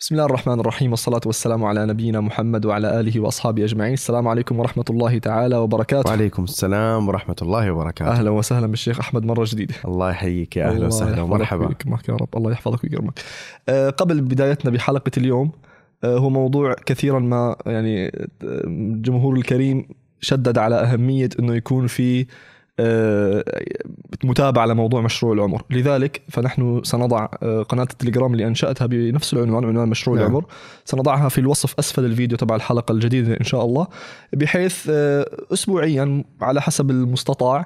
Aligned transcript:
بسم 0.00 0.14
الله 0.14 0.26
الرحمن 0.26 0.60
الرحيم 0.60 0.90
والصلاة 0.90 1.20
والسلام 1.26 1.64
على 1.64 1.86
نبينا 1.86 2.20
محمد 2.20 2.66
وعلى 2.66 3.00
آله 3.00 3.20
وأصحابه 3.20 3.64
أجمعين 3.64 3.92
السلام 3.92 4.28
عليكم 4.28 4.60
ورحمة 4.60 4.84
الله 4.90 5.18
تعالى 5.18 5.56
وبركاته 5.56 6.10
وعليكم 6.10 6.44
السلام 6.44 7.08
ورحمة 7.08 7.36
الله 7.42 7.70
وبركاته 7.72 8.10
أهلا 8.10 8.30
وسهلا 8.30 8.66
بالشيخ 8.66 8.98
أحمد 8.98 9.24
مرة 9.24 9.46
جديدة 9.48 9.74
الله 9.84 10.10
يحييك 10.10 10.56
يا 10.56 10.68
أهلا 10.68 10.86
وسهلا 10.86 11.22
ومرحبا 11.22 11.74
يا 12.08 12.14
رب 12.14 12.28
الله 12.36 12.52
يحفظك 12.52 12.84
ويكرمك 12.84 13.20
قبل 13.96 14.20
بدايتنا 14.20 14.70
بحلقة 14.70 15.10
اليوم 15.16 15.50
هو 16.04 16.30
موضوع 16.30 16.74
كثيرا 16.86 17.18
ما 17.18 17.56
يعني 17.66 18.28
الجمهور 18.42 19.36
الكريم 19.36 19.88
شدد 20.20 20.58
على 20.58 20.76
أهمية 20.76 21.28
أنه 21.38 21.54
يكون 21.54 21.86
في 21.86 22.26
متابعة 24.24 24.66
لموضوع 24.66 25.00
مشروع 25.00 25.32
العمر 25.32 25.62
لذلك 25.70 26.22
فنحن 26.28 26.80
سنضع 26.84 27.28
آه، 27.42 27.62
قناة 27.62 27.88
التليجرام 27.90 28.32
اللي 28.32 28.46
أنشأتها 28.46 28.86
بنفس 28.86 29.34
العنوان 29.34 29.64
عنوان 29.64 29.88
مشروع 29.88 30.16
نعم. 30.16 30.26
العمر 30.26 30.44
سنضعها 30.84 31.28
في 31.28 31.38
الوصف 31.38 31.74
أسفل 31.78 32.04
الفيديو 32.04 32.38
تبع 32.38 32.56
الحلقة 32.56 32.92
الجديدة 32.92 33.36
إن 33.40 33.44
شاء 33.44 33.64
الله 33.64 33.86
بحيث 34.32 34.86
آه، 34.90 35.30
أسبوعيا 35.52 36.24
على 36.40 36.60
حسب 36.60 36.90
المستطاع 36.90 37.58
آه، 37.58 37.64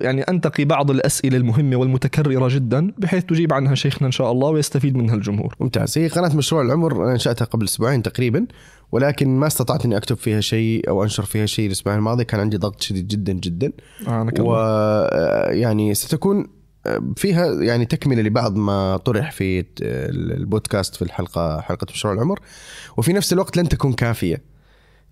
يعني 0.00 0.22
أنتقي 0.22 0.64
بعض 0.64 0.90
الأسئلة 0.90 1.36
المهمة 1.36 1.76
والمتكررة 1.76 2.48
جدا 2.50 2.92
بحيث 2.98 3.24
تجيب 3.24 3.52
عنها 3.52 3.74
شيخنا 3.74 4.06
إن 4.06 4.12
شاء 4.12 4.32
الله 4.32 4.48
ويستفيد 4.48 4.96
منها 4.96 5.14
الجمهور. 5.14 5.56
ممتاز. 5.60 5.98
هي 5.98 6.08
قناة 6.08 6.36
مشروع 6.36 6.62
العمر 6.62 7.04
أنا 7.04 7.12
أنشأتها 7.12 7.44
قبل 7.44 7.64
أسبوعين 7.64 8.02
تقريبا 8.02 8.46
ولكن 8.92 9.28
ما 9.28 9.46
استطعت 9.46 9.84
أني 9.84 9.96
أكتب 9.96 10.16
فيها 10.16 10.40
شيء 10.40 10.88
أو 10.88 11.02
أنشر 11.02 11.22
فيها 11.22 11.46
شيء 11.46 11.66
الأسبوع 11.66 11.94
الماضي. 11.94 12.24
كان 12.24 12.40
عندي 12.40 12.56
ضغط 12.56 12.80
شديد 12.80 13.08
جدا 13.08 13.32
جدا. 13.32 13.72
أعانك 14.08 14.40
الله. 14.40 14.50
ويعني 14.50 15.94
ستكون 15.94 16.46
فيها 17.16 17.46
يعني 17.62 17.84
تكملة 17.84 18.22
لبعض 18.22 18.56
ما 18.56 18.96
طرح 18.96 19.32
في 19.32 19.64
البودكاست 19.80 20.94
في 20.94 21.02
الحلقة 21.02 21.60
حلقة 21.60 21.86
مشروع 21.90 22.14
العمر. 22.14 22.40
وفي 22.96 23.12
نفس 23.12 23.32
الوقت 23.32 23.56
لن 23.56 23.68
تكون 23.68 23.92
كافية. 23.92 24.49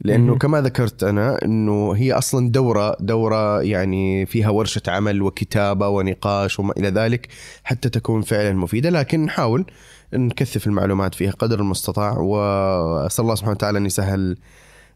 لأنه. 0.00 0.38
كما 0.38 0.60
ذكرت 0.60 1.04
أنا 1.04 1.44
إنه 1.44 1.92
هي 1.92 2.12
أصلا 2.12 2.50
دورة 2.50 2.96
دورة 3.00 3.62
يعني 3.62 4.26
فيها 4.26 4.50
ورشة 4.50 4.82
عمل 4.88 5.22
وكتابة 5.22 5.88
ونقاش 5.88 6.58
وما 6.58 6.72
إلى 6.76 6.88
ذلك 6.88 7.28
حتى 7.64 7.88
تكون 7.88 8.22
فعلا 8.22 8.52
مفيدة 8.52 8.90
لكن 8.90 9.24
نحاول 9.24 9.66
نكثف 10.12 10.66
المعلومات 10.66 11.14
فيها 11.14 11.30
قدر 11.30 11.60
المستطاع. 11.60 12.18
وأسأل 12.18 13.22
الله 13.22 13.34
سبحانه 13.34 13.52
وتعالى 13.54 13.78
أن 13.78 13.86
يسهل 13.86 14.36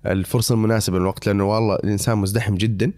الفرصة 0.06 0.54
المناسبة 0.54 0.98
للوقت 0.98 1.26
لأنه 1.26 1.54
والله 1.54 1.74
الإنسان 1.74 2.18
مزدحم 2.18 2.54
جدا. 2.54 2.92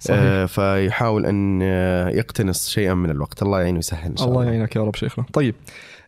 صحيح. 0.00 0.18
آه، 0.20 0.46
فيحاول 0.46 1.26
أن 1.26 1.60
آه، 1.62 2.08
يقتنص 2.08 2.68
شيئا 2.68 2.94
من 2.94 3.10
الوقت. 3.10 3.42
الله 3.42 3.60
يعينه 3.60 3.76
ويسهل 3.76 4.10
إن 4.10 4.16
شاء 4.16 4.28
الله 4.28 4.40
الله, 4.40 4.52
يعينك 4.52 4.76
يا 4.76 4.80
رب 4.80 4.96
شيخنا. 4.96 5.24
طيب 5.32 5.54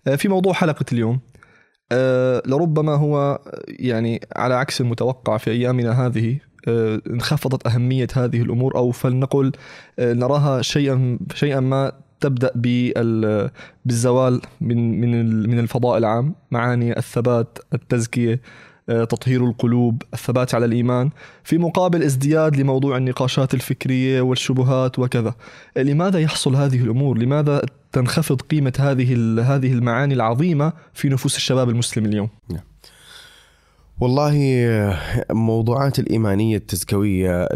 آه، 0.07 0.17
في 0.17 0.29
موضوع 0.29 0.53
حلقة 0.53 0.85
اليوم. 0.93 1.21
لربما 2.47 2.95
هو 2.95 3.41
يعني 3.69 4.21
على 4.37 4.55
عكس 4.55 4.81
المتوقع 4.81 5.37
في 5.37 5.51
أيامنا 5.51 6.07
هذه 6.07 6.37
آه، 6.69 7.01
انخفضت 7.11 7.67
أهمية 7.67 8.07
هذه 8.17 8.43
الأمور 8.43 8.77
أو 8.77 8.91
فلنقل 8.91 9.53
آه، 9.99 10.13
نراها 10.13 10.63
شيئا 10.63 11.19
شيئا 11.35 11.61
ما 11.61 11.93
تبدأ 12.21 12.51
بال- 12.55 13.51
بالزوال 13.85 14.41
من 14.61 15.01
من 15.01 15.43
من 15.51 15.59
الفضاء 15.59 15.99
العام 15.99 16.35
معاني 16.51 16.99
الثبات 16.99 17.59
التزكية 17.75 18.33
آه، 18.35 18.41
تطهير 18.89 19.45
القلوب 19.45 20.03
الثبات 20.15 20.55
على 20.55 20.65
الإيمان 20.65 21.11
في 21.45 21.59
مقابل 21.59 22.03
ازدياد 22.03 22.57
لموضوع 22.57 22.97
النقاشات 22.97 23.55
الفكرية 23.55 24.21
والشبهات 24.21 24.99
وكذا 24.99 25.35
لماذا 25.77 26.19
يحصل 26.19 26.57
هذه 26.57 26.83
الأمور؟ 26.83 27.19
لماذا 27.19 27.63
تنخفض 27.93 28.41
قيمة 28.41 28.73
هذه 28.79 29.13
هذه 29.41 29.73
المعاني 29.73 30.15
العظيمة 30.15 30.73
في 30.95 31.09
نفوس 31.09 31.37
الشباب 31.37 31.69
المسلم 31.69 32.05
اليوم؟ 32.05 32.29
والله 34.01 34.65
آه، 34.67 35.25
موضوعات 35.33 35.99
الإيمانية 35.99 36.57
التزكوية 36.57 37.49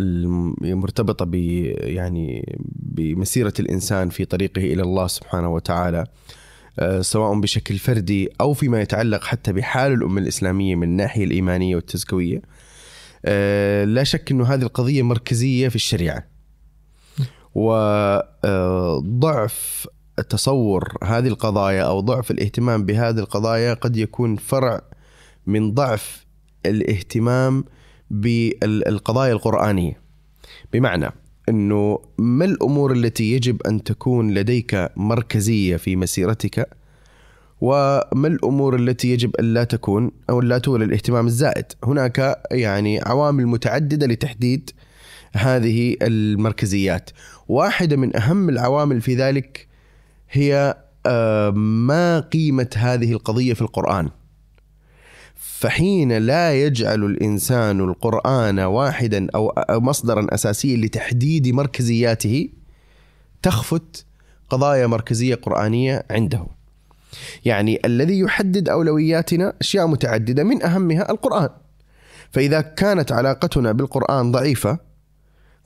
المرتبطه 0.65 1.25
ب 1.25 1.35
يعني 1.35 2.59
بمسيرة 2.75 3.53
الإنسان 3.61 4.09
في 4.09 4.25
طريقه 4.25 4.61
إلى 4.61 4.83
الله 4.83 5.07
سبحانه 5.07 5.55
وتعالى 5.55 5.99
آه، 5.99 6.42
سواء 7.01 7.41
بشكل 7.41 7.79
فردي 7.79 8.29
أو 8.41 8.53
فيما 8.53 8.81
يتعلق 8.81 9.25
حتى 9.25 9.53
بحال 9.53 9.93
الأمة 9.93 10.21
الإسلامية 10.21 10.75
من 10.75 10.83
الناحية 10.83 11.25
الإيمانية 11.25 11.77
والتزكوية. 11.77 12.43
آه، 13.25 13.85
لا 13.85 14.05
شك 14.05 14.31
إنه 14.31 14.45
هذه 14.45 14.63
القضية 14.63 15.03
مركزية 15.03 15.69
في 15.69 15.77
الشريعة. 15.77 16.27
وضعف 17.55 19.09
تصور 20.29 20.97
هذه 21.05 21.29
القضايا 21.29 21.83
أو 21.83 22.01
ضعف 22.01 22.31
الاهتمام 22.31 22.85
بهذه 22.85 23.19
القضايا 23.19 23.75
قد 23.75 23.97
يكون 23.97 24.37
فرع 24.37 24.83
من 25.47 25.75
ضعف 25.75 26.27
الاهتمام 26.67 27.65
بالقضايا 28.11 29.33
القرآنية. 29.33 30.03
بمعنى 30.73 31.22
إنه 31.49 31.99
ما 32.19 32.45
الأمور 32.45 32.93
التي 32.93 33.33
يجب 33.33 33.63
أن 33.63 33.83
تكون 33.83 34.35
لديك 34.35 34.89
مركزية 34.97 35.77
في 35.77 35.97
مسيرتك؟ 35.97 36.69
وما 37.61 38.29
الأمور 38.29 38.77
التي 38.77 39.13
يجب 39.13 39.37
أن 39.37 39.55
لا 39.55 39.65
تكون 39.65 40.11
أو 40.31 40.41
لا 40.41 40.59
تولى 40.59 40.85
الاهتمام 40.85 41.27
الزائد؟ 41.27 41.65
هناك 41.85 42.43
يعني 42.51 43.01
عوامل 43.01 43.47
متعددة 43.47 44.07
لتحديد 44.07 44.71
هذه 45.33 45.97
المركزيات. 46.03 47.11
واحدة 47.49 47.97
من 47.97 48.17
أهم 48.17 48.49
العوامل 48.49 49.01
في 49.01 49.15
ذلك 49.15 49.69
هي 50.31 50.77
آه، 51.07 51.51
ما 51.51 52.21
قيمة 52.21 52.71
هذه 52.77 53.13
القضية 53.13 53.55
في 53.55 53.63
القرآن. 53.63 54.09
فحين 55.43 56.13
لا 56.13 56.63
يجعل 56.63 57.05
الإنسان 57.05 57.81
القرآن 57.81 58.59
واحدا 58.59 59.27
أو 59.35 59.53
مصدرا 59.81 60.27
أساسيا 60.31 60.77
لتحديد 60.77 61.49
مركزياته 61.49 62.49
تخفت 63.43 64.05
قضايا 64.51 64.87
مركزية 64.87 65.35
قرآنية 65.35 66.05
عنده. 66.11 66.47
يعني 67.45 67.81
الذي 67.85 68.19
يحدد 68.19 68.69
أولوياتنا 68.69 69.53
أشياء 69.61 69.87
متعددة 69.87 70.45
من 70.45 70.63
أهمها 70.63 71.11
القرآن. 71.11 71.49
فإذا 72.31 72.61
كانت 72.61 73.13
علاقتنا 73.13 73.73
بالقرآن 73.73 74.33
ضعيفة 74.33 74.79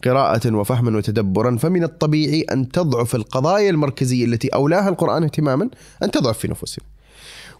قراءة 0.04 0.54
وفهما 0.54 0.96
وتدبرا 0.96 1.56
فمن 1.56 1.84
الطبيعي 1.84 2.40
أن 2.40 2.68
تضعف 2.68 3.14
القضايا 3.14 3.70
المركزية 3.70 4.24
التي 4.24 4.48
أولاها 4.48 4.88
القرآن 4.88 5.22
اهتماما 5.22 5.70
أن 6.02 6.10
تضعف 6.10 6.38
في 6.38 6.48
نفوسنا. 6.48 6.84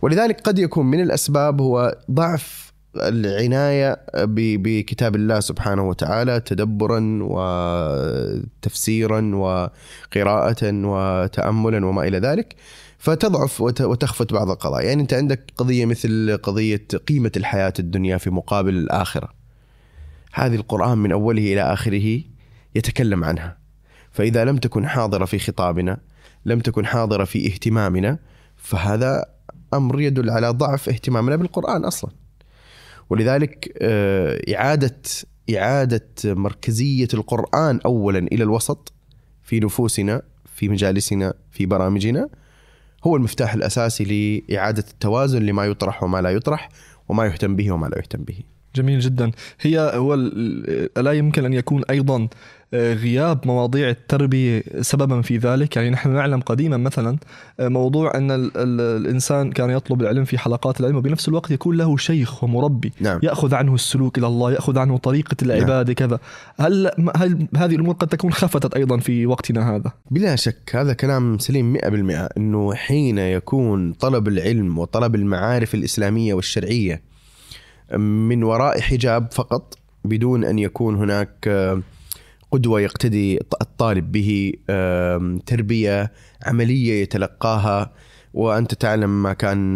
ولذلك 0.02 0.40
قد 0.40 0.58
يكون 0.58 0.86
من 0.86 1.00
الأسباب 1.00 1.60
هو 1.60 1.98
ضعف 2.10 2.66
العناية 2.96 4.00
بكتاب 4.34 5.16
الله 5.16 5.40
سبحانه 5.40 5.88
وتعالى 5.88 6.40
تدبرا 6.40 7.18
وتفسيرا 8.62 9.20
وقراءة 9.34 10.72
وتاملا 10.72 11.86
وما 11.86 12.02
إلى 12.08 12.18
ذلك 12.18 12.56
فتضعف 12.98 13.60
وت- 13.60 13.80
وتخفت 13.80 14.32
بعض 14.32 14.50
القضايا، 14.50 14.88
يعني 14.88 15.02
أنت 15.02 15.14
عندك 15.14 15.52
قضية 15.56 15.86
مثل 15.86 16.38
قضية 16.42 16.86
قيمة 17.08 17.32
الحياة 17.36 17.72
الدنيا 17.78 18.16
في 18.16 18.30
مقابل 18.30 18.74
الآخرة. 18.74 19.28
هذه 20.32 20.54
القرآن 20.54 20.98
من 20.98 21.12
أوله 21.12 21.52
إلى 21.52 21.62
آخره 21.62 22.20
يتكلم 22.74 23.24
عنها. 23.24 23.56
فإذا 24.10 24.44
لم 24.44 24.56
تكن 24.56 24.88
حاضرة 24.88 25.24
في 25.24 25.38
خطابنا، 25.38 25.98
لم 26.46 26.60
تكن 26.60 26.86
حاضرة 26.86 27.24
في 27.24 27.46
اهتمامنا، 27.46 28.18
فهذا 28.56 29.24
أمر 29.76 30.00
يدل 30.00 30.30
على 30.30 30.48
ضعف 30.48 30.88
اهتمامنا 30.88 31.36
بالقرآن 31.36 31.84
أصلا. 31.84 32.10
ولذلك 33.10 33.78
آه، 33.82 34.54
إعادة 34.54 35.00
إعادة 35.56 36.08
مركزية 36.24 37.08
القرآن 37.14 37.80
اولا 37.84 38.18
إلى 38.18 38.44
الوسط 38.44 38.92
في 39.42 39.60
نفوسنا 39.60 40.22
في 40.54 40.68
مجالسنا 40.68 41.34
في 41.50 41.66
برامجنا 41.66 42.28
هو 43.04 43.16
المفتاح 43.16 43.54
الأساسي 43.54 44.04
لإعادة 44.48 44.84
التوازن 44.90 45.42
لما 45.42 45.64
يطرح 45.64 46.02
وما 46.02 46.22
لا 46.22 46.30
يطرح 46.30 46.68
وما 47.08 47.26
يهتم 47.26 47.56
به 47.56 47.72
وما 47.72 47.86
لا 47.86 47.98
يهتم 47.98 48.22
به. 48.22 48.38
جميل 48.76 49.00
جدا. 49.00 49.30
هي 49.60 49.90
هو 49.94 50.14
ألا 50.96 51.12
يمكن 51.12 51.44
أن 51.44 51.52
يكون 51.52 51.82
أيضا 51.90 52.28
آه، 52.74 52.94
غياب 52.94 53.46
مواضيع 53.46 53.88
التربية 53.88 54.62
سببا 54.80 55.22
في 55.22 55.36
ذلك؟ 55.36 55.76
يعني 55.76 55.90
نحن 55.90 56.10
نعلم 56.10 56.40
قديما 56.40 56.76
مثلا 56.76 57.16
آه، 57.60 57.68
موضوع 57.68 58.14
أن 58.14 58.30
ال 58.30 58.56
ال 58.56 58.80
الإنسان 58.80 59.52
كان 59.52 59.70
يطلب 59.70 60.02
العلم 60.02 60.24
في 60.24 60.38
حلقات 60.38 60.80
العلم 60.80 60.96
وبنفس 60.96 61.28
الوقت 61.28 61.50
يكون 61.50 61.76
له 61.76 61.96
شيخ 61.96 62.44
ومربي 62.44 62.92
نعم. 63.00 63.20
يأخذ 63.22 63.54
عنه 63.54 63.74
السلوك 63.74 64.18
إلى 64.18 64.26
الله 64.26 64.52
يأخذ 64.52 64.78
عنه 64.78 64.96
طريقة 64.96 65.36
العبادة 65.42 65.92
كذا. 65.92 66.18
هل 66.60 66.90
هل 67.16 67.48
هذه 67.56 67.74
الأمور 67.74 67.94
قد 67.94 68.08
تكون 68.08 68.32
خفتت 68.32 68.74
أيضا 68.74 68.98
في 68.98 69.26
وقتنا 69.26 69.76
هذا؟ 69.76 69.92
بلا 70.10 70.36
شك 70.36 70.70
هذا 70.74 70.92
كلام 70.92 71.38
سليم 71.38 71.76
100% 71.76 71.82
إنه 72.36 72.74
حين 72.74 73.18
يكون 73.18 73.92
طلب 73.92 74.28
العلم 74.28 74.78
وطلب 74.78 75.14
المعارف 75.14 75.74
الإسلامية 75.74 76.34
والشرعية 76.34 77.15
من 77.98 78.42
وراء 78.42 78.80
حجاب 78.80 79.32
فقط 79.32 79.78
بدون 80.04 80.44
أن 80.44 80.58
يكون 80.58 80.96
هناك 80.96 81.30
آه، 81.48 81.82
قدوة 82.50 82.80
يقتدي 82.80 83.38
الطالب 83.62 84.12
به 84.12 84.52
تربية 85.46 86.12
عملية 86.46 87.02
يتلقاها 87.02 87.92
وأنت 88.34 88.74
تعلم 88.74 89.22
ما 89.22 89.32
كان 89.32 89.74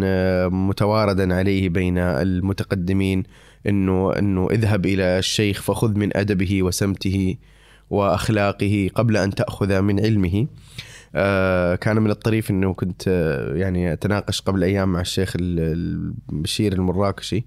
متواردا 0.53 1.35
عليه 1.35 1.69
بين 1.69 1.97
المتقدمين 1.97 3.23
إنه 3.67 4.13
إنه 4.19 4.47
اذهب 4.51 4.85
إلى 4.85 5.19
الشيخ 5.19 5.61
فخذ 5.61 5.97
من 5.97 6.17
أدبه 6.17 6.63
وسمته 6.63 7.35
وأخلاقه 7.89 8.89
قبل 8.95 9.17
أن 9.17 9.35
تأخذ 9.35 9.81
من 9.81 9.99
علمه. 9.99 10.47
آه، 11.15 11.75
كان 11.75 12.01
من 12.01 12.11
الطريف 12.11 12.51
إنه 12.51 12.73
كنت 12.73 13.03
آه، 13.07 13.55
يعني 13.55 13.93
أتناقش 13.93 14.41
قبل 14.41 14.63
أيام 14.63 14.91
مع 14.93 15.01
الشيخ 15.01 15.33
ال- 15.39 16.09
البشير 16.31 16.73
المراكشي 16.73 17.43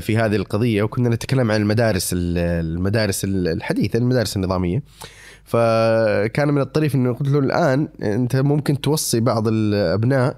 في 0.00 0.16
هذه 0.16 0.36
القضية 0.36 0.82
وكنا 0.82 1.08
نتكلم 1.08 1.50
عن 1.50 1.60
المدارس 1.60 2.12
ال- 2.12 2.38
المدارس 2.38 3.24
الحديثة 3.24 3.98
المدارس 3.98 4.36
النظامية. 4.36 4.82
فكان 5.44 6.48
من 6.48 6.60
الطريف 6.60 6.94
إنه 6.94 7.12
قلت 7.12 7.28
له 7.28 7.38
الآن 7.38 7.88
أنت 8.02 8.36
ممكن 8.36 8.80
توصي 8.80 9.20
بعض 9.20 9.48
الأبناء 9.48 10.36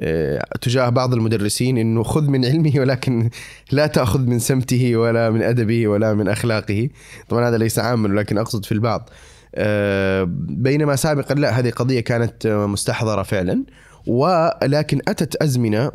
آه، 0.00 0.44
تجاه 0.60 0.88
بعض 0.88 1.14
المدرسين 1.14 1.78
إنه 1.78 2.02
خذ 2.02 2.22
من 2.28 2.44
علمه 2.44 2.72
ولكن 2.76 3.30
لا 3.72 3.86
تأخذ 3.86 4.20
من 4.20 4.38
سمته 4.38 4.96
ولا 4.96 5.30
من 5.30 5.42
أدبه 5.42 5.88
ولا 5.88 6.14
من 6.14 6.28
أخلاقه 6.28 6.88
طبعا 7.28 7.48
هذا 7.48 7.58
ليس 7.58 7.78
عاما 7.78 8.08
ولكن 8.08 8.38
أقصد 8.38 8.64
في 8.64 8.72
البعض 8.72 9.10
آه، 9.54 10.28
بينما 10.48 10.96
سابقا 10.96 11.34
لا 11.34 11.58
هذه 11.58 11.70
قضية 11.70 12.00
كانت 12.00 12.46
مستحضرة 12.46 13.22
فعلا 13.22 13.64
ولكن 14.06 15.00
أتت 15.08 15.36
أزمنة 15.36 15.90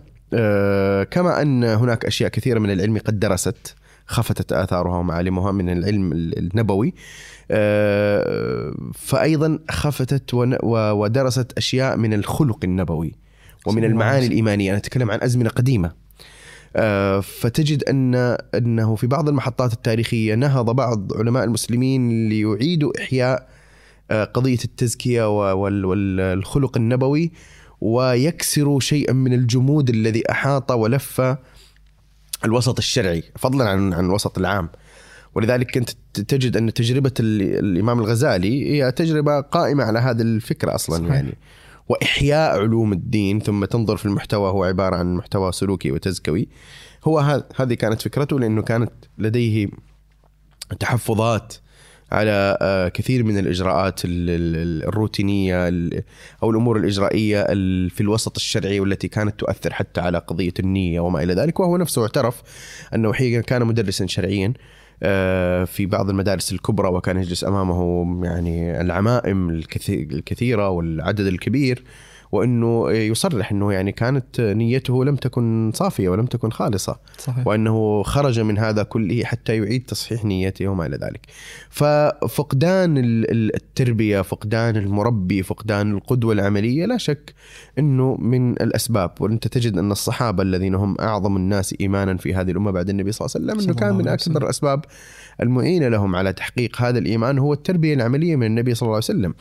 كما 1.12 1.42
أن 1.42 1.64
هناك 1.64 2.06
أشياء 2.06 2.30
كثيرة 2.30 2.60
من 2.60 2.72
العلم 2.72 2.98
قد 2.98 3.20
درست 3.20 3.76
خفتت 4.08 4.54
آثارها 4.54 4.98
ومعالمها 4.98 5.52
من 5.52 5.70
العلم 5.70 6.12
النبوي. 6.14 6.94
آه، 7.52 8.74
فايضا 8.94 9.60
خفتت 9.72 10.34
ودرست 10.64 11.52
أشياء 11.58 11.98
من 11.98 12.14
الخلق 12.14 12.60
النبوي 12.64 13.16
ومن 13.66 13.84
المعاني. 13.84 14.28
الإيمانية. 14.28 14.70
أنا 14.70 14.78
أتكلم 14.78 15.12
عن 15.12 15.20
أزمنة 15.22 15.50
قديمة. 15.50 15.92
آه، 16.76 17.20
فتجد 17.20 17.84
ان 17.84 18.16
أنه 18.56 18.96
في 18.96 19.08
بعض 19.08 19.30
المحطات 19.30 19.74
التاريخية 19.74 20.36
نهض 20.36 20.76
بعض 20.76 21.14
علماء 21.18 21.44
المسلمين 21.44 22.30
ليعيدوا 22.30 22.92
إحياء 23.02 23.50
آه، 24.12 24.24
قضية 24.24 24.60
التزكية 24.66 25.54
والخلق 25.54 26.78
النبوي. 26.78 27.32
ويكسروا 27.82 28.80
شيئا 28.80 29.14
من 29.14 29.34
الجمود 29.34 29.90
الذي 29.90 30.32
أحاط 30.32 30.72
ولف 30.72 31.22
الوسط 32.46 32.78
الشرعي 32.78 33.24
فضلا 33.36 33.70
عن 33.70 33.94
عن 33.94 34.06
الوسط 34.06 34.38
العام. 34.38 34.70
ولذلك 35.36 35.72
كنت 35.72 35.90
تجد 36.14 36.58
أن 36.58 36.74
تجربة 36.74 37.12
ال- 37.20 37.42
الإمام 37.66 38.00
الغزالي 38.00 38.72
هي 38.72 38.92
تجربة 38.92 39.42
قائمة 39.42 39.84
على 39.84 40.00
هذه 40.00 40.22
الفكرة 40.22 40.76
أصلا 40.76 40.98
صحيح. 40.98 41.14
يعني. 41.16 41.38
وإحياء 41.90 42.60
علوم 42.60 42.94
الدين 42.94 43.40
ثم 43.40 43.66
تنظر 43.66 43.98
في 43.98 44.06
المحتوى 44.06 44.50
هو 44.52 44.64
عبارة 44.64 44.96
عن 44.96 45.16
محتوى 45.16 45.52
سلوكي 45.52 45.92
وتزكوي. 45.92 46.48
هو 47.06 47.20
هذه 47.56 47.74
كانت 47.74 48.02
فكرته 48.02 48.40
لأنه 48.40 48.62
كانت 48.62 48.92
لديه 49.18 49.68
تحفظات 50.80 51.54
على 52.12 52.58
آه، 52.62 52.88
كثير 52.90 53.24
من 53.24 53.38
الإجراءات 53.38 54.06
ال- 54.06 54.30
ال- 54.30 54.84
الروتينية 54.88 55.68
ال- 55.68 56.04
أو 56.44 56.50
الأمور 56.52 56.78
الإجرائية 56.78 57.42
ال- 57.42 57.90
في 57.90 58.02
الوسط 58.02 58.36
الشرعي 58.36 58.80
والتي 58.80 59.08
كانت 59.08 59.40
تؤثر 59.40 59.74
حتى 59.74 60.02
على 60.02 60.18
قضية 60.18 60.54
النية 60.60 61.00
وما 61.00 61.24
إلى 61.24 61.34
ذلك. 61.34 61.60
وهو 61.60 61.78
نفسه 61.78 62.02
اعترف 62.02 62.42
أنه 62.96 63.14
حين 63.14 63.42
كان 63.42 63.66
مدرسا 63.66 64.06
شرعيا 64.08 64.54
آه، 65.04 65.64
في 65.64 65.86
بعض 65.86 66.10
المدارس 66.10 66.52
الكبرى 66.52 66.90
وكان 66.90 67.18
يجلس 67.18 67.44
أمامه 67.44 68.08
يعني 68.26 68.82
العمائم 68.82 69.50
الكثي- 69.50 70.08
الكثيرة 70.12 70.70
والعدد 70.70 71.20
الكبير. 71.26 71.84
وإنه 72.32 72.92
يصرح 72.92 73.52
إنه 73.52 73.74
يعني 73.74 73.92
كانت 73.92 74.42
نيته 74.42 75.06
لم 75.06 75.16
تكن 75.16 75.72
صافية 75.76 76.10
ولم 76.10 76.26
تكن 76.26 76.50
خالصة 76.50 77.00
صحيح 77.18 77.48
وإنه 77.48 78.04
خرج 78.04 78.40
من 78.40 78.58
هذا 78.58 78.84
كله 78.84 79.24
حتى 79.24 79.58
يعيد 79.58 79.86
تصحيح 79.86 80.26
نيته 80.26 80.68
وما 80.68 80.86
إلى 80.86 80.98
ذلك. 80.98 81.22
ففقدان 81.70 82.98
ال- 82.98 83.32
ال- 83.32 83.56
التربية، 83.56 84.22
فقدان 84.22 84.76
المربي، 84.76 85.44
فقدان 85.44 85.92
القدوة 85.92 86.34
العملية 86.34 86.86
لا 86.86 86.98
شك 86.98 87.34
إنه 87.80 88.16
من 88.16 88.52
الأسباب 88.52 89.12
وأنت 89.20 89.48
تجد 89.48 89.78
أن 89.78 89.92
الصحابة 89.92 90.44
الذين 90.44 90.76
هم 90.76 90.96
أعظم 91.00 91.36
الناس 91.38 91.76
إيمانا 91.82 92.18
في 92.18 92.34
هذه 92.36 92.52
الأمة 92.52 92.72
بعد 92.72 92.90
النبي 92.90 93.12
صلى 93.12 93.26
الله 93.26 93.36
عليه 93.36 93.46
وسلم 93.54 93.70
إنه 93.70 93.80
كان 93.80 93.96
من 93.96 94.14
وسلم. 94.14 94.38
الأسباب 94.38 94.86
المعينة 95.42 95.88
لهم 95.88 96.16
على 96.16 96.34
تحقيق 96.34 96.82
هذا 96.82 97.00
الإيمان 97.00 97.40
هو 97.40 97.54
التربية 97.54 97.94
العملية 97.94 98.36
من 98.36 98.46
النبي 98.46 98.76
صلى 98.76 98.82
الله 98.88 98.96
عليه 98.96 99.06
وسلم. 99.06 99.34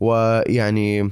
ويعني 0.00 1.10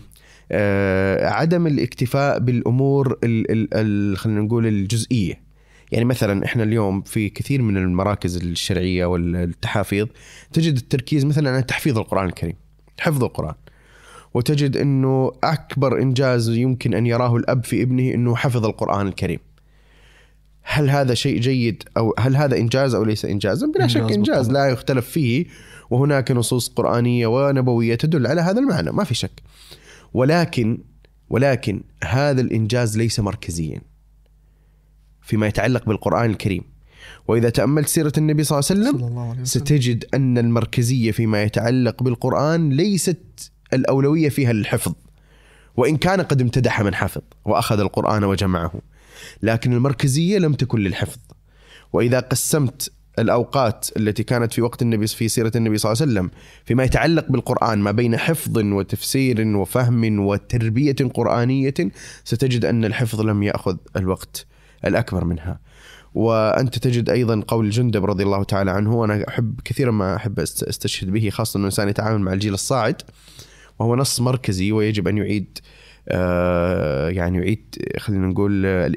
عدم 1.23 1.67
الاكتفاء 1.67 2.39
بالأمور 2.39 3.19
ال- 3.25 3.51
ال- 3.51 3.69
ال- 3.75 4.17
خلينا 4.17 4.41
نقول 4.41 4.67
الجزئية. 4.67 5.45
يعني 5.93 6.05
مثلا 6.05 6.45
إحنا 6.45 6.63
اليوم 6.63 7.03
في 7.03 7.29
كثير 7.29 7.63
من 7.63 7.77
المراكز 7.77 8.37
الشرعية 8.37 9.07
والتحافيظ 9.07 10.07
تجد 10.53 10.77
التركيز 10.77 11.25
مثلا 11.25 11.51
على 11.51 11.63
تحفيظ 11.63 11.99
القرآن 11.99 12.27
الكريم 12.27 12.55
حفظ 13.01 13.25
القرآن. 13.25 13.55
وتجد 14.35 14.77
إنه 14.77 15.33
أكبر 15.45 16.03
إنجاز 16.03 16.49
يمكن 16.49 16.95
أن 16.95 17.07
يراه 17.07 17.37
الأب 17.37 17.65
في 17.65 17.83
ابنه 17.83 18.15
إنه 18.15 18.37
حفظ 18.37 18.65
القرآن 18.65 19.07
الكريم. 19.09 19.39
هل 20.63 20.91
هذا 20.91 21.15
شيء 21.15 21.41
جيد 21.41 21.83
أو 21.97 22.15
هل 22.19 22.37
هذا 22.37 22.57
إنجاز 22.57 22.95
أو 22.95 23.05
ليس 23.05 23.25
انجازا؟ 23.25 23.67
بلا 23.67 23.87
شك 23.87 24.13
إنجاز. 24.13 24.51
لا 24.51 24.67
يختلف 24.67 25.11
فيه. 25.11 25.47
وهناك 25.91 26.31
نصوص 26.31 26.69
قرآنية 26.69 27.27
ونبوية 27.27 27.95
تدل 27.95 28.27
على 28.27 28.41
هذا 28.41 28.61
المعنى 28.61 28.93
ما 28.93 29.05
في 29.05 29.15
شك. 29.15 29.31
ولكن 30.15 30.79
ولكن 31.31 31.83
هذا 32.05 32.41
الإنجاز 32.41 32.99
ليس 32.99 33.21
مركزيا 33.21 33.81
فيما 35.23 35.47
يتعلق 35.47 35.87
بالقرآن 35.87 36.31
الكريم. 36.31 36.63
وإذا 37.29 37.51
تأملت 37.51 37.89
سيرة 37.89 38.13
النبي 38.19 38.45
صلى 38.45 38.59
الله 38.59 38.71
عليه 38.71 38.81
وسلم 38.81 38.99
صلى 38.99 39.09
الله 39.09 39.23
عليه 39.23 39.43
وسلم. 39.43 39.45
ستجد 39.45 40.05
أن 40.15 40.39
المركزية 40.39 41.11
فيما 41.11 41.43
يتعلق 41.43 42.03
بالقرآن 42.03 42.71
ليست 42.71 43.53
الأولوية 43.73 44.29
فيها 44.29 44.53
للحفظ. 44.53 44.93
وإن 45.77 45.97
كان 45.97 46.21
قد 46.21 46.41
امتدح 46.41 46.83
من 46.83 46.95
حفظ 46.95 47.23
وأخذ 47.45 47.81
القرآن 47.81 48.25
وجمعه 48.25 48.73
لكن 49.43 49.73
المركزية 49.73 50.39
لم 50.39 50.55
تكن 50.55 50.79
للحفظ. 50.79 51.19
وإذا 51.93 52.21
قسمت 52.21 52.93
الأوقات 53.19 53.87
التي 53.97 54.23
كانت 54.23 54.53
في 54.53 54.63
وقت 54.63 54.83
النبي 54.83 55.07
في 55.07 55.29
سيرة 55.29 55.53
النبي 55.57 55.79
صلى 55.79 55.93
الله 55.93 56.03
عليه 56.03 56.13
وسلم 56.13 56.31
فيما 56.65 56.85
يتعلق 56.85 57.27
بالقرآن 57.29 57.79
ما 57.79 57.91
بين 57.91 58.17
حفظ 58.17 58.59
وتفسير 58.59 59.57
وفهم 59.57 60.19
وتربية 60.27 60.97
قرآنية 61.15 61.75
ستجد 62.25 62.65
أن 62.65 62.85
الحفظ 62.85 63.21
لم 63.21 63.43
يأخذ 63.43 63.77
الوقت 63.97 64.47
الأكبر 64.87 65.25
منها. 65.25 65.61
وأنت 66.15 66.79
تجد 66.79 67.11
أيضا 67.11 67.43
قول 67.49 67.71
جندب 67.71 68.05
رضي 68.05 68.23
الله 68.25 68.45
تعالى 68.45 68.71
عنه 68.71 68.95
وأنا 68.95 69.25
أحب 69.29 69.61
كثيرا 69.65 69.91
ما 69.91 70.17
أحب 70.17 70.41
أست- 70.41 70.69
أستشهد 70.69 71.11
به 71.11 71.31
خاصة 71.31 71.57
إنه 71.57 71.63
الانسان 71.65 71.89
يتعامل 71.89 72.21
مع 72.21 72.33
الجيل 72.33 72.55
الصاعد 72.55 73.03
وهو 73.79 73.97
نص 73.97 74.21
مركزي 74.21 74.73
ويجب 74.73 75.09
أن 75.09 75.19
يعيد 75.19 75.59
آه، 76.09 77.09
يعني 77.09 77.39
يعيد 77.39 77.75
خلينا 77.99 78.27
نقول 78.27 78.67
آه، 78.67 78.93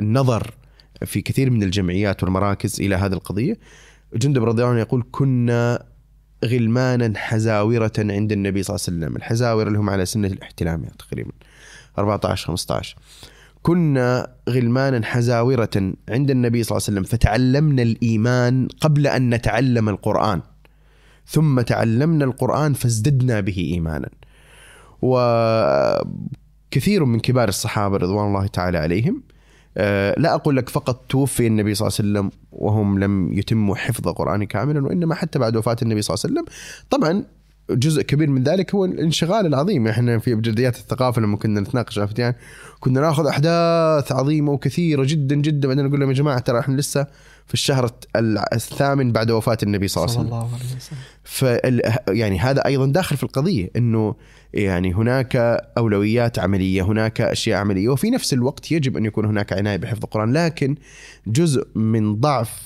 النظر 0.00 0.54
في 1.04 1.20
كثير 1.20 1.50
من 1.50 1.62
الجمعيات 1.62 2.22
والمراكز 2.22 2.80
إلى 2.80 2.94
هذه 2.94 3.12
القضية. 3.12 3.58
جندب 4.14 4.44
رضي 4.44 4.62
الله 4.62 4.72
عنه 4.72 4.80
يقول 4.80 5.04
كنا 5.10 5.84
غلمانا 6.44 7.18
حزاورة 7.18 7.92
عند 7.98 8.32
النبي 8.32 8.62
صلى 8.62 8.76
الله 8.76 8.84
عليه 8.88 8.98
وسلم. 8.98 9.16
الحزاور 9.16 9.66
اللي 9.66 9.78
هم 9.78 9.90
على 9.90 10.06
سن 10.06 10.24
الاحتلام 10.24 10.82
يعني 10.82 10.94
تقريبا. 10.98 11.32
14 11.98 12.46
15 12.46 12.96
كنا 13.62 14.34
غلمانا 14.48 15.06
حزاورة 15.06 15.92
عند 16.08 16.30
النبي 16.30 16.62
صلى 16.62 16.76
الله 16.76 16.86
عليه 16.88 16.98
وسلم 16.98 17.02
فتعلمنا 17.02 17.82
الإيمان 17.82 18.68
قبل 18.80 19.06
أن 19.06 19.34
نتعلم 19.34 19.88
القرآن. 19.88 20.42
ثم 21.26 21.60
تعلمنا 21.60 22.24
القرآن 22.24 22.72
فازددنا 22.72 23.40
به 23.40 23.58
إيمانا. 23.58 24.08
وكثير 25.02 26.04
من 27.04 27.20
كبار 27.20 27.48
الصحابة 27.48 27.96
رضوان 27.96 28.26
الله 28.26 28.46
تعالى 28.46 28.78
عليهم 28.78 29.22
لا 30.18 30.34
أقول 30.34 30.56
لك 30.56 30.68
فقط 30.68 31.04
توفي 31.08 31.46
النبي 31.46 31.74
صلى 31.74 31.88
الله 31.88 31.98
عليه 31.98 32.10
وسلم 32.10 32.40
وهم 32.52 32.98
لم 32.98 33.32
يتموا 33.32 33.76
حفظ 33.76 34.08
القرآن 34.08 34.44
كاملا 34.44 34.86
وإنما 34.86 35.14
حتى 35.14 35.38
بعد 35.38 35.56
وفاة 35.56 35.76
النبي 35.82 36.02
صلى 36.02 36.14
الله 36.14 36.24
عليه 36.24 36.34
وسلم. 36.34 36.54
طبعا 36.90 37.24
جزء 37.70 38.02
كبير 38.02 38.30
من 38.30 38.42
ذلك 38.42 38.74
هو 38.74 38.84
الانشغال 38.84 39.46
العظيم. 39.46 39.88
إحنا 39.88 40.18
في 40.18 40.34
بجديات 40.34 40.76
الثقافة 40.76 41.22
لما 41.22 41.36
كنا 41.36 41.60
نتناقش 41.60 41.98
افتيان 41.98 42.34
كنا 42.80 43.00
نأخذ 43.00 43.26
أحداث 43.26 44.12
عظيمة 44.12 44.52
وكثيرة 44.52 45.04
جدا 45.06 45.34
جدا 45.34 45.68
بعدين 45.68 45.84
نقول 45.84 46.00
لهم 46.00 46.08
يا 46.08 46.14
جماعة 46.14 46.38
ترى 46.38 46.58
إحنا 46.58 46.76
لسه 46.76 47.06
في 47.46 47.54
الشهر 47.54 47.90
الثامن 48.52 49.12
بعد 49.12 49.30
وفاة 49.30 49.58
النبي 49.62 49.88
صلى 49.88 50.04
الله 50.04 50.18
عليه 50.18 50.28
صلى 50.28 50.38
وسلم 50.38 50.42
الله 50.42 50.54
عليه 50.54 50.76
وسلم. 50.76 50.98
فال 51.24 51.82
يعني 52.08 52.38
هذا 52.38 52.66
أيضا 52.66 52.86
داخل 52.86 53.16
في 53.16 53.22
القضية 53.22 53.70
إنه 53.76 54.14
يعني 54.54 54.94
هناك 54.94 55.36
أولويات 55.78 56.38
عملية، 56.38 56.82
هناك 56.82 57.20
أشياء 57.20 57.60
عملية 57.60 57.88
وفي 57.88 58.10
نفس 58.10 58.32
الوقت 58.32 58.72
يجب 58.72 58.96
أن 58.96 59.04
يكون 59.04 59.24
هناك 59.24 59.52
عناية 59.52 59.76
بحفظ 59.76 60.04
القرآن، 60.04 60.32
لكن 60.32 60.76
جزء 61.26 61.66
من 61.74 62.20
ضعف 62.20 62.62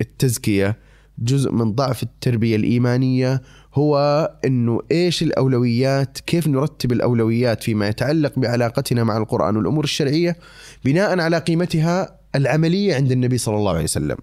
التزكية، 0.00 0.76
جزء 1.18 1.52
من 1.52 1.72
ضعف 1.72 2.02
التربية 2.02 2.56
الإيمانية 2.56 3.42
هو 3.74 3.98
إنه 4.44 4.80
إيش 4.90 5.22
الأولويات 5.22 6.18
كيف 6.18 6.46
نرتب 6.46 6.92
الأولويات 6.92 7.62
فيما 7.62 7.88
يتعلق 7.88 8.38
بعلاقتنا 8.38 9.04
مع 9.04 9.16
القرآن 9.16 9.56
والأمور 9.56 9.84
الشرعية 9.84 10.36
بناء 10.84 11.20
على 11.20 11.38
قيمتها 11.38 12.18
العملية 12.34 12.94
عند 12.94 13.12
النبي 13.12 13.38
صلى 13.38 13.56
الله 13.56 13.72
عليه 13.72 13.84
وسلم 13.84 14.16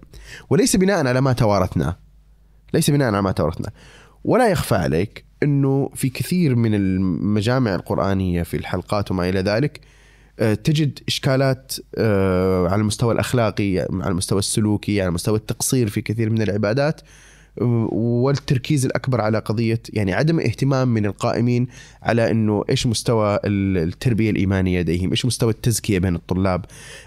وليس 0.50 0.76
بناء 0.76 1.06
على 1.06 1.20
ما 1.20 1.32
توارثناه 1.32 1.96
ليس 2.74 2.90
بناء 2.90 3.06
على 3.08 3.22
ما 3.22 3.32
توارثناه. 3.32 3.72
ولا 4.26 4.48
يخفى 4.48 4.74
عليك 4.74 5.24
إنه 5.42 5.90
في 5.94 6.08
كثير 6.08 6.54
من 6.54 6.74
المجامع 6.74 7.74
القرآنية 7.74 8.42
في 8.42 8.56
الحلقات 8.56 9.10
وما 9.10 9.28
إلى 9.28 9.40
ذلك 9.40 9.80
آه، 10.38 10.54
تجد 10.54 10.98
إشكالات 11.08 11.72
آه، 11.98 12.68
على 12.68 12.80
المستوى 12.80 13.14
الأخلاقي 13.14 13.78
على 13.78 14.10
المستوى 14.10 14.38
السلوكي 14.38 15.02
على 15.02 15.10
مستوى 15.10 15.36
التقصير 15.36 15.88
في 15.88 16.00
كثير 16.00 16.30
من 16.30 16.42
العبادات. 16.42 17.00
والتركيز 17.60 18.86
الأكبر 18.86 19.20
على 19.20 19.38
قضية 19.38 19.80
يعني 19.92 20.14
عدم 20.14 20.40
اهتمام 20.40 20.88
من 20.88 21.06
القائمين 21.06 21.66
على 22.02 22.30
إنه 22.30 22.64
إيش 22.70 22.86
مستوى 22.86 23.38
التربية 23.44 24.30
الإيمانية 24.30 24.80
لديهم، 24.80 25.10
إيش 25.10 25.26
مستوى 25.26 25.50
التزكية 25.50 25.98
بين 25.98 26.14
الطلاب، 26.14 26.64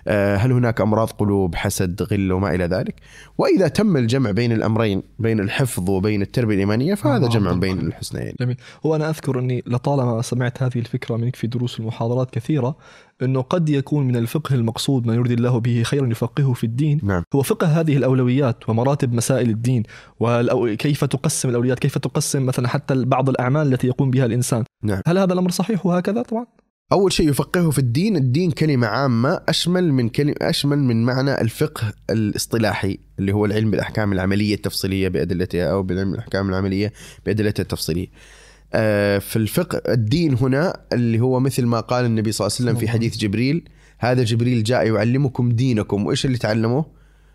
آه، 0.07 0.35
هل 0.35 0.51
هناك 0.51 0.81
أمراض 0.81 1.09
قلوب، 1.09 1.55
حسد، 1.55 2.03
غل 2.11 2.31
وما 2.31 2.55
إلى 2.55 2.65
ذلك؟ 2.65 2.95
وإذا 3.37 3.67
تم 3.67 3.97
الجمع 3.97 4.31
بين 4.31 4.51
الأمرين 4.51 5.03
بين 5.19 5.39
الحفظ 5.39 5.89
وبين 5.89 6.21
التربية 6.21 6.55
الإيمانية 6.55 6.93
فهذا 6.93 7.25
آه 7.25 7.29
جمع 7.29 7.51
بين 7.51 7.79
الحسنين. 7.79 8.33
جميل، 8.39 8.57
هو 8.85 8.95
أنا 8.95 9.09
أذكر 9.09 9.39
أني 9.39 9.63
لطالما 9.67 10.21
سمعت 10.21 10.63
هذه 10.63 10.79
الفكرة 10.79 11.15
منك 11.15 11.35
في 11.35 11.47
دروس 11.47 11.79
المحاضرات 11.79 12.31
كثيرة 12.31 12.75
أنه 13.21 13.41
قد 13.41 13.69
يكون 13.69 14.07
من 14.07 14.15
الفقه 14.15 14.55
المقصود 14.55 15.07
من 15.07 15.15
يريد 15.15 15.31
الله 15.31 15.59
به 15.59 15.83
خيرا 15.83 16.07
يفقهه 16.07 16.53
في 16.53 16.63
الدين. 16.63 16.99
نعم. 17.03 17.23
هو 17.35 17.41
فقه 17.41 17.67
هذه 17.67 17.97
الأولويات 17.97 18.69
ومراتب 18.69 19.13
مسائل 19.13 19.49
الدين 19.49 19.83
وكيف 20.19 21.03
تقسم 21.05 21.49
الأولويات 21.49 21.79
كيف 21.79 21.97
تقسم 21.97 22.45
مثلا 22.45 22.67
حتى 22.67 23.05
بعض 23.05 23.29
الأعمال 23.29 23.73
التي 23.73 23.87
يقوم 23.87 24.11
بها 24.11 24.25
الإنسان. 24.25 24.63
نعم. 24.83 25.01
هل 25.07 25.17
هذا 25.17 25.33
الأمر 25.33 25.51
صحيح 25.51 25.85
وهكذا؟ 25.85 26.21
طبعا. 26.21 26.45
أول 26.91 27.13
شيء 27.13 27.29
يفقهه 27.29 27.69
في 27.69 27.79
الدين 27.79 28.15
الدين 28.15 28.51
كلمة 28.51 28.87
عامة 28.87 29.41
أشمل 29.49 29.93
من 29.93 30.09
كلمة 30.09 30.35
أشمل 30.41 30.79
من 30.79 31.05
معنى 31.05 31.41
الفقه 31.41 31.93
الاصطلاحي 32.09 32.99
اللي 33.19 33.31
هو 33.31 33.45
العلم 33.45 33.71
بالأحكام 33.71 34.13
العملية 34.13 34.55
التفصيلية 34.55 35.07
بأدلتها 35.07 35.71
أو 35.71 35.83
بالعلم 35.83 36.11
بالأحكام 36.11 36.49
العملية 36.49 36.93
بأدلتها 37.25 37.63
التفصيلية. 37.63 38.07
في 39.19 39.35
الفقه 39.35 39.81
الدين 39.93 40.33
هنا 40.33 40.81
اللي 40.93 41.19
هو 41.19 41.39
مثل 41.39 41.65
ما 41.65 41.79
قال 41.79 42.05
النبي 42.05 42.31
صلى 42.31 42.47
الله 42.47 42.57
عليه 42.59 42.69
وسلم 42.69 42.79
في 42.79 42.91
حديث 42.91 43.17
جبريل 43.17 43.69
هذا 43.97 44.23
جبريل 44.23 44.63
جاء 44.63 44.87
يعلمكم 44.87 45.51
دينكم 45.51 46.05
وإيش 46.05 46.25
اللي 46.25 46.37
تعلمه؟ 46.37 46.85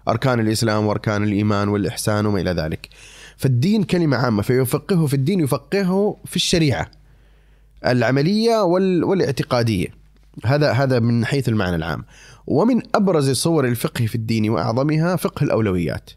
أركان 0.08 0.40
الإسلام 0.40 0.86
وأركان 0.86 1.24
الإيمان 1.24 1.68
والإحسان 1.68 2.26
وما 2.26 2.40
إلى 2.40 2.50
ذلك. 2.50 2.88
فالدين 3.36 3.82
كلمة 3.82 4.16
عامة 4.16 4.42
فيفقهه 4.42 5.06
في 5.06 5.14
الدين 5.14 5.40
يفقهه 5.40 6.16
في 6.24 6.36
الشريعة 6.36 6.90
العملية 7.86 8.62
والاعتقادية. 9.02 9.86
هذا 10.44 10.72
هذا 10.72 11.00
من 11.00 11.24
حيث 11.24 11.48
المعنى 11.48 11.76
العام. 11.76 12.04
ومن 12.46 12.82
أبرز 12.94 13.30
صور 13.30 13.68
الفقه 13.68 14.06
في 14.06 14.14
الدين 14.14 14.50
وأعظمها 14.50 15.16
فقه 15.16 15.44
الأولويات. 15.44 16.10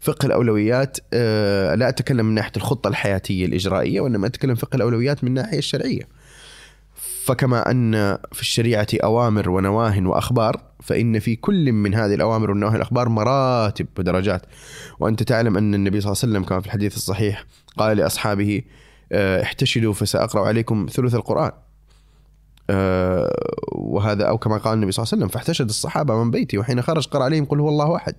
فقه 0.00 0.26
الأولويات 0.26 0.98
آه، 1.12 1.74
لا 1.74 1.88
أتكلم 1.88 2.26
من 2.26 2.34
ناحية 2.34 2.52
الخطة 2.56 2.88
الحياتية 2.88 3.46
الإجرائية 3.46 4.00
وإنما 4.00 4.26
أتكلم 4.26 4.54
فقه 4.54 4.76
الأولويات 4.76 5.24
من 5.24 5.28
الناحيه 5.28 5.58
الشرعية. 5.58 6.08
فكما 7.24 7.70
أن 7.70 8.18
في 8.32 8.40
الشريعة 8.40 8.86
أوامر 8.94 9.50
ونواه 9.50 10.06
وأخبار 10.06 10.62
فإن 10.82 11.18
في 11.18 11.36
كل 11.36 11.72
من 11.72 11.94
هذه 11.94 12.14
الأوامر 12.14 12.50
والنواهي 12.50 12.72
والأخبار 12.72 13.08
مراتب 13.08 13.86
ودرجات. 13.98 14.42
وأنت 15.00 15.22
تعلم 15.22 15.56
أن 15.56 15.74
النبي 15.74 16.00
صلى 16.00 16.12
الله 16.12 16.20
عليه 16.22 16.32
وسلم 16.32 16.44
كما 16.44 16.60
في 16.60 16.66
الحديث 16.66 16.96
الصحيح 16.96 17.44
قال 17.76 17.96
لأصحابه 17.96 18.62
آه، 19.12 19.42
احتشدوا 19.42 19.92
فسأقرأ 19.92 20.46
عليكم 20.46 20.86
ثلث 20.90 21.14
القرآن. 21.14 21.52
آه، 22.70 23.32
وهذا 23.72 24.24
أو 24.24 24.38
كما 24.38 24.58
قال 24.58 24.74
النبي 24.74 24.92
صلى 24.92 25.02
الله 25.02 25.12
عليه 25.12 25.22
وسلم 25.22 25.28
فاحتشد 25.28 25.68
الصحابة 25.68 26.24
من 26.24 26.30
بيتي 26.30 26.58
وحين 26.58 26.82
خرج 26.82 27.06
قرأ 27.06 27.24
عليهم 27.24 27.44
قل 27.44 27.60
هو 27.60 27.68
الله 27.68 27.96
أحد. 27.96 28.14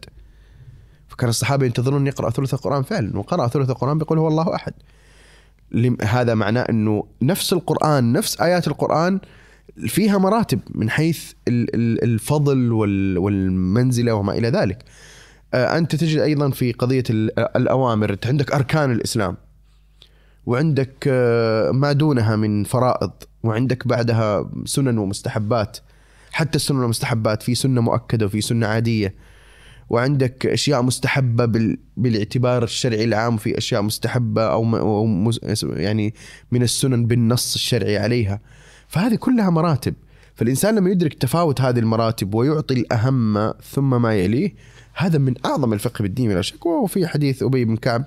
فكان 1.17 1.29
الصحابة 1.29 1.65
ينتظرون 1.65 2.07
يقرأ 2.07 2.29
ثلث 2.29 2.53
القرآن 2.53 2.83
فعلا 2.83 3.17
وقرأ 3.17 3.47
ثلث 3.47 3.69
القرآن 3.69 3.97
بيقول 3.97 4.17
هو 4.17 4.27
الله 4.27 4.55
أحد. 4.55 4.73
هذا 6.03 6.33
معناه 6.33 6.61
إنه 6.61 7.03
نفس 7.21 7.53
القرآن 7.53 8.13
نفس 8.13 8.41
آيات 8.41 8.67
القرآن 8.67 9.19
فيها 9.87 10.17
مراتب 10.17 10.59
من 10.75 10.89
حيث 10.89 11.33
الفضل 11.47 12.71
والمنزلة 13.17 14.13
وما 14.13 14.33
إلى 14.33 14.49
ذلك. 14.49 14.83
آه، 15.53 15.77
أنت 15.77 15.95
تجد 15.95 16.19
أيضا 16.19 16.49
في 16.49 16.71
قضية 16.71 17.03
الأوامر 17.09 18.13
انت 18.13 18.27
عندك 18.27 18.51
أركان 18.51 18.91
الإسلام 18.91 19.37
وعندك 20.45 20.93
آه، 21.07 21.71
ما 21.71 21.91
دونها 21.91 22.35
من 22.35 22.63
فرائض 22.63 23.11
وعندك 23.43 23.87
بعدها 23.87 24.49
سنن 24.65 24.97
ومستحبات. 24.97 25.77
حتى 26.31 26.55
السنن 26.55 26.79
والمستحبات 26.79 27.43
في 27.43 27.55
سنة 27.55 27.81
مؤكدة 27.81 28.25
وفي 28.25 28.41
سنة 28.41 28.67
عادية. 28.67 29.26
وعندك 29.89 30.45
أشياء 30.45 30.81
مستحبة 30.81 31.75
بالاعتبار 31.97 32.63
الشرعي 32.63 33.03
العام 33.03 33.35
وفي 33.35 33.57
أشياء 33.57 33.81
مستحبة 33.81 34.43
أو 34.43 35.31
يعني 35.63 36.13
من 36.51 36.63
السنن 36.63 37.05
بالنص 37.05 37.53
الشرعي 37.53 37.97
عليها. 37.97 38.41
فهذه 38.87 39.15
كلها 39.15 39.49
مراتب. 39.49 39.93
فالإنسان 40.35 40.75
لما 40.75 40.89
يدرك 40.89 41.13
تفاوت 41.13 41.61
هذه 41.61 41.79
المراتب 41.79 42.35
ويعطي 42.35 42.73
الأهم 42.73 43.53
ثم 43.73 44.01
ما 44.01 44.15
يليه 44.15 44.55
هذا 44.93 45.17
من 45.17 45.33
أعظم 45.45 45.73
الفقه 45.73 46.01
بالدين 46.03 46.29
بلا 46.29 46.41
شك. 46.41 46.65
وفي 46.65 47.07
حديث 47.07 47.43
أبي 47.43 47.65
بن 47.65 47.75
كعب 47.75 48.05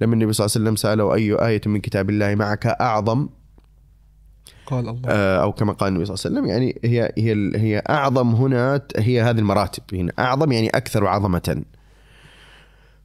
لما 0.00 0.14
النبي 0.14 0.32
صلى 0.32 0.44
الله 0.44 0.54
عليه 0.56 0.64
وسلم 0.64 0.76
سأله 0.76 1.14
أي 1.14 1.46
آية 1.46 1.60
من 1.66 1.80
كتاب 1.80 2.10
الله 2.10 2.34
معك 2.34 2.66
أعظم؟ 2.66 3.28
قال 4.70 4.88
الله. 4.88 5.08
آه، 5.08 5.42
أو 5.42 5.52
كما 5.52 5.72
قال 5.72 5.88
النبي 5.88 6.04
صلى 6.04 6.14
الله 6.14 6.40
عليه 6.40 6.50
وسلم 6.50 6.50
يعني 6.50 6.80
هي 6.84 7.12
هي 7.18 7.56
هي 7.56 7.82
أعظم 7.90 8.34
هنا 8.34 8.82
هي 8.96 9.22
هذه 9.22 9.38
المراتب 9.38 9.82
هنا 9.92 10.12
أعظم 10.18 10.52
يعني 10.52 10.68
أكثر 10.68 11.06
عظمه 11.06 11.62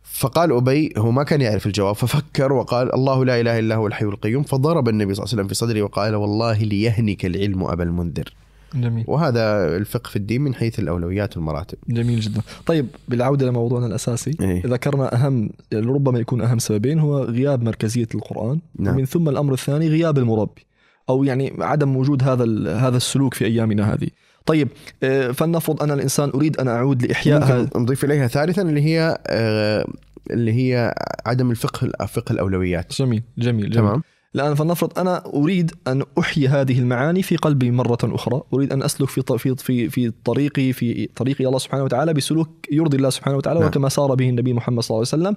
فقال 0.03 0.51
أبي 0.51 0.93
هو 0.97 1.11
ما 1.11 1.23
كان 1.23 1.41
يعرف 1.41 1.65
الجواب 1.65 1.95
ففكر 1.95 2.53
وقال 2.53 2.93
الله 2.95 3.25
لا 3.25 3.41
إله 3.41 3.59
إلا 3.59 3.75
هو 3.75 3.87
الحي 3.87 4.05
القيوم 4.05 4.43
فضرب 4.43 4.89
النبي 4.89 5.13
صلى 5.13 5.23
الله 5.23 5.33
عليه 5.33 5.41
وسلم 5.41 5.47
في 5.47 5.55
صدره 5.55 5.81
وقال 5.81 6.15
والله 6.15 6.57
ليهنك 6.57 7.25
العلم 7.25 7.63
أبا 7.63 7.83
المنذر. 7.83 8.33
جميل. 8.75 9.05
وهذا 9.07 9.75
الفقه 9.77 10.09
في 10.09 10.15
الدين 10.15 10.41
من 10.41 10.55
حيث 10.55 10.79
الأولويات 10.79 11.37
والمراتب. 11.37 11.77
جميل 11.87 12.19
جدا. 12.19 12.41
طيب 12.65 12.87
بالعودة 13.07 13.47
لموضوعنا 13.47 13.85
الأساسي 13.85 14.37
إيه؟ 14.41 14.61
ذكرنا 14.65 15.15
أهم 15.15 15.49
ربما 15.73 16.19
يكون 16.19 16.41
أهم 16.41 16.59
سببين 16.59 16.99
هو 16.99 17.23
غياب 17.23 17.63
مركزية 17.63 18.07
القرآن 18.15 18.59
نعم. 18.79 18.95
ومن 18.95 19.05
ثم 19.05 19.29
الأمر 19.29 19.53
الثاني 19.53 19.87
غياب 19.89 20.17
المربي. 20.17 20.65
أو 21.09 21.23
يعني 21.23 21.53
عدم 21.59 21.95
وجود 21.95 22.23
هذا 22.23 22.45
هذا 22.75 22.97
السلوك 22.97 23.33
في 23.33 23.45
أيامنا 23.45 23.93
هذه 23.93 24.07
طيب 24.45 24.67
آه، 25.03 25.31
فلنفرض 25.31 25.83
أنا 25.83 25.93
الإنسان 25.93 26.29
أريد 26.35 26.57
أن 26.57 26.67
أعود 26.67 27.05
لاحياء 27.05 27.67
نضيف 27.79 28.05
إليها 28.05 28.27
ثالثا 28.27 28.61
اللي 28.61 28.81
هي 28.81 29.17
آه، 29.27 29.85
اللي 30.31 30.53
هي 30.53 30.93
عدم 31.25 31.51
الفقه 31.51 32.05
فقه 32.05 32.33
الأولويات 32.33 32.93
جميل 32.93 33.23
جميل, 33.37 33.69
جميل. 33.69 33.73
تمام 33.73 34.01
الآن 34.35 34.55
فلنفرض 34.55 34.99
أنا 34.99 35.23
أريد 35.25 35.71
أن 35.87 36.03
أحيي 36.19 36.47
هذه 36.47 36.79
المعاني 36.79 37.21
في 37.21 37.35
قلبي 37.35 37.71
مرة 37.71 37.97
أخرى، 38.03 38.41
أريد 38.53 38.73
أن 38.73 38.83
أسلك 38.83 39.09
في 39.09 39.37
في 39.37 39.55
في 39.55 39.89
في 39.89 40.11
طريقي 40.25 40.73
في 40.73 41.09
طريق 41.15 41.41
الله 41.41 41.59
سبحانه 41.59 41.83
وتعالى 41.83 42.13
بسلوك 42.13 42.49
يرضي 42.71 42.97
الله 42.97 43.09
سبحانه 43.09 43.37
وتعالى 43.37 43.59
نعم. 43.59 43.69
وكما 43.69 43.89
سار 43.89 44.15
به 44.15 44.29
النبي 44.29 44.53
محمد 44.53 44.83
صلى 44.83 44.95
الله 44.95 45.07
عليه 45.13 45.23
وسلم. 45.23 45.35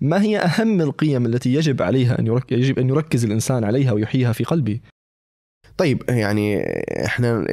ما 0.00 0.22
هي 0.22 0.38
أهم 0.38 0.80
القيم 0.80 1.26
التي 1.26 1.54
يجب 1.54 1.82
عليها 1.82 2.18
أن 2.18 2.40
يجب 2.50 2.78
أن 2.78 2.88
يركز 2.88 3.24
الإنسان 3.24 3.64
عليها 3.64 3.92
ويحييها 3.92 4.32
في 4.32 4.44
قلبه؟ 4.44 4.80
طيب 5.76 6.02
يعني 6.08 6.62
إحنا 7.04 7.44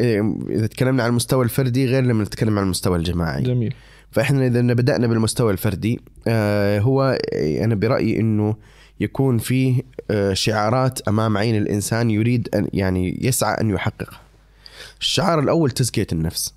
إذا 0.49 0.67
تكلمنا 0.67 1.03
عن 1.03 1.09
المستوى 1.09 1.43
الفردي 1.43 1.85
غير 1.85 2.03
لما 2.03 2.23
نتكلم 2.23 2.59
عن 2.59 2.65
المستوى 2.65 2.97
الجماعي. 2.97 3.43
جميل. 3.43 3.73
فإحنا 4.11 4.47
إذا 4.47 4.61
بدأنا 4.61 5.07
بالمستوى 5.07 5.51
الفردي 5.51 5.99
آه 6.27 6.79
هو 6.79 7.17
أنا 7.35 7.75
برأيي 7.75 8.19
إنه 8.19 8.55
يكون 8.99 9.37
فيه 9.37 9.81
آه 10.11 10.33
شعارات 10.33 11.07
أمام 11.07 11.37
عين 11.37 11.55
الإنسان 11.55 12.11
يريد 12.11 12.49
أن 12.55 12.67
يعني 12.73 13.19
يسعى 13.21 13.61
أن 13.61 13.69
يحققها. 13.69 14.19
الشعار 14.99 15.39
الأول 15.39 15.71
تزكية 15.71 16.07
النفس. 16.11 16.53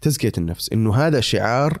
تزكية 0.00 0.32
النفس 0.38 0.72
إنه 0.72 0.96
هذا 0.96 1.20
شعار 1.20 1.80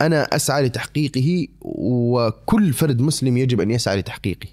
أنا 0.00 0.22
أسعى 0.22 0.62
لتحقيقه 0.62 1.46
وكل 1.60 2.72
فرد 2.72 3.00
مسلم 3.00 3.36
يجب 3.36 3.60
أن 3.60 3.70
يسعى 3.70 3.96
لتحقيقه. 3.96 4.48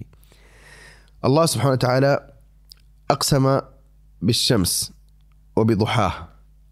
الله 1.26 1.46
سبحانه 1.46 1.72
وتعالى 1.72 2.31
أقسم 3.12 3.62
بالشمس 4.22 4.94
وبضحاها 5.56 6.30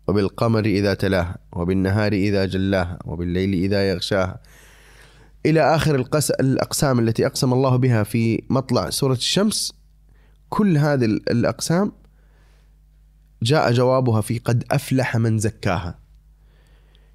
وبالقمر 0.07 0.65
إذا 0.65 0.93
تلاها 0.93 1.37
وبالنهار 1.53 2.13
إذا 2.13 2.45
جلاها 2.45 2.99
وبالليل 3.05 3.53
إذا 3.53 3.89
يغشاها 3.89 4.39
إلى 5.45 5.75
آخر 5.75 5.95
القس... 5.95 6.31
الأقسام 6.31 6.99
التي 6.99 7.25
أقسم 7.25 7.53
الله 7.53 7.75
بها 7.75 8.03
في 8.03 8.43
مطلع 8.49 8.89
سورة 8.89 9.13
الشمس 9.13 9.73
كل 10.49 10.77
هذه 10.77 11.05
الأقسام 11.05 11.91
جاء 13.43 13.71
جوابها 13.71 14.21
في 14.21 14.37
قد 14.37 14.63
أفلح 14.71 15.17
من 15.17 15.39
زكاها. 15.39 15.99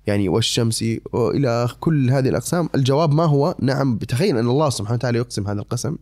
يعني 0.07 0.29
والشمس 0.29 0.85
وإلى 1.13 1.69
كل 1.81 2.11
هذه 2.11 2.29
الأقسام 2.29 2.69
الجواب 2.75 3.15
ما 3.15 3.25
هو؟ 3.25 3.57
نعم 3.61 3.99
تخيل 3.99 4.39
أن 4.39 4.49
الله 4.49 4.71
سبحانه 4.71 4.95
وتعالى 4.95 5.19
يقسم 5.19 5.47
هذا 5.49 5.61
القسم. 5.61 5.97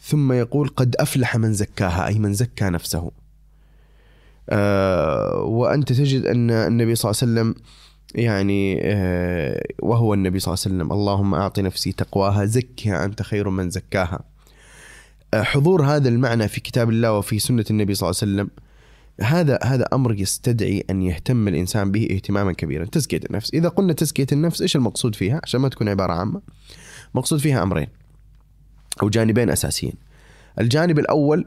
ثم 0.00 0.32
يقول 0.32 0.68
قد 0.68 0.96
أفلح 0.96 1.36
من 1.36 1.52
زكاها 1.52 2.06
أي 2.06 2.18
من 2.18 2.32
زكى 2.32 2.64
نفسه 2.64 3.10
آه، 4.50 5.42
وأنت 5.42 5.92
تجد 5.92 6.26
أن 6.26 6.50
النبي 6.50 6.94
صلى 6.94 7.10
الله 7.10 7.20
عليه 7.22 7.32
وسلم 7.32 7.62
يعني 8.14 8.80
آه، 8.82 9.62
وهو 9.82 10.14
النبي 10.14 10.38
صلى 10.38 10.54
الله 10.54 10.64
عليه 10.64 10.74
وسلم 10.76 10.92
اللهم 10.92 11.34
اعط 11.34 11.58
نفسي 11.58 11.92
تقواها 11.92 12.44
زكها 12.44 13.04
أنت 13.04 13.22
خير 13.22 13.50
من 13.50 13.70
زكاها 13.70 14.20
آه، 15.34 15.42
حضور 15.42 15.84
هذا 15.84 16.08
المعنى 16.08 16.48
في 16.48 16.60
كتاب 16.60 16.90
الله 16.90 17.12
وفي 17.12 17.38
سنة 17.38 17.64
النبي 17.70 17.94
صلى 17.94 18.10
الله 18.10 18.20
عليه 18.22 18.32
وسلم 18.32 18.50
هذا 19.20 19.58
هذا 19.64 19.84
أمر 19.92 20.14
يستدعي 20.14 20.84
أن 20.90 21.02
يهتم 21.02 21.48
الإنسان 21.48 21.92
به 21.92 22.08
اهتماما 22.10 22.52
كبيرا، 22.52 22.84
تزكية 22.84 23.20
النفس، 23.30 23.54
إذا 23.54 23.68
قلنا 23.68 23.92
تزكية 23.92 24.26
النفس 24.32 24.62
إيش 24.62 24.76
المقصود 24.76 25.14
فيها؟ 25.14 25.40
عشان 25.44 25.60
ما 25.60 25.68
تكون 25.68 25.88
عبارة 25.88 26.12
عامة. 26.12 26.40
مقصود 27.14 27.38
فيها 27.38 27.62
أمرين 27.62 27.88
أو 29.02 29.08
جانبين 29.08 29.50
أساسيين. 29.50 29.94
الجانب 30.60 30.98
الأول 30.98 31.44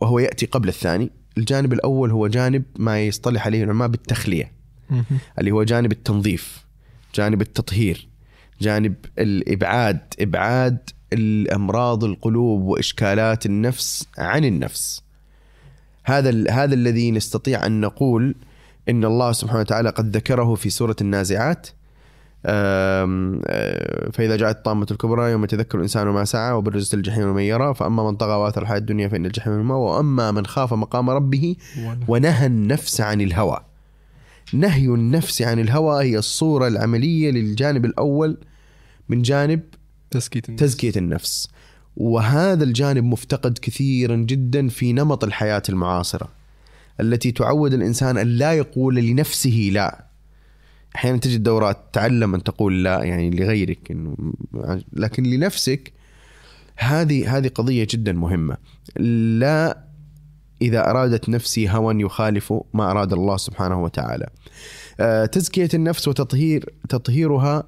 وهو 0.00 0.18
يأتي 0.18 0.46
قبل 0.46 0.68
الثاني، 0.68 1.10
الجانب 1.38 1.72
الأول 1.72 2.10
هو 2.10 2.26
جانب 2.26 2.62
ما 2.76 3.00
يصطلح 3.00 3.46
عليه 3.46 3.64
العلماء 3.64 3.88
بالتخلية. 3.88 4.52
اللي 5.38 5.50
هو 5.50 5.62
جانب 5.62 5.92
التنظيف، 5.92 6.64
جانب 7.14 7.40
التطهير، 7.40 8.08
جانب 8.60 8.94
الإبعاد، 9.18 10.00
إبعاد 10.20 10.90
الأمراض 11.12 12.04
القلوب 12.04 12.62
وإشكالات 12.62 13.46
النفس 13.46 14.06
عن 14.18 14.44
النفس. 14.44 15.02
هذا 16.04 16.50
هذا 16.50 16.74
الذي 16.74 17.10
نستطيع 17.10 17.66
أن 17.66 17.80
نقول 17.80 18.34
إن 18.88 19.04
الله 19.04 19.32
سبحانه 19.32 19.60
وتعالى 19.60 19.90
قد 19.90 20.16
ذكره 20.16 20.54
في 20.54 20.70
سورة 20.70 20.96
النازعات 21.00 21.68
فإذا 24.12 24.36
جاءت 24.36 24.56
الطامة 24.56 24.86
الكبرى 24.90 25.30
يوم 25.30 25.44
يتذكر 25.44 25.78
الإنسان 25.78 26.06
ما 26.06 26.24
سعى 26.24 26.52
وبرزت 26.52 26.94
الجحيم 26.94 27.28
ومن 27.28 27.42
يرى 27.42 27.74
فأما 27.74 28.10
من 28.10 28.16
طغى 28.16 28.34
وآثر 28.34 28.62
الحياة 28.62 28.78
الدنيا 28.78 29.08
فإن 29.08 29.26
الجحيم 29.26 29.52
الماء 29.52 29.78
وأما 29.78 30.30
من 30.30 30.46
خاف 30.46 30.74
مقام 30.74 31.10
ربه 31.10 31.56
ونهى 32.08 32.46
النفس 32.46 33.00
عن 33.00 33.20
الهوى. 33.20 33.60
نهي 34.52 34.86
النفس 34.86 35.42
عن 35.42 35.58
الهوى 35.58 36.04
هي 36.04 36.18
الصورة 36.18 36.68
العملية 36.68 37.30
للجانب 37.30 37.84
الأول 37.84 38.38
من 39.08 39.22
جانب 39.22 39.60
تزكية 40.10 40.42
النفس, 40.48 40.62
تزكية 40.62 40.92
النفس. 40.96 41.48
وهذا 41.96 42.64
الجانب 42.64 43.04
مفتقد 43.04 43.58
كثيرا 43.62 44.16
جدا 44.16 44.68
في 44.68 44.92
نمط 44.92 45.24
الحياة 45.24 45.62
المعاصرة 45.68 46.28
التي 47.00 47.32
تعود 47.32 47.74
الإنسان 47.74 48.18
أن 48.18 48.26
لا 48.26 48.52
يقول 48.52 48.94
لنفسه 48.94 49.70
لا. 49.72 50.09
أحيانا 50.96 51.18
تجد 51.18 51.42
دورات 51.42 51.78
تعلم 51.92 52.34
أن 52.34 52.42
تقول 52.42 52.84
لا 52.84 53.02
يعني 53.02 53.30
لغيرك 53.30 53.90
إنه 53.90 54.16
لكن 54.92 55.22
لنفسك 55.22 55.92
هذه 56.76 57.36
هذه 57.36 57.48
قضية 57.48 57.86
جدا 57.90 58.12
مهمة 58.12 58.56
لا 59.38 59.84
إذا 60.62 60.90
أرادت 60.90 61.28
نفسي 61.28 61.70
هوى 61.70 62.02
يخالف 62.02 62.54
ما 62.74 62.90
أراد 62.90 63.12
الله 63.12 63.36
سبحانه 63.36 63.82
وتعالى 63.82 64.26
آه، 65.00 65.26
تزكية 65.26 65.68
النفس 65.74 66.08
وتطهير 66.08 66.74
تطهيرها 66.88 67.64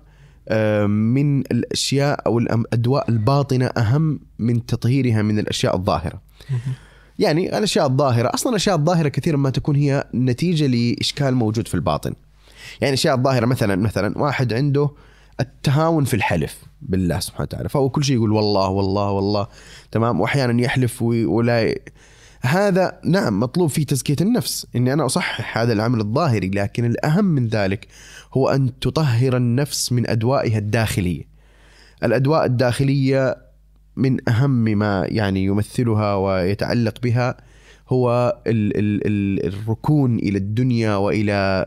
آه، 0.49 0.87
من 0.87 1.41
الأشياء 1.41 2.27
أو 2.27 2.39
الأدواء 2.39 3.11
الباطنة 3.11 3.67
أهم 3.67 4.21
من 4.39 4.67
تطهيرها 4.67 5.23
من 5.23 5.39
الأشياء 5.39 5.77
الظاهرة. 5.77 6.21
يعني 7.19 7.59
الأشياء 7.59 7.87
الظاهرة 7.87 8.31
أصلا 8.35 8.51
الأشياء 8.51 8.77
الظاهرة 8.77 9.09
كثيرا 9.09 9.37
ما 9.37 9.51
تكون 9.51 9.77
هي 9.77 10.05
نتيجة 10.15 10.67
لإشكال 10.67 11.35
موجود 11.35 11.69
في 11.69 11.75
الباطن. 11.75 12.15
يعني 12.81 12.89
الاشياء 12.95 13.15
الظاهرة 13.15 13.47
مثلا 13.47 13.77
مثلا 13.77 14.19
واحد 14.19 14.53
عنده 14.53 14.91
التهاون 15.41 16.05
في 16.05 16.15
الحلف 16.15 16.65
بالله 16.83 17.21
سبحانه 17.21 17.43
وتعالى 17.43 17.69
فهو 17.69 17.89
كل 17.89 18.05
شيء 18.05 18.17
يقول 18.17 18.33
والله 18.33 18.69
والله 18.69 19.11
والله 19.11 19.47
تمام 19.91 20.21
واحيانا 20.21 20.63
يحلف 20.63 21.03
ولا 21.03 21.75
هذا 22.43 23.01
نعم 23.05 23.41
مطلوب 23.41 23.71
فيه 23.71 23.87
تزكية 23.87 24.17
النفس 24.21 24.67
إني 24.77 24.93
أنا 24.93 25.07
أصحح 25.07 25.59
هذا 25.59 25.73
العمل 25.73 26.01
الظاهري 26.01 26.51
لكن 26.51 26.85
الأهم 26.85 27.25
من 27.25 27.49
ذلك 27.49 27.89
هو 28.35 28.49
أن 28.49 28.79
تطهر 28.81 29.37
النفس 29.37 29.93
من 29.93 30.11
أدوائها 30.11 30.59
الداخلية. 30.59 31.29
الأدواء 32.05 32.45
الداخلية 32.45 33.37
من 33.97 34.29
أهم 34.29 34.51
ما 34.51 35.07
يعني 35.09 35.45
يمثلها 35.45 36.15
ويتعلق 36.15 37.01
بها 37.03 37.37
هو 37.89 38.37
ال 38.47 38.79
ال 38.79 39.07
ال 39.07 39.47
الركون 39.47 40.17
إلى 40.19 40.39
الدنيا 40.39 40.97
وإلى 40.97 41.67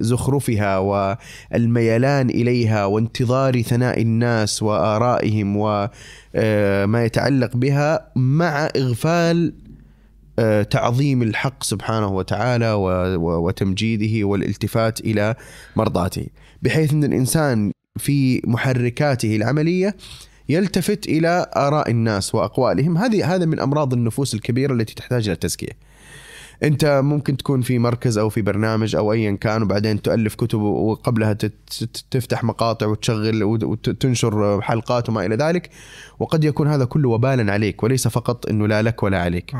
زخرفها 0.00 0.78
والميلان 0.78 2.30
إليها 2.30 2.84
وانتظار 2.84 3.62
ثناء 3.62 4.00
الناس 4.02 4.62
وآرائهم 4.62 5.56
وما 5.56 5.90
آه، 6.34 7.02
يتعلق 7.02 7.56
بها 7.56 8.12
مع 8.16 8.68
إغفال 8.76 9.54
آه، 10.38 10.62
تعظيم 10.62 11.22
الحق 11.22 11.62
سبحانه 11.62 12.08
وتعالى 12.08 12.72
وتمجيده 13.18 14.26
والالتفات 14.26 15.00
إلى 15.00 15.34
مرضاته. 15.76 16.26
بحيث 16.62 16.92
إن 16.92 17.04
الإنسان 17.04 17.72
في 17.98 18.42
محركاته 18.44 19.36
العملية 19.36 19.96
يلتفت 20.48 21.06
إلى 21.06 21.46
آراء 21.56 21.90
الناس 21.90 22.34
وأقوالهم. 22.34 22.98
هذه 22.98 23.34
هذا 23.34 23.44
من 23.44 23.60
أمراض 23.60 23.92
النفوس 23.92 24.34
الكبيرة 24.34 24.72
التي 24.74 24.94
تحتاج 24.94 25.22
إلى 25.24 25.32
التزكيه 25.32 25.92
أنت 26.62 27.00
ممكن 27.04 27.36
تكون 27.36 27.60
في 27.60 27.78
مركز 27.78 28.18
أو 28.18 28.28
في 28.28 28.42
برنامج 28.42 28.96
أو 28.96 29.12
ايا 29.12 29.32
كان 29.32 29.62
وبعدين 29.62 30.02
تؤلف 30.02 30.34
كتب 30.34 30.60
وقبلها 30.60 31.32
تفتح 32.10 32.44
مقاطع 32.44 32.86
وتشغل 32.86 33.42
وتنشر 33.44 34.60
حلقات 34.60 35.08
وما 35.08 35.26
إلى 35.26 35.36
ذلك. 35.36 35.70
وقد 36.18 36.44
يكون 36.44 36.68
هذا 36.68 36.84
كله 36.84 37.08
وبالا 37.08 37.52
عليك 37.52 37.82
وليس 37.82 38.08
فقط 38.08 38.48
إنه 38.48 38.66
لا 38.66 38.82
لك 38.82 39.02
ولا 39.02 39.18
عليك. 39.22 39.54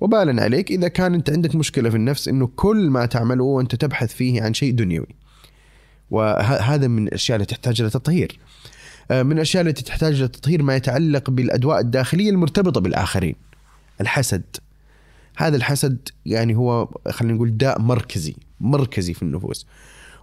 وبالا 0.00 0.42
عليك 0.42 0.70
إذا 0.70 0.88
كان 0.88 1.14
انت 1.14 1.30
عندك 1.30 1.54
مشكلة 1.54 1.90
في 1.90 1.96
النفس 1.96 2.28
إنه 2.28 2.46
كل 2.56 2.90
ما 2.90 3.06
تعمله 3.06 3.44
وأنت 3.44 3.74
تبحث 3.74 4.14
فيه 4.14 4.42
عن 4.42 4.54
شيء 4.54 4.72
دنيوي. 4.74 5.08
وهذا 6.10 6.88
من 6.88 7.08
الأشياء 7.08 7.40
التي 7.40 7.54
تحتاج 7.54 7.80
إلى 7.80 7.90
تطهير. 7.90 8.38
من 9.10 9.32
الاشياء 9.32 9.66
التي 9.66 9.84
تحتاج 9.84 10.14
إلى 10.14 10.28
تطهير 10.28 10.62
ما 10.62 10.76
يتعلق 10.76 11.30
بالأدواء 11.30 11.80
الداخلية 11.80 12.30
المرتبطة 12.30 12.80
بالآخرين. 12.80 13.34
الحسد. 14.00 14.42
هذا 15.36 15.56
الحسد 15.56 16.08
يعني 16.26 16.56
هو 16.56 16.88
خلينا 17.08 17.34
نقول 17.34 17.56
داء 17.56 17.80
مركزي 17.80 18.34
مركزي 18.60 19.14
في 19.14 19.22
النفوس. 19.22 19.66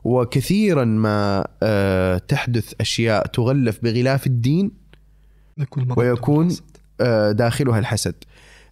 وكثيرا 0.04 0.86
ما 0.86 1.48
آه، 1.64 2.18
تحدث 2.18 2.74
أشياء 2.82 3.28
تغلف 3.28 3.80
بغلاف 3.84 4.28
الدين 4.28 4.72
ويكون 5.98 6.56
آه، 7.02 7.32
داخلها 7.32 7.80
الحسد. 7.80 8.16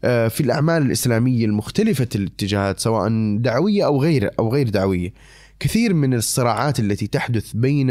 آه، 0.04 0.28
في 0.28 0.42
الأعمال 0.42 0.82
الإسلامية 0.82 1.46
المختلفة 1.46 2.08
الاتجاهات 2.16 2.80
سواء 2.80 3.38
دعوية 3.38 3.86
أو 3.86 4.02
غير 4.02 4.30
أو 4.40 4.54
غير 4.54 4.70
دعوية. 4.70 5.14
كثير 5.60 5.94
من 5.94 6.14
الصراعات 6.14 6.80
التي 6.80 7.08
تحدث 7.08 7.52
بين 7.54 7.88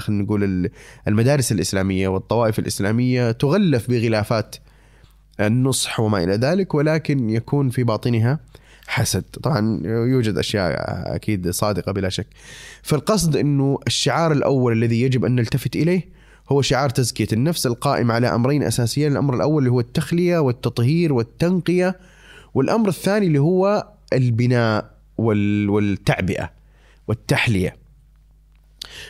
خلينا 0.00 0.22
نقول 0.22 0.70
المدارس 1.08 1.52
الإسلامية 1.52 2.08
والطوائف 2.08 2.58
الإسلامية 2.58 3.32
تغلف 3.32 3.90
بغلافات 3.90 4.56
النصح 5.40 6.00
وما 6.00 6.24
إلى 6.24 6.34
ذلك 6.34 6.74
ولكن 6.74 7.30
يكون 7.30 7.70
في 7.70 7.84
باطنها 7.84 8.40
حسد. 8.86 9.22
طبعا 9.42 9.80
يوجد 9.84 10.38
أشياء 10.38 10.74
أكيد 11.14 11.50
صادقة 11.50 11.92
بلا 11.92 12.08
شك. 12.08 12.26
فالقصد 12.82 13.36
إنه 13.36 13.78
الشعار 13.86 14.32
الأول 14.32 14.72
الذي 14.72 15.02
يجب 15.02 15.24
أن 15.24 15.34
نلتفت 15.34 15.76
إليه 15.76 16.08
هو 16.48 16.62
شعار 16.62 16.90
تزكية 16.90 17.28
النفس 17.32 17.66
القائم 17.66 18.12
على 18.12 18.26
أمرين 18.26 18.62
أساسيين. 18.62 19.12
الأمر 19.12 19.34
الأول 19.34 19.58
اللي 19.58 19.70
هو 19.70 19.80
التخلية 19.80 20.38
والتطهير 20.38 21.12
والتنقية 21.12 21.98
والأمر 22.54 22.88
الثاني 22.88 23.26
اللي 23.26 23.38
هو 23.38 23.88
البناء. 24.12 24.97
والتعبئة 25.18 26.50
والتحلية. 27.08 27.76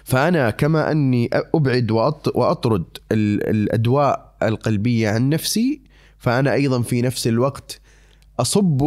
فأنا 0.05 0.51
كما 0.51 0.91
أني 0.93 1.31
أبعد 1.33 1.91
وأطرد 2.35 2.85
الأدواء 3.13 4.37
القلبية 4.43 5.11
عن 5.11 5.29
نفسي 5.29 5.81
فأنا 6.19 6.53
أيضا 6.53 6.83
في 6.83 7.03
نفس 7.03 7.27
الوقت 7.27 7.81
أصب 8.41 8.83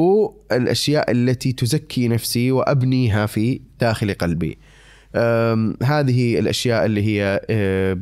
الأشياء 0.52 1.12
التي 1.12 1.54
تزكي 1.54 2.08
نفسي 2.08 2.52
وأبنيها 2.52 3.26
في 3.26 3.62
داخل 3.80 4.14
قلبي. 4.14 4.58
هذه 5.84 6.40
الأشياء 6.40 6.86
اللي 6.86 7.04
هي 7.04 7.42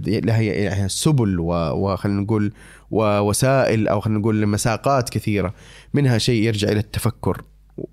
لها 0.06 0.42
يعني 0.42 0.90
سبل 0.90 1.40
وخلينا 1.40 2.22
نقول 2.22 2.54
ووسائل 2.92 3.88
أو 3.88 4.00
خلينا 4.00 4.20
نقول 4.20 4.48
مساقات 4.48 5.10
كثيرة 5.10 5.54
منها 5.94 6.18
شيء 6.18 6.44
يرجع 6.44 6.70
إلى 6.72 6.80
التفكر. 6.80 7.42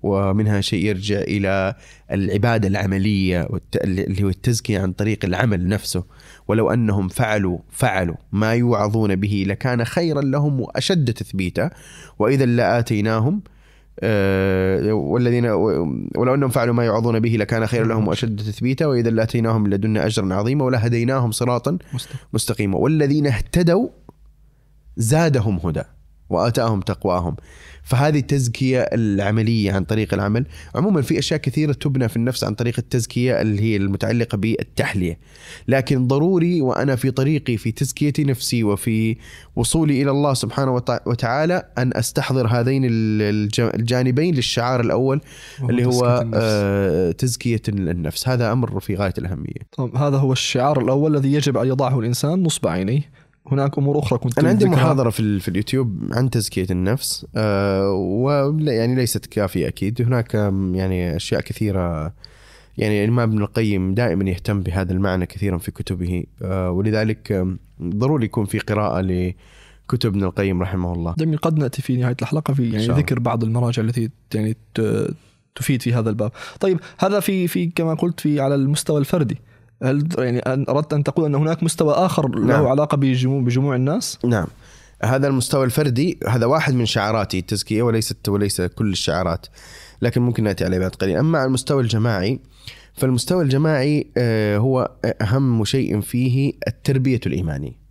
ومنها 0.03 0.61
شيء 0.61 0.85
يرجع 0.85 1.19
إلى 1.19 1.75
العبادة 2.11 2.67
العملية 2.67 3.47
اللي 3.75 4.23
هو 4.23 4.29
التزكية 4.29 4.79
عن 4.79 4.91
طريق 4.91 5.25
العمل 5.25 5.67
نفسه. 5.67 6.03
ولو 6.47 6.69
أنهم 6.69 7.07
فعلوا 7.07 7.57
فعلوا 7.71 8.15
ما 8.31 8.53
يوعظون 8.53 9.15
به 9.15 9.45
لكان 9.47 9.85
خيرا 9.85 10.21
لهم 10.21 10.59
وأشد 10.59 11.13
تثبيتا. 11.13 11.69
وإذا 12.19 12.45
لآتيناهم 12.45 13.41
أه 13.99 14.93
والذين 14.93 15.45
ولو 16.15 16.33
أنهم 16.33 16.49
فعلوا 16.49 16.73
ما 16.73 16.85
يوعظون 16.85 17.19
به 17.19 17.29
لكان 17.29 17.67
خيرا 17.67 17.87
لهم 17.87 18.07
وأشد 18.07 18.39
تثبيتا. 18.39 18.85
وإذا 18.85 19.09
لآتيناهم 19.09 19.67
لدنا 19.67 20.05
اجرا 20.05 20.33
عظيما 20.33 20.65
ولهديناهم 20.65 21.31
صراطا 21.31 21.77
مستقيما. 22.33 22.77
والذين 22.77 23.27
اهتدوا 23.27 23.89
زادهم 24.97 25.59
هدى. 25.63 25.83
واتاهم 26.29 26.81
تقواهم. 26.81 27.35
فهذه 27.83 28.19
التزكية 28.19 28.79
العملية 28.81 29.71
عن 29.71 29.83
طريق 29.83 30.13
العمل. 30.13 30.45
عموما 30.75 31.01
في 31.01 31.19
أشياء 31.19 31.39
كثيرة 31.39 31.73
تبنى 31.73 32.09
في 32.09 32.17
النفس 32.17 32.43
عن 32.43 32.53
طريق 32.53 32.75
التزكية 32.77 33.41
اللي 33.41 33.61
هي 33.61 33.75
المتعلقة 33.75 34.35
بالتحلية. 34.37 35.19
لكن 35.67 36.07
ضروري 36.07 36.61
وأنا 36.61 36.95
في 36.95 37.11
طريقي 37.11 37.57
في 37.57 37.71
تزكيه 37.71 38.13
نفسي 38.19 38.63
وفي 38.63 39.17
وصولي 39.55 40.01
إلى 40.01 40.11
الله 40.11 40.33
سبحانه 40.33 40.75
وتع- 40.79 41.07
وتعالى 41.07 41.63
أن 41.77 41.91
أستحضر 41.95 42.47
هذين 42.47 42.81
الج- 42.85 43.59
الجانبين 43.73 44.35
للشعار 44.35 44.81
الأول 44.81 45.21
اللي 45.69 45.85
هو 45.85 45.91
تزكية 45.91 46.21
النفس. 46.21 46.39
آه، 46.43 47.11
تزكية 47.11 47.61
النفس. 47.69 48.27
هذا 48.29 48.51
أمر 48.51 48.79
في 48.79 48.95
غاية 48.95 49.13
الأهمية. 49.17 49.67
طب 49.77 49.95
هذا 49.95 50.17
هو 50.17 50.31
الشعار 50.31 50.81
الأول 50.81 51.15
الذي 51.15 51.33
يجب 51.33 51.57
أن 51.57 51.67
يضعه 51.67 51.99
الإنسان 51.99 52.43
نصب 52.43 52.67
عينيه. 52.67 53.01
هناك 53.51 53.77
أمور 53.77 53.99
أخرى 53.99 54.19
كنت 54.19 54.39
أنا 54.39 54.49
عندي. 54.49 54.65
محاضرة 54.65 55.09
في, 55.09 55.39
في 55.39 55.47
اليوتيوب 55.47 56.09
عن 56.11 56.29
تزكية 56.29 56.67
النفس 56.71 57.25
آه 57.35 57.91
ولا 57.91 58.71
يعني 58.73 58.95
ليست 58.95 59.25
كافية 59.25 59.67
أكيد 59.67 60.01
هناك 60.01 60.33
يعني 60.73 61.15
أشياء 61.15 61.41
كثيرة 61.41 62.13
يعني 62.77 63.03
الإمام 63.03 63.29
ابن 63.29 63.41
القيم 63.41 63.93
دائما 63.93 64.29
يهتم 64.29 64.61
بهذا 64.61 64.93
المعنى 64.93 65.25
كثيرا 65.25 65.57
في 65.57 65.71
كتبه 65.71 66.23
آه 66.41 66.71
ولذلك 66.71 67.47
ضروري 67.81 68.25
يكون 68.25 68.45
في 68.45 68.59
قراءة 68.59 69.01
لكتب 69.01 70.09
ابن 70.09 70.23
القيم 70.23 70.61
رحمه 70.61 70.93
الله 70.93 71.15
جميل 71.17 71.37
قد 71.37 71.59
نأتي 71.59 71.81
في 71.81 71.97
نهاية 71.97 72.15
الحلقة 72.21 72.53
في 72.53 72.69
يعني 72.71 72.85
شاء. 72.85 72.97
ذكر 72.97 73.19
بعض 73.19 73.43
المراجع 73.43 73.83
التي 73.83 74.09
يعني 74.33 74.55
تفيد 75.55 75.81
في 75.81 75.93
هذا 75.93 76.09
الباب. 76.09 76.31
طيب 76.59 76.79
هذا 76.99 77.19
في 77.19 77.47
في 77.47 77.67
كما 77.67 77.93
قلت 77.93 78.19
في 78.19 78.39
على 78.39 78.55
المستوى 78.55 78.99
الفردي. 78.99 79.37
هل 79.83 80.07
يعني 80.17 80.41
أردت 80.47 80.93
أن 80.93 81.03
تقول 81.03 81.25
أن 81.25 81.35
هناك 81.35 81.63
مستوى 81.63 81.93
آخر 81.93 82.29
له 82.29 82.45
نعم. 82.45 82.65
علاقة 82.65 82.97
بجموع 82.97 83.41
بجموع 83.41 83.75
الناس؟ 83.75 84.19
نعم 84.25 84.47
هذا 85.03 85.27
المستوى 85.27 85.65
الفردي 85.65 86.19
هذا 86.27 86.45
واحد 86.45 86.73
من 86.73 86.85
شعاراتي 86.85 87.39
التزكية 87.39 87.81
وليست 87.81 88.29
وليس 88.29 88.61
كل 88.61 88.91
الشعارات 88.91 89.45
لكن 90.01 90.21
ممكن 90.21 90.43
نأتي 90.43 90.65
عليه 90.65 90.79
بعد 90.79 90.91
قليل 90.91 91.17
أما 91.17 91.37
على 91.37 91.47
المستوى 91.47 91.83
الجماعي 91.83 92.39
فالمستوى 92.93 93.43
الجماعي 93.43 94.07
آه، 94.17 94.57
هو 94.57 94.91
أهم 95.21 95.65
شيء 95.65 96.01
فيه 96.01 96.53
التربية 96.67 97.19
الإيمانية 97.25 97.87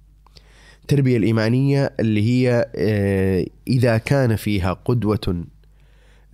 التربية 0.83 1.17
الإيمانية 1.17 1.93
اللي 2.01 2.23
هي 2.23 2.71
آه، 2.77 3.47
إذا 3.69 3.99
كان 3.99 4.37
فيها 4.37 4.73
قدوة 4.73 5.45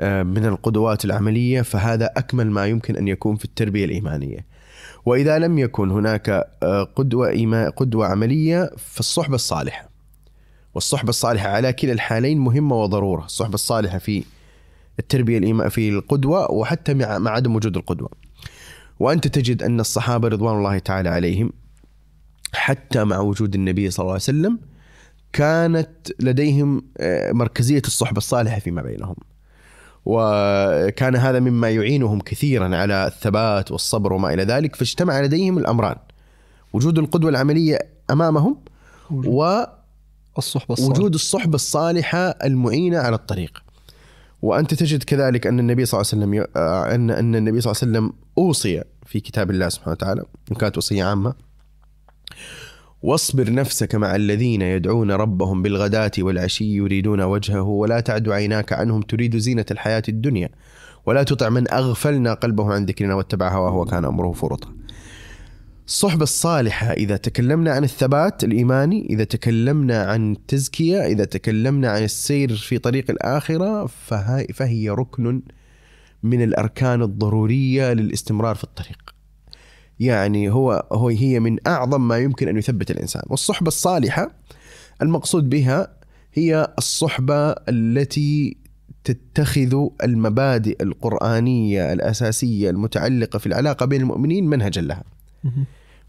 آه، 0.01 0.23
من 0.23 0.45
القدوات 0.45 1.05
العملية 1.05 1.63
فهذا 1.63 2.11
أكمل 2.17 2.51
ما 2.51 2.67
يمكن 2.67 2.97
أن 2.97 3.09
يكون 3.09 3.37
في 3.37 3.45
التربية 3.45 3.85
الإيمانية 3.85 4.52
وإذا 5.07 5.39
لم 5.39 5.59
يكن 5.59 5.91
هناك 5.91 6.29
آه، 6.63 6.83
قدوة 6.83 7.29
إيما 7.29 7.71
قدوة 7.71 8.07
عملية 8.07 8.71
فالصحبة 8.79 9.35
الصالحة. 9.35 9.89
والصحبة 10.75 11.09
الصالحة 11.09 11.49
على 11.49 11.73
كلا 11.73 11.93
الحالين 11.93 12.39
مهمة 12.39 12.77
وضرورة. 12.77 13.25
الصحبة 13.25 13.55
الصالحة 13.55 13.99
في 13.99 14.25
التربية 14.99 15.39
الإيما 15.39 15.69
في 15.69 15.89
القدوة 15.89 16.51
وحتى 16.51 16.95
مع 16.95 17.19
مع 17.19 17.31
عدم 17.31 17.57
وجود 17.57 17.77
القدوة. 17.77 18.11
وأنت 19.01 19.27
تجد 19.27 19.63
أن 19.63 19.81
الصحابة 19.81 20.29
رضوان 20.29 20.57
الله 20.57 20.79
تعالى 20.79 21.09
عليهم 21.09 21.53
حتى 22.53 23.05
مع 23.05 23.19
وجود 23.19 23.55
النبي 23.55 23.91
صلى 23.91 24.03
الله 24.03 24.13
عليه 24.13 24.23
وسلم 24.23 24.59
كانت 25.33 25.91
لديهم 26.21 26.83
آه، 26.99 27.33
مركزية 27.33 27.83
الصحبة 27.87 28.19
الصالحة 28.19 28.59
فيما 28.59 28.83
بينهم. 28.83 29.17
وكان 30.05 31.17
هذا 31.17 31.41
مما 31.41 31.71
يعينهم 31.71 32.21
كثيرا 32.21 32.77
على 32.77 33.07
الثبات 33.07 33.71
والصبر 33.71 34.13
وما 34.13 34.35
إلى 34.35 34.43
ذلك 34.45 34.77
فاجتمع 34.77 35.21
لديهم 35.21 35.59
الأمران. 35.59 35.97
وجود 36.73 36.99
القدوة 36.99 37.31
العملية 37.31 37.79
أمامهم 38.11 38.57
ووجود 39.11 39.67
الصحبة 40.39 40.73
الصالحة. 40.75 41.07
الصحبة 41.07 41.55
الصالحة 41.55 42.19
المعينة 42.19 42.99
على 42.99 43.15
الطريق. 43.15 43.63
وأنت 44.43 44.75
تجد 44.75 45.03
كذلك 45.03 45.47
أن 45.47 45.59
النبي 45.59 45.87
صلى 45.87 46.01
الله 46.01 46.13
عليه 46.13 46.23
وسلم 46.23 46.47
آه، 46.57 46.95
ان 46.95 47.11
أن 47.11 47.35
النبي 47.35 47.61
صلى 47.61 47.73
الله 47.73 47.83
عليه 47.83 47.93
وسلم 47.93 48.13
أوصي 48.39 48.83
في 49.07 49.21
كتاب 49.21 49.51
الله 49.51 49.69
سبحانه 49.69 49.93
وتعالى 49.93 50.23
وكانت 50.51 50.61
كانت 50.61 50.79
وصيه 50.79 51.05
عامة. 51.05 51.35
واصبر 53.03 53.53
نفسك 53.53 53.95
مع 53.95 54.17
الذين 54.17 54.63
يدعون 54.63 55.11
ربهم 55.11 55.63
بالغداة 55.63 56.11
والعشي 56.19 56.65
يريدون 56.65 57.21
وجهه 57.21 57.63
ولا 57.63 58.01
تعد 58.01 58.29
عيناك 58.29 58.73
عنهم 58.73 59.03
تريد 59.03 59.37
زينة 59.37 59.67
الحياة 59.71 60.03
الدنيا 60.09 60.49
ولا 61.07 61.23
تطع 61.23 61.49
من 61.49 61.71
أغفلنا 61.71 62.35
قلبه 62.35 62.73
عن 62.73 62.85
ذكرنا 62.85 63.15
واتبع 63.15 63.55
هواه 63.55 63.77
وكان 63.77 64.05
أمره 64.05 64.33
فرطا. 64.33 64.69
الصحبة 65.87 66.23
الصالحة 66.23 66.93
إذا 66.93 67.17
تكلمنا 67.17 67.73
عن 67.73 67.85
الثبات 67.85 68.45
الإيماني 68.45 69.07
إذا 69.11 69.25
تكلمنا 69.25 70.05
عن 70.05 70.33
التزكية 70.33 71.07
إذا 71.07 71.25
تكلمنا 71.25 71.91
عن 71.91 72.05
السير 72.05 72.57
في 72.57 72.79
طريق 72.79 73.11
الآخرة 73.11 73.87
فهي, 74.55 74.91
ركن 74.91 75.43
من 76.23 76.43
الأركان 76.43 77.03
الضرورية 77.03 77.93
للاستمرار 77.93 78.55
في 78.55 78.65
الطريق. 78.65 79.12
يعني 80.01 80.51
هو 80.51 80.87
هو 80.93 81.09
هي 81.09 81.41
من 81.41 81.57
أعظم 81.67 82.09
ما 82.09 82.19
يمكن 82.19 82.49
أن 82.49 82.57
يثبت 82.57 82.91
الإنسان، 82.91 83.23
والصحبة 83.27 83.69
الصالحة 83.69 84.31
المقصود 85.03 85.51
بها 85.51 85.95
هي 86.35 86.75
الصحبة 86.79 87.51
التي 87.51 88.57
تتخذ 89.05 89.87
المبادئ 90.05 90.83
القرآنية 90.83 91.93
الأساسية 91.93 92.71
المتعلقة 92.71 93.39
في 93.39 93.47
العلاقة 93.47 93.87
بين 93.87 94.01
المؤمنين 94.01 94.47
منهجا 94.47 94.83
لها. 94.83 95.05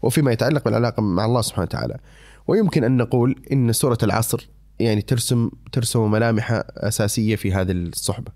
وفيما 0.02 0.32
يتعلق 0.32 0.64
بالعلاقة 0.64 1.00
مع 1.00 1.24
الله 1.24 1.42
سبحانه 1.42 1.62
وتعالى. 1.62 1.98
ويمكن 2.46 2.84
أن 2.84 2.96
نقول 2.96 3.42
إن 3.52 3.72
سورة 3.72 3.98
العصر 4.02 4.48
يعني 4.78 5.02
ترسم 5.02 5.50
ترسم 5.72 6.10
ملامح 6.10 6.62
أساسية 6.70 7.36
في 7.36 7.52
هذه 7.52 7.72
الصحبة. 7.72 8.32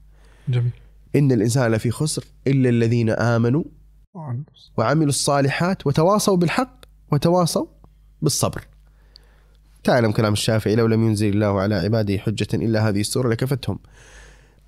جميل 0.49 0.71
إن 1.17 1.33
الإنسان 1.33 1.73
لفي 1.73 1.91
خسر 1.91 2.25
إلا 2.47 2.69
الذين 2.69 3.11
آمنوا 3.11 3.65
وعملوا 4.77 5.09
الصالحات 5.09 5.87
وتواصوا 5.87 6.37
بالحق 6.37 6.85
وتواصوا 7.13 7.67
بالصبر. 8.23 8.65
تعلم 9.85 10.13
كلام 10.13 10.33
الشافعي 10.33 10.77
لو 10.77 10.87
لم 10.87 11.05
ينزل 11.05 11.29
الله 11.29 11.61
على 11.61 11.75
عباده 11.75 12.19
حجة 12.19 12.47
إلا 12.55 12.89
هذه 12.89 13.01
السورة 13.01 13.29
لكفتهم. 13.29 13.79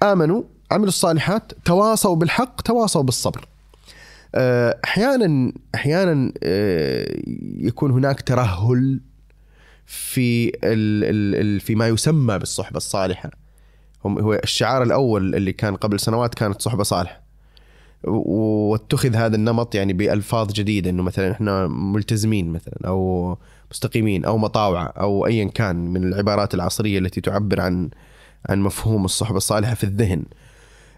آمنوا 0.02 0.42
عملوا 0.70 0.88
الصالحات 0.88 1.52
تواصوا 1.64 2.16
بالحق 2.16 2.60
تواصوا 2.60 3.02
بالصبر. 3.02 3.48
آه، 4.34 4.78
أحيانا 4.84 5.52
أحيانا 5.74 6.32
آه، 6.42 7.16
يكون 7.56 7.90
هناك 7.90 8.22
ترهل 8.22 9.00
في 9.86 10.52
ال 10.64 11.60
فيما 11.60 11.88
يسمى 11.88 12.38
بالصحبة 12.38 12.76
الصالحة. 12.76 13.30
هو 14.06 14.34
الشعار 14.34 14.82
الأول 14.82 15.34
اللي 15.34 15.52
كان 15.52 15.76
قبل 15.76 16.00
سنوات 16.00 16.34
كانت 16.34 16.62
صحبة 16.62 16.82
صالحة. 16.82 17.29
واتخذ 18.04 19.14
هذا 19.16 19.36
النمط 19.36 19.74
يعني 19.74 19.92
بألفاظ 19.92 20.52
جديدة 20.52 20.90
إنه 20.90 21.02
مثلا 21.02 21.32
إحنا 21.32 21.66
ملتزمين 21.66 22.52
مثلا 22.52 22.74
أو 22.86 23.38
مستقيمين 23.70 24.24
أو 24.24 24.38
مطاوعة 24.38 24.86
أو 24.86 25.26
ايا 25.26 25.44
كان 25.44 25.76
من 25.76 26.04
العبارات 26.04 26.54
العصرية 26.54 26.98
التي 26.98 27.20
تعبر 27.20 27.60
عن 27.60 27.90
عن 28.48 28.60
مفهوم 28.60 29.04
الصحبة 29.04 29.36
الصالحة 29.36 29.74
في 29.74 29.84
الذهن. 29.84 30.22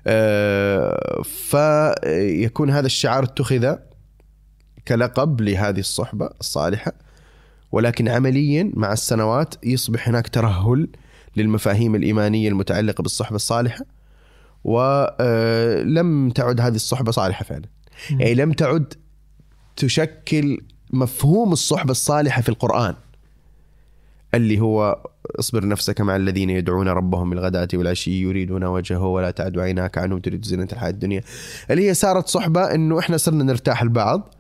آه، 0.07 1.23
فيكون 1.23 2.71
هذا 2.71 2.87
الشعار 2.87 3.25
اتخذ 3.25 3.77
كلقب 4.89 5.41
لهذه 5.41 5.81
الصحبة 5.81 6.31
الصالحة 6.41 6.93
ولكن 7.73 8.09
عمليا 8.09 8.73
مع 8.75 8.93
السنوات 8.93 9.55
يصبح 9.65 10.09
هناك 10.09 10.29
ترهل 10.29 10.89
للمفاهيم 11.37 11.95
الإيمانية 11.95 12.49
المتعلقة 12.49 13.03
بالصحبة 13.03 13.37
الصالحة 13.37 13.85
ولم 14.65 16.31
تعد 16.31 16.61
هذه 16.61 16.75
الصحبة 16.75 17.13
صالحة 17.13 17.45
فعلا. 17.45 17.65
يعني 18.11 18.35
لم 18.35 18.53
تعد 18.53 18.95
تشكل 19.77 20.61
مفهوم 20.91 21.53
الصحبة 21.53 21.91
الصالحة 21.91 22.43
في 22.43 22.49
القرآن 22.49 22.95
اللي 24.35 24.61
هو 24.61 24.99
اصبر 25.39 25.67
نفسك 25.69 26.01
مع 26.01 26.17
الذين 26.17 26.51
يدعون 26.51 26.89
ربهم 26.89 27.31
بالغداة 27.31 27.69
والعشي 27.75 28.23
يريدون 28.23 28.65
وجهه 28.65 29.07
ولا 29.07 29.31
تعد 29.31 29.59
عيناك 29.59 29.99
عنهم 29.99 30.19
تريد 30.19 30.45
زينة 30.45 30.69
الحياة 30.73 30.91
الدنيا. 30.91 31.23
اللي 31.71 31.89
هي 31.89 31.95
صارت 31.95 32.29
صحبة 32.29 32.75
إنه 32.75 32.99
إحنا 32.99 33.17
صرنا 33.17 33.45
نرتاح 33.45 33.83
البعض 33.83 34.35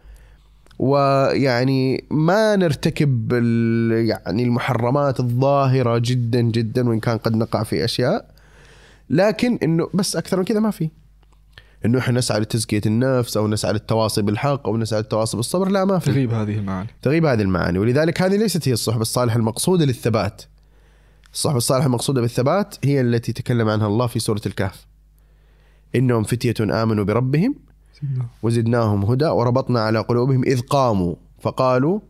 ويعني 0.79 2.05
ما 2.11 2.57
نرتكب 2.57 3.33
يعني 4.07 4.43
المحرمات 4.43 5.21
الظاهرة 5.21 5.99
جدا 5.99 6.41
جدا 6.41 6.89
وإن 6.89 7.01
كان 7.01 7.19
قد 7.19 7.37
نقع 7.37 7.63
في 7.63 7.85
أشياء 7.85 8.32
لكن 9.11 9.59
إنه 9.62 9.88
بس 9.95 10.17
أكثر 10.17 10.37
من 10.37 10.45
كذا 10.45 10.61
ما 10.61 10.71
في. 10.71 10.91
إنه 11.85 11.99
إحنا 11.99 12.19
نسعى 12.19 12.41
لتزكية 12.41 12.81
النفس 12.87 13.37
أو 13.37 13.49
نسعى 13.49 13.73
للتواصي 13.73 14.23
بالحق 14.23 14.67
أو 14.67 14.77
نسعى 14.77 14.99
للتواصي 15.01 15.37
بالصبر 15.37 15.69
لا 15.69 15.85
ما 15.85 15.99
في. 15.99 16.11
تغيب 16.11 16.33
هذه 16.33 16.59
المعاني. 16.59 16.88
تغيب 17.03 17.27
هذه 17.27 17.43
المعاني. 17.43 17.79
ولذلك 17.79 18.23
هذه 18.23 18.37
ليست 18.37 18.69
هي 18.69 18.73
الصحبة 18.73 19.03
الصالحة 19.03 19.37
المقصودة 19.37 19.85
للثبات. 19.85 20.43
الصحبة 21.33 21.57
الصالحة 21.57 21.87
المقصودة 21.87 22.21
بالثبات 22.21 22.75
هي 22.85 23.01
التي 23.01 23.33
تكلم 23.33 23.69
عنها 23.69 23.87
الله 23.87 24.07
في 24.07 24.19
سورة 24.19 24.41
الكهف. 24.47 24.87
إنهم 25.95 26.23
فتية 26.23 26.83
آمنوا 26.83 27.05
بربهم 27.05 27.55
وزدناهم 28.43 29.05
هدى 29.05 29.27
وربطنا 29.27 29.81
على 29.81 29.99
قلوبهم 29.99 30.45
إذ 30.45 30.61
قاموا 30.61 31.15
فقالوا 31.41 32.01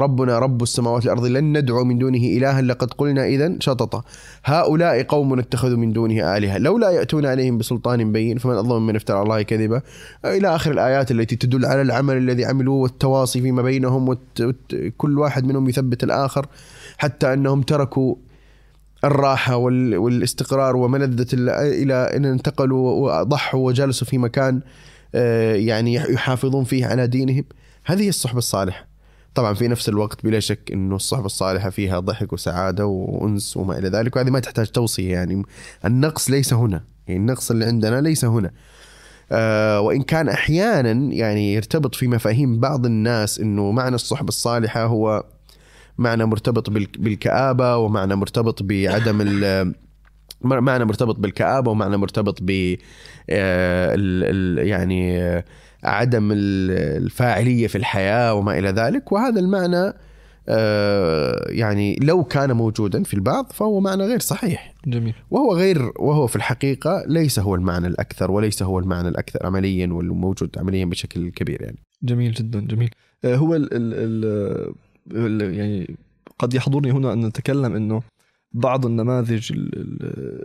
ربنا 0.00 0.38
رب 0.38 0.62
السماوات 0.62 1.02
والأرض 1.02 1.24
لن 1.26 1.58
ندعو 1.58 1.84
من 1.84 1.98
دونه 1.98 2.18
إلها 2.18 2.62
لقد 2.62 2.92
قلنا 2.92 3.26
اذا 3.26 3.56
شططا 3.60 4.02
هؤلاء 4.44 5.02
قوم 5.02 5.38
اتخذوا 5.38 5.76
من 5.76 5.92
دونه 5.92 6.36
آلهة. 6.36 6.58
لولا 6.58 6.90
يأتون 6.90 7.26
عليهم 7.26 7.58
بسلطان 7.58 8.12
بين 8.12 8.38
فمن 8.38 8.54
أظلم 8.54 8.86
من 8.86 8.96
افترى 8.96 9.22
الله 9.22 9.42
كذبا. 9.42 9.82
إلى 10.24 10.54
آخر 10.54 10.70
الآيات 10.70 11.10
التي 11.10 11.36
تدل 11.36 11.66
على 11.66 11.82
العمل 11.82 12.16
الذي 12.16 12.44
عملوه 12.44 12.76
والتواصي 12.76 13.40
فيما 13.40 13.62
بينهم 13.62 14.08
وكل 14.08 15.18
واحد 15.18 15.44
منهم 15.44 15.68
يثبت 15.68 16.04
الآخر 16.04 16.46
حتى 16.98 17.32
أنهم 17.32 17.62
تركوا 17.62 18.14
الراحة 19.04 19.56
والاستقرار 19.56 20.76
وملذة 20.76 21.26
إلى 21.82 21.94
أن 21.94 22.24
انتقلوا 22.24 23.20
وضحوا 23.20 23.66
وجلسوا 23.66 24.06
في 24.06 24.18
مكان 24.18 24.60
آه، 25.14 25.54
يعني 25.54 25.94
يحافظون 25.94 26.64
فيه 26.64 26.86
على 26.86 27.06
دينهم. 27.06 27.44
هذه 27.84 28.08
الصحبة 28.08 28.38
الصالحة. 28.38 28.89
طبعا 29.34 29.54
في 29.54 29.68
نفس 29.68 29.88
الوقت 29.88 30.24
بلا 30.24 30.40
شك 30.40 30.70
إنه 30.72 30.96
الصحبة 30.96 31.26
الصالحة 31.26 31.70
فيها 31.70 32.00
ضحك 32.00 32.32
وسعادة 32.32 32.86
وأنس 32.86 33.56
وما 33.56 33.78
إلى 33.78 33.88
ذلك 33.88 34.16
وهذه 34.16 34.30
ما 34.30 34.40
تحتاج 34.40 34.66
توصية 34.66 35.12
يعني. 35.12 35.42
النقص 35.84 36.30
ليس 36.30 36.52
هنا. 36.52 36.84
يعني 37.06 37.20
النقص 37.20 37.50
اللي 37.50 37.64
عندنا 37.64 38.00
ليس 38.00 38.24
هنا. 38.24 38.50
آه 39.32 39.80
وإن 39.80 40.02
كان 40.02 40.28
أحيانا 40.28 41.14
يعني 41.14 41.54
يرتبط 41.54 41.94
في 41.94 42.08
مفاهيم 42.08 42.60
بعض 42.60 42.86
الناس 42.86 43.40
إنه 43.40 43.70
معنى 43.70 43.94
الصحبة 43.94 44.28
الصالحة 44.28 44.84
هو 44.84 45.24
معنى 45.98 46.24
مرتبط 46.24 46.70
بالكآبة 46.70 47.76
ومعنى 47.76 48.16
مرتبط 48.16 48.62
بعدم 48.62 49.16
معنى 50.42 50.84
مرتبط 50.84 51.18
بالكآبة 51.18 51.70
ومعنى 51.70 51.96
مرتبط 51.96 52.38
ب 52.42 52.76
آه، 53.30 53.94
يعني 54.58 55.20
عدم 55.84 56.28
الفاعلية 56.32 57.66
في 57.66 57.78
الحياة 57.78 58.34
وما 58.34 58.58
إلى 58.58 58.68
ذلك. 58.68 59.12
وهذا 59.12 59.40
المعنى 59.40 59.92
آه، 60.48 61.46
يعني 61.48 61.96
لو 62.02 62.24
كان 62.24 62.52
موجودا 62.52 63.02
في 63.02 63.14
البعض 63.14 63.52
فهو 63.52 63.80
معنى 63.80 64.04
غير 64.04 64.18
صحيح. 64.18 64.74
جميل. 64.86 65.14
وهو 65.30 65.56
غير 65.56 65.92
وهو 65.98 66.26
في 66.26 66.36
الحقيقة 66.36 67.04
ليس 67.06 67.38
هو 67.38 67.54
المعنى 67.54 67.86
الأكثر 67.86 68.30
وليس 68.30 68.62
هو 68.62 68.78
المعنى 68.78 69.08
الأكثر 69.08 69.46
عمليا 69.46 69.86
والموجود 69.92 70.58
عمليا 70.58 70.84
بشكل 70.84 71.30
كبير 71.30 71.62
يعني. 71.62 71.78
جميل 72.02 72.32
جدا 72.32 72.60
جميل. 72.60 72.90
آه، 73.24 73.36
هو 73.36 73.54
ال 73.54 73.68
ال 73.72 74.74
ال 75.12 75.54
يعني 75.54 75.96
قد 76.38 76.54
يحضرني 76.54 76.92
هنا 76.92 77.12
أن 77.12 77.26
نتكلم 77.26 77.76
أنه 77.76 78.02
بعض 78.52 78.86
النماذج 78.86 79.52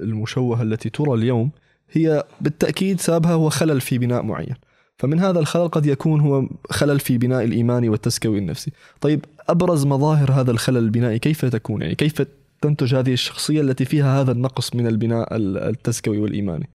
المشوهة 0.01 0.61
التي 0.61 0.89
ترى 0.89 1.13
اليوم 1.13 1.51
هي 1.91 2.23
بالتأكيد 2.41 2.99
سببها 2.99 3.31
هو 3.31 3.49
خلل 3.49 3.81
في 3.81 3.97
بناء 3.97 4.23
معين. 4.23 4.55
فمن 4.97 5.19
هذا 5.19 5.39
الخلل 5.39 5.67
قد 5.67 5.85
يكون 5.85 6.19
هو 6.19 6.49
خلل 6.69 6.99
في 6.99 7.17
بناء 7.17 7.43
الإيمان 7.43 7.89
والتسكوي 7.89 8.37
النفسي. 8.37 8.71
طيب 9.01 9.25
أبرز 9.49 9.85
مظاهر 9.85 10.31
هذا 10.31 10.51
الخلل 10.51 10.77
البنائي 10.77 11.19
كيف 11.19 11.45
تكون؟ 11.45 11.81
يعني 11.81 11.95
كيف 11.95 12.21
تنتج 12.61 12.95
هذه 12.95 13.13
الشخصية 13.13 13.61
التي 13.61 13.85
فيها 13.85 14.21
هذا 14.21 14.31
النقص 14.31 14.75
من 14.75 14.87
البناء 14.87 15.27
التسكوي 15.35 16.17
والإيماني؟ 16.17 16.69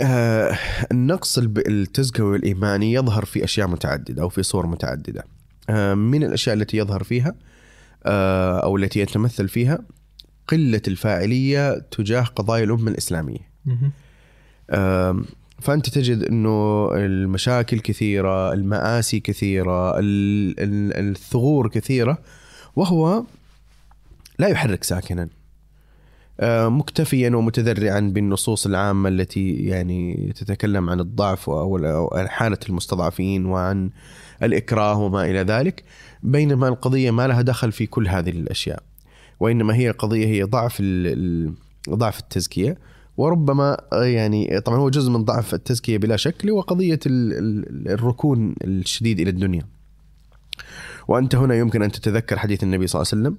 آه 0.00 0.58
النقص 0.92 1.38
التزكوي 1.38 2.30
والإيماني 2.30 2.92
يظهر 2.92 3.24
في 3.24 3.44
أشياء 3.44 3.68
متعددة 3.68 4.22
أو 4.22 4.28
في 4.28 4.42
صور 4.42 4.66
متعددة. 4.66 5.24
آه 5.70 5.94
من 5.94 6.24
الأشياء 6.24 6.56
التي 6.56 6.76
يظهر 6.76 7.02
فيها 7.02 7.34
آه 8.04 8.58
أو 8.58 8.76
التي 8.76 9.00
يتمثل 9.00 9.48
فيها 9.48 9.78
قلة 10.48 10.82
الفاعلية 10.88 11.78
تجاه 11.78 12.22
قضايا 12.22 12.64
الأمة 12.64 12.90
الإسلامية. 12.90 13.50
فأنت 15.58 15.88
تجد 15.88 16.22
إنه 16.22 16.88
المشاكل 16.94 17.80
كثيرة، 17.80 18.52
المآسي 18.52 19.20
كثيرة، 19.20 19.94
الثغور 19.98 21.68
كثيرة 21.68 22.18
وهو 22.76 23.24
لا 24.38 24.48
يحرك 24.48 24.84
ساكنا. 24.84 25.28
آه، 26.40 26.68
مكتفيا 26.68 27.30
ومتذرعا 27.30 28.00
بالنصوص 28.00 28.66
العامة 28.66 29.08
التي 29.08 29.52
يعني 29.52 30.32
تتكلم 30.36 30.90
عن 30.90 31.00
الضعف 31.00 31.50
أو 31.50 32.10
حالة 32.28 32.58
المستضعفين 32.68 33.46
وعن 33.46 33.90
الإكراه 34.42 34.98
وما 34.98 35.24
إلى 35.24 35.38
ذلك، 35.38 35.84
بينما 36.22 36.68
القضية 36.68 37.10
ما 37.10 37.26
لها 37.26 37.42
دخل 37.42 37.72
في 37.72 37.86
كل 37.86 38.08
هذه 38.08 38.30
الأشياء. 38.30 38.82
وإنما 39.40 39.74
هي 39.74 39.90
قضيه 39.90 40.26
هي 40.26 40.42
ضعف 40.42 40.82
ضعف 41.90 42.18
التزكية 42.18 42.78
وربما 43.16 43.76
يعني 43.92 44.60
طبعا 44.60 44.78
هو 44.78 44.90
جزء 44.90 45.10
من 45.10 45.24
ضعف 45.24 45.54
التزكية 45.54 45.98
بلا 45.98 46.16
شك 46.16 46.46
هو 46.46 46.60
قضيه 46.60 46.98
الركون 47.06 48.54
الشديد 48.64 49.20
إلى 49.20 49.30
الدنيا. 49.30 49.62
وأنت 51.08 51.34
هنا 51.34 51.54
يمكن 51.54 51.82
أن 51.82 51.92
تتذكر 51.92 52.38
حديث 52.38 52.62
النبي 52.62 52.86
صلى 52.86 53.02
الله 53.02 53.12
عليه 53.12 53.22
وسلم 53.22 53.38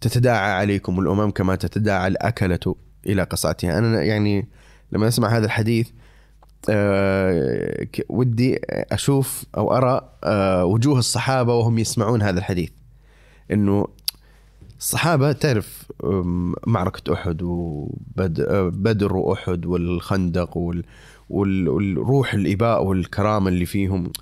تتداعى 0.00 0.52
عليكم 0.52 1.00
الأمم 1.00 1.30
كما 1.30 1.56
تتداعى 1.56 2.08
الأكلة 2.08 2.74
إلى 3.06 3.22
قصعتها، 3.22 3.78
أنا 3.78 4.02
يعني 4.02 4.48
لما 4.92 5.08
أسمع 5.08 5.36
هذا 5.36 5.46
الحديث 5.46 5.88
أه 6.70 7.86
ودي 8.08 8.58
أشوف 8.68 9.44
أو 9.56 9.76
أرى 9.76 10.10
أه 10.24 10.64
وجوه 10.64 10.98
الصحابة 10.98 11.54
وهم 11.54 11.78
يسمعون 11.78 12.22
هذا 12.22 12.38
الحديث. 12.38 12.70
إنه 13.52 13.86
الصحابة 14.78 15.32
تعرف 15.32 15.84
معركة 16.66 17.12
أحد 17.12 17.42
وبدر 17.42 19.16
وأحد 19.16 19.66
والخندق 19.66 20.56
وال 20.56 20.84
والروح 21.28 22.34
الإباء 22.34 22.84
والكرامة 22.84 23.48
اللي 23.48 23.66
فيهم. 23.66 24.12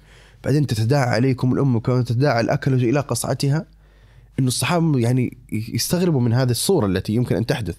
بعدين 0.44 0.66
تتداعى 0.66 1.08
عليكم 1.08 1.52
الأم 1.52 1.78
كما 1.78 2.02
تتداعى 2.02 2.40
الأكلة 2.40 2.76
إلى 2.76 3.00
قصعتها. 3.00 3.66
إنه 4.38 4.48
الصحابة 4.48 4.98
يعني 4.98 5.36
يستغربوا 5.52 6.20
من 6.20 6.32
هذه 6.32 6.50
الصورة 6.50 6.86
التي 6.86 7.14
يمكن 7.14 7.36
أن 7.36 7.46
تحدث. 7.46 7.76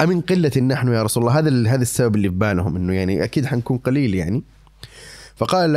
أمن 0.00 0.20
قلة 0.20 0.60
نحن 0.60 0.88
يا 0.88 1.02
رسول 1.02 1.22
الله؟ 1.22 1.38
هذا 1.38 1.74
هذا 1.74 1.82
السبب 1.82 2.16
اللي 2.16 2.28
في 2.28 2.34
بالهم 2.34 2.76
إنه 2.76 2.92
يعني 2.92 3.24
أكيد 3.24 3.46
حنكون 3.46 3.78
قليل 3.78 4.14
يعني. 4.14 4.42
فقال 5.36 5.72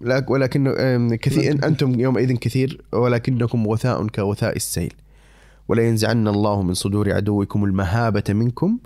لا 0.00 0.24
ولكن 0.28 1.18
كثير 1.22 1.52
أنتم 1.66 2.00
يومئذ 2.00 2.36
كثير 2.36 2.80
ولكنكم 2.92 3.66
وثاء 3.66 4.06
كوثاء 4.06 4.56
السيل. 4.56 4.92
ولا 5.68 5.88
ينزعن 5.88 6.28
الله 6.28 6.62
من 6.62 6.74
صدور 6.74 7.12
عدوكم 7.12 7.64
المهابة 7.64 8.24
منكم 8.28 8.78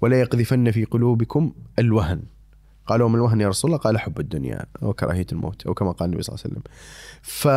ولا 0.00 0.20
يقذفن 0.20 0.70
في 0.70 0.84
قلوبكم 0.84 1.52
الوهن. 1.78 2.22
قالوا 2.86 3.06
وما 3.06 3.16
الوهن 3.16 3.40
يا 3.40 3.48
رسول 3.48 3.70
الله؟ 3.70 3.78
قال 3.78 3.98
حب 3.98 4.20
الدنيا. 4.20 4.66
وكراهية 4.82 5.26
الموت. 5.32 5.66
أو 5.66 5.74
كما 5.74 5.92
قال 5.92 6.08
النبي 6.08 6.22
صلى 6.22 6.34
الله 6.34 6.44
عليه 6.44 6.54
وسلم. 6.54 6.62
ف 7.22 7.48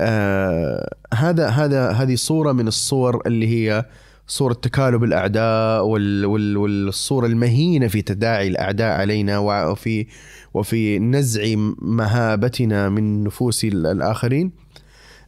آه 0.00 0.94
هذا 1.14 1.48
هذا 1.48 1.90
هذه 1.90 2.14
صورة 2.14 2.52
من 2.52 2.68
الصور 2.68 3.22
اللي 3.26 3.48
هي 3.48 3.84
صورة 4.26 4.52
تكالب 4.52 5.04
الأعداء 5.04 5.86
وال 5.86 6.26
وال 6.26 6.56
والصورة 6.56 7.26
المهينة 7.26 7.86
في 7.88 8.02
تداعي 8.02 8.48
الأعداء 8.48 9.00
علينا 9.00 9.38
وفي 9.38 10.06
وفي 10.54 10.98
نزع 10.98 11.54
مهابتنا 11.78 12.88
من 12.88 13.24
نفوس 13.24 13.64
الآخرين. 13.64 14.52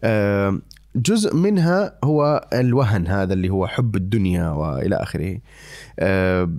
آه 0.05 0.59
جزء 1.03 1.37
منها 1.37 1.99
هو 2.05 2.49
الوهن 2.53 3.07
هذا 3.07 3.33
اللي 3.33 3.51
هو 3.51 3.67
حب 3.67 3.97
الدنيا 3.97 4.51
وإلى 4.51 4.97
آخره. 4.97 5.39
آه، 5.99 6.51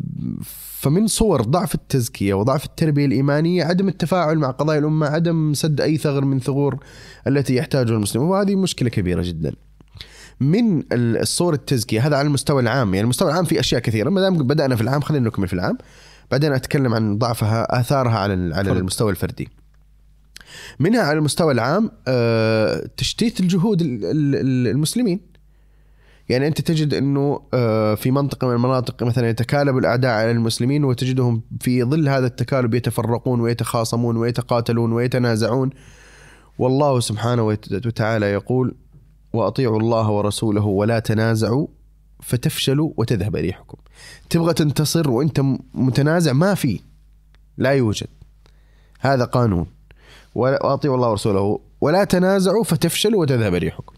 فمن 0.80 1.08
صور 1.08 1.42
ضعف 1.42 1.76
التزكية 1.76 2.34
وضعف 2.34 2.66
التربية 2.66 3.06
الإيمانية 3.06 3.64
عدم 3.64 3.88
التفاعل 3.88 4.38
مع 4.38 4.52
قضايا 4.52 4.80
الأمة، 4.80 5.08
عدم 5.08 5.54
سد 5.54 5.82
أي 5.82 5.98
ثغر 5.98 6.26
من 6.26 6.40
ثغور 6.40 6.80
التي 7.28 7.56
يحتاجها 7.56 7.94
المسلم، 7.94 8.22
وهذه 8.22 8.56
مشكلة 8.56 8.90
كبيرة 8.90 9.22
جدا. 9.22 9.54
من 10.40 10.84
الصور 10.94 11.54
التزكية 11.54 12.08
هذا 12.08 12.18
على 12.18 12.28
المستوى 12.28 12.62
العام، 12.62 12.94
يعني 12.94 13.04
المستوى 13.04 13.32
العام 13.32 13.46
في 13.46 13.60
أشياء 13.60 13.82
كثيرة، 13.82 14.10
ما 14.10 14.22
دام 14.22 14.38
بدأنا 14.38 14.76
في 14.76 14.82
العام 14.82 15.02
خلينا 15.02 15.28
نكمل 15.28 15.48
في 15.48 15.54
العام. 15.54 15.78
بعدين 16.32 16.54
أتكلم 16.54 16.94
عن 16.94 17.18
ضعفها 17.18 17.80
آثارها 17.80 18.20
على 18.20 18.56
على 18.56 18.72
المستوى 18.72 19.12
الفردي. 19.12 19.50
منها 20.80 21.02
على 21.02 21.18
المستوى 21.18 21.54
العام 21.54 21.92
آه، 22.08 22.90
تشتيت 22.98 23.40
الجهود 23.40 23.82
المسلمين. 23.82 25.30
يعني 26.30 26.48
أنت 26.48 26.62
تجد 26.62 26.94
إنه 26.94 27.42
آه، 27.54 27.96
في 27.96 28.12
منطقة 28.12 28.48
من 28.48 28.54
المناطق 28.54 29.04
مثلا 29.04 29.30
يتكالب 29.30 29.78
الأعداء 29.78 30.12
على 30.12 30.32
المسلمين 30.32 30.84
وتجدهم 30.84 31.42
في 31.60 31.84
ظل 31.84 32.10
هذا 32.10 32.28
التكالب 32.28 32.74
يتفرقون 32.74 33.42
ويتخاصمون 33.42 34.18
ويتقاتلون 34.18 34.94
ويتنازعون. 34.94 35.70
والله 36.60 37.00
سبحانه 37.00 37.44
وتعالى 37.46 38.26
يقول 38.26 38.76
وأطيعوا 39.34 39.80
الله 39.80 40.10
ورسوله 40.10 40.66
ولا 40.66 41.00
تنازعوا 41.00 41.68
فتفشلوا 42.20 42.92
وتذهب 42.98 43.36
ريحكم. 43.36 43.78
تبغى 44.30 44.54
تنتصر 44.54 45.10
وأنت 45.10 45.42
متنازع؟ 45.74 46.34
ما 46.34 46.54
في. 46.54 46.80
لا 47.58 47.72
يوجد. 47.72 48.08
هذا 49.00 49.26
قانون. 49.26 49.66
واطيعوا 50.40 50.96
الله 50.96 51.10
ورسوله 51.10 51.60
ولا 51.82 52.04
تنازعوا 52.04 52.64
فتفشلوا 52.64 53.22
وتذهب 53.22 53.54
ريحكم. 53.54 53.96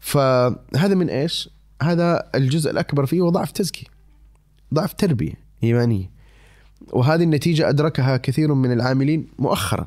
فهذا 0.00 0.94
من 0.94 1.08
إيش؟ 1.10 1.50
هذا 1.82 2.30
الجزء 2.34 2.70
الأكبر 2.70 3.06
فيه 3.06 3.20
هو 3.20 3.28
ضعف 3.28 3.50
تزكيه. 3.50 3.86
ضعف 4.74 4.92
تربية 4.92 5.34
إيمانية. 5.64 6.10
وهذه 6.92 7.22
النتيجة 7.22 7.68
أدركها 7.68 8.16
كثير 8.16 8.54
من 8.54 8.72
العاملين 8.72 9.28
مؤخرا. 9.38 9.86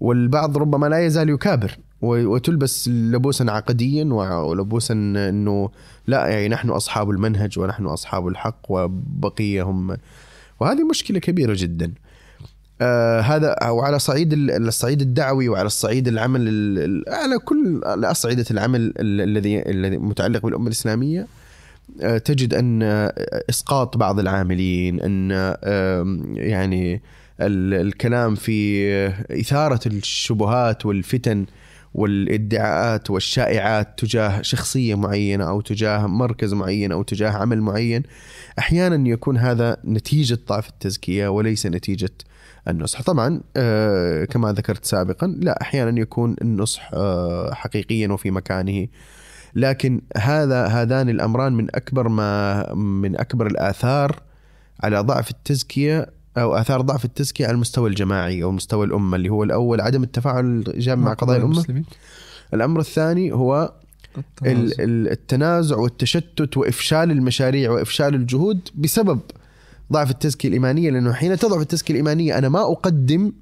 والبعض 0.00 0.58
ربما 0.58 0.86
لا 0.86 1.06
يزال 1.06 1.28
يكابر 1.28 1.78
وتلبس 2.02 2.88
لبوسا 2.88 3.44
عقديا 3.48 4.04
ولبوسا 4.14 4.94
إنه 4.94 5.70
لا 6.06 6.26
يعني 6.26 6.48
نحن 6.48 6.70
أصحاب 6.70 7.10
المنهج 7.10 7.58
ونحن 7.58 7.86
أصحاب 7.86 8.28
الحق 8.28 8.60
وبقيه 8.68 9.62
هم 9.62 9.96
وهذه 10.60 10.84
مشكلة 10.84 11.18
كبيرة 11.18 11.54
جدا. 11.58 11.92
آه 12.80 13.20
هذا 13.20 13.68
وعلى 13.68 13.98
صعيد 13.98 14.32
ال- 14.32 14.50
الصعيد 14.68 15.00
الدعوي 15.00 15.48
وعلى 15.48 15.66
الصعيد 15.66 16.08
العمل 16.08 16.40
ال- 16.48 16.78
ال- 16.78 17.04
على 17.14 17.38
كل 17.38 17.80
على 17.84 18.10
اصعده 18.10 18.44
العمل 18.50 18.80
ال- 18.80 19.20
الذي 19.20 19.70
الذي 19.70 19.98
متعلق 19.98 20.42
بالأمة 20.42 20.66
الإسلامية. 20.66 21.26
آه، 22.02 22.18
تجد 22.18 22.54
أن 22.54 22.82
آه، 22.82 23.12
إسقاط 23.50 23.96
بعض 23.96 24.18
العاملين 24.20 25.00
أن 25.00 25.32
آم، 25.64 26.36
يعني 26.36 27.02
ال- 27.40 27.86
الكلام 27.86 28.34
في 28.34 28.86
آه، 28.92 29.40
إثارة 29.40 29.80
الشبهات 29.86 30.86
والفتن 30.86 31.46
والادعاءات 31.94 33.10
والشائعات 33.10 33.88
تجاه 33.98 34.42
شخصية 34.42 34.94
معينة 34.94 35.48
أو 35.48 35.60
تجاه 35.60 36.06
مركز 36.06 36.54
معين 36.54 36.92
أو 36.92 37.02
تجاه 37.02 37.30
عمل 37.30 37.60
معين. 37.60 38.02
أحيانا 38.58 39.08
يكون 39.08 39.36
هذا 39.36 39.76
نتيجة 39.84 40.38
ضعف 40.48 40.68
التزكية 40.68 41.28
وليس 41.28 41.66
نتيجة 41.66 42.10
النصح. 42.68 43.02
طبعا 43.02 43.40
آه، 43.56 44.24
كما 44.24 44.52
ذكرت 44.52 44.84
سابقا 44.84 45.26
لا 45.26 45.62
أحيانا 45.62 46.00
يكون 46.00 46.36
النصح 46.42 46.90
آه، 46.94 47.54
حقيقيا 47.54 48.08
وفي 48.08 48.30
مكانه. 48.30 48.86
لكن 49.54 50.00
هذا 50.16 50.66
هذان 50.66 51.08
الأمران 51.08 51.52
من 51.52 51.66
أكبر 51.74 52.08
ما 52.08 52.74
من 52.74 53.20
أكبر 53.20 53.46
الآثار 53.46 54.20
على 54.82 55.00
ضعف 55.00 55.30
التزكية 55.30 56.06
أو 56.38 56.54
آثار 56.54 56.80
ضعف 56.80 57.04
التزكية 57.04 57.46
على 57.46 57.54
المستوى 57.54 57.90
الجماعي 57.90 58.42
أو 58.42 58.50
مستوى 58.52 58.86
الأمة 58.86 59.16
اللي 59.16 59.28
هو 59.28 59.42
الأول 59.44 59.80
عدم 59.80 60.02
التفاعل 60.02 60.64
الجام 60.68 60.98
مع 60.98 61.12
قضايا 61.12 61.38
الأمة. 61.38 61.52
المسلمين. 61.54 61.84
الأمر 62.54 62.80
الثاني 62.80 63.32
هو 63.32 63.72
ال- 64.46 64.80
ال- 64.80 65.08
التنازع 65.10 65.76
والتشتت 65.76 66.56
وإفشال 66.56 67.10
المشاريع 67.10 67.70
وإفشال 67.70 68.14
الجهود 68.14 68.68
بسبب 68.74 69.20
ضعف 69.92 70.10
التزكية 70.10 70.48
الإيمانية 70.48 70.90
لأنه 70.90 71.12
حين 71.12 71.36
تضعف 71.36 71.60
التزكية 71.60 71.94
الإيمانية 71.94 72.38
أنا 72.38 72.48
ما 72.48 72.60
أقدم 72.60 73.32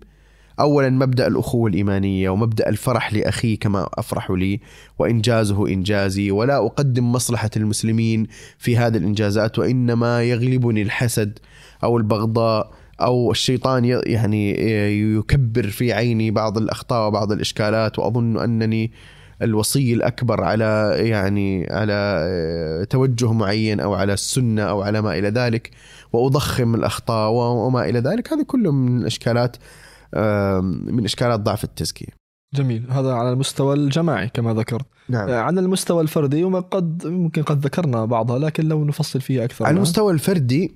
اولا 0.60 0.90
مبدأ 0.90 1.26
الأخوة 1.26 1.70
الإيمانية 1.70 2.30
ومبدأ 2.30 2.68
الفرح 2.68 3.12
لأخي 3.12 3.56
كما 3.56 3.88
أفرح 3.94 4.30
لي 4.30 4.60
وإنجازه 4.98 5.68
إنجازي 5.68 6.30
ولا 6.30 6.56
أقدم 6.56 7.12
مصلحة 7.12 7.50
المسلمين 7.56 8.26
في 8.58 8.76
هذه 8.76 8.96
الإنجازات 8.96 9.58
وإنما 9.58 10.22
يغلبني 10.22 10.82
الحسد 10.82 11.38
أو 11.84 11.98
البغضاء 11.98 12.72
أو 13.00 13.30
الشيطان 13.30 13.84
يعني 14.06 14.50
يكبر 15.16 15.66
في 15.66 15.92
عيني 15.92 16.30
بعض 16.30 16.58
الأخطاء 16.58 17.08
وبعض 17.08 17.32
الإشكالات 17.32 17.98
وأظن 17.98 18.38
أنني 18.38 18.92
الوصي 19.42 19.94
الأكبر 19.94 20.44
على 20.44 20.94
يعني 20.96 21.66
على 21.70 22.86
توجه 22.90 23.32
معين 23.32 23.80
أو 23.80 23.94
على 23.94 24.12
السنة 24.12 24.62
أو 24.62 24.82
على 24.82 25.02
ما 25.02 25.18
إلى 25.18 25.28
ذلك. 25.28 25.70
وأضخم 26.14 26.74
الأخطاء 26.74 27.30
وما 27.32 27.88
إلى 27.88 27.98
ذلك 27.98 28.32
هذه 28.32 28.42
كله 28.42 28.72
من 28.72 29.06
إشكالات 29.06 29.56
من 30.90 31.04
إشكالات 31.04 31.40
ضعف 31.40 31.64
التزكية. 31.64 32.24
جميل 32.54 32.86
هذا 32.90 33.12
على 33.12 33.30
المستوى 33.32 33.74
الجماعي 33.74 34.28
كما 34.28 34.54
ذكرت 34.54 34.86
نعم. 35.08 35.28
آه، 35.28 35.40
على 35.40 35.60
المستوى 35.60 36.02
الفردي 36.02 36.44
وما 36.44 36.60
قد 36.60 37.06
ممكن 37.06 37.42
قد 37.42 37.64
ذكرنا 37.64 38.04
بعضها 38.04 38.38
لكن 38.38 38.68
لو 38.68 38.84
نفصل 38.84 39.20
فيها 39.20 39.44
أكثر 39.44 39.66
على. 39.66 39.76
المستوى 39.76 40.12
الفردي 40.12 40.74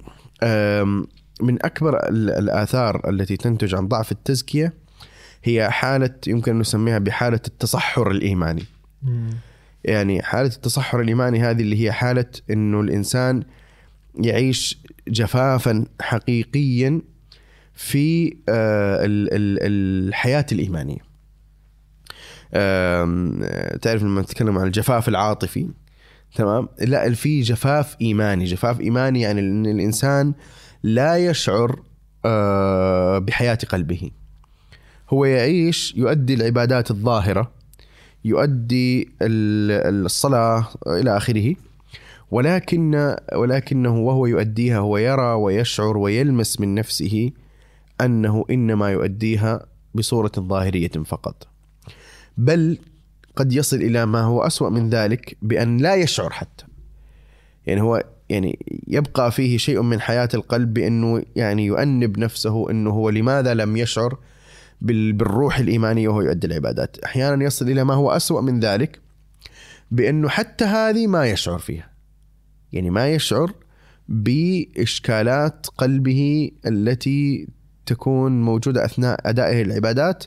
من 1.41 1.65
أكبر 1.65 2.09
ال- 2.09 2.31
الآثار 2.31 3.11
التي 3.11 3.37
تنتج 3.37 3.75
عن 3.75 3.89
ضعف 3.89 4.13
التزكية 4.13 4.75
هي 5.45 5.71
حالة 5.71 6.15
يمكن 6.27 6.53
أن 6.53 6.59
نسميها 6.59 6.99
بحالة 6.99 7.41
التصحر 7.47 8.11
الإيماني. 8.11 8.65
مم. 9.03 9.31
يعني 9.85 10.23
حالة 10.23 10.49
التصحر 10.57 11.01
الإيماني 11.01 11.41
هذه 11.41 11.61
اللي 11.61 11.85
هي 11.85 11.93
حالة 11.93 12.27
إنه 12.51 12.81
الإنسان 12.81 13.43
يعيش 14.19 14.79
جفافا 15.09 15.85
حقيقيا 16.01 17.01
في 17.75 18.37
آه، 18.49 19.05
ال- 19.05 19.29
ال- 19.35 19.59
الحياة 20.09 20.47
الإيمانية. 20.53 21.09
آم، 22.55 23.41
تعرف 23.83 24.03
لما 24.03 24.21
نتكلم 24.21 24.59
عن 24.59 24.67
الجفاف 24.67 25.09
العاطفي 25.09 25.69
تمام؟ 26.35 26.69
لا 26.81 27.15
في 27.15 27.41
جفاف 27.41 27.97
إيماني. 28.01 28.45
جفاف 28.45 28.81
إيماني 28.81 29.21
يعني 29.21 29.41
أن 29.41 29.67
الإنسان 29.67 30.35
لا 30.83 31.17
يشعر 31.17 31.83
آه، 32.25 33.19
بحياة 33.19 33.59
قلبه. 33.69 34.11
هو 35.11 35.25
يعيش 35.25 35.95
يؤدي 35.97 36.35
العبادات 36.35 36.91
الظاهرة 36.91 37.53
يؤدي 38.25 39.03
ال- 39.23 40.05
الصلاة 40.07 40.69
إلى 40.87 41.17
آخره. 41.17 41.55
ولكن 42.31 43.17
ولكنه 43.35 43.97
وهو 43.99 44.27
يؤديها 44.27 44.79
هو 44.79 44.99
يرى 44.99 45.33
ويشعر 45.33 45.97
ويلمس 45.97 46.61
من 46.61 46.75
نفسه 46.75 47.31
أنه 48.01 48.45
إنما 48.51 48.91
يؤديها 48.91 49.67
بصورة 49.95 50.33
ظاهرية 50.39 50.89
فقط. 50.89 51.47
بل 52.39 52.79
قد 53.37 53.53
يصل 53.53 53.77
إلى 53.77 54.07
ما 54.07 54.21
هو 54.21 54.43
أسوأ 54.43 54.69
من 54.71 54.91
ذلك 54.91 55.37
بأن 55.43 55.77
لا 55.77 55.95
يشعر 55.95 56.31
حتى. 56.31 56.65
يعني 57.67 57.81
هو 57.83 58.05
يعني 58.29 58.83
يبقى 58.89 59.33
فيه 59.33 59.59
شيء 59.59 59.83
من 59.83 60.01
حياة 60.01 60.29
القلب 60.35 60.75
بأنه 60.75 61.23
يعني 61.37 61.67
يؤنب 61.67 62.19
نفسه 62.19 62.71
أنه 62.71 62.91
هو 62.91 63.11
لماذا 63.11 63.55
لم 63.55 63.77
يشعر 63.77 64.19
بال- 64.81 65.13
بالروح 65.13 65.59
الإيمانية 65.59 66.09
وهو 66.09 66.21
يؤدي 66.21 66.47
العبادات. 66.47 66.99
أحيانا 66.99 67.45
يصل 67.45 67.69
إلى 67.71 67.85
ما 67.85 67.95
هو 67.95 68.11
أسوأ 68.11 68.41
من 68.41 68.61
ذلك 68.61 69.01
بأنه 69.91 70.29
حتى 70.29 70.65
هذه 70.65 71.07
ما 71.07 71.27
يشعر 71.27 71.59
فيها. 71.59 71.89
يعني 72.73 72.91
ما 72.91 73.09
يشعر 73.13 73.53
بإشكالات 74.09 75.67
قلبه 75.79 76.51
التي 76.67 77.49
تكون 77.87 78.43
موجودة 78.43 78.85
أثناء 78.85 79.21
أدائه 79.25 79.63
العبادات 79.63 80.25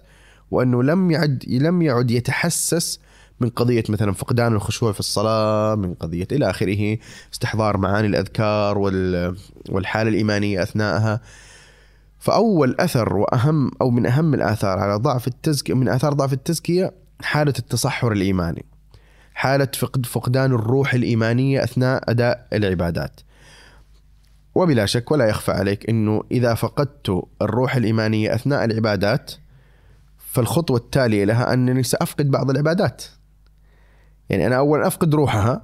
وأنه 0.51 0.83
لم 0.83 1.11
يعد 1.11 1.43
لم 1.47 1.81
يعد 1.81 2.11
يتحسس 2.11 2.99
من 3.39 3.49
قضية 3.49 3.83
مثلا 3.89 4.11
فقدان 4.11 4.53
الخشوع 4.53 4.91
في 4.91 4.99
الصلاة 4.99 5.75
من 5.75 5.93
قضية 5.93 6.27
إلى 6.31 6.49
آخره 6.49 6.97
استحضار 7.33 7.77
معاني 7.77 8.07
الأذكار 8.07 8.77
وال- 8.77 9.35
والحالة 9.69 10.09
الإيمانية 10.09 10.63
أثناءها 10.63 11.21
فأول 12.19 12.75
أثر 12.79 13.15
وأهم 13.17 13.71
أو 13.81 13.89
من 13.89 14.05
أهم 14.05 14.33
الآثار 14.33 14.79
على 14.79 14.95
ضعف 14.95 15.27
التزكيه 15.27 15.73
من 15.73 15.89
آثار 15.89 16.13
ضعف 16.13 16.33
التزكية 16.33 16.93
حالة 17.21 17.53
التصحر 17.59 18.11
الإيماني. 18.11 18.65
حالة 19.33 19.67
فقد 19.79 20.05
فقدان 20.05 20.51
الروح 20.53 20.93
الإيمانية 20.93 21.63
أثناء 21.63 22.11
أداء 22.11 22.47
العبادات. 22.53 23.19
وبلا 24.55 24.85
شك 24.85 25.11
ولا 25.11 25.25
يخفى 25.27 25.51
عليك 25.51 25.89
إنه 25.89 26.23
إذا 26.31 26.53
فقدت 26.53 27.23
الروح 27.41 27.75
الإيمانية 27.75 28.35
أثناء 28.35 28.65
العبادات 28.65 29.31
فالخطوة 30.17 30.77
التالية 30.77 31.23
لها 31.25 31.53
أنني 31.53 31.83
سأفقد 31.83 32.31
بعض 32.31 32.49
العبادات. 32.49 33.03
يعني 34.29 34.47
أنا 34.47 34.55
اولا 34.57 34.87
أفقد 34.87 35.15
روحها 35.15 35.61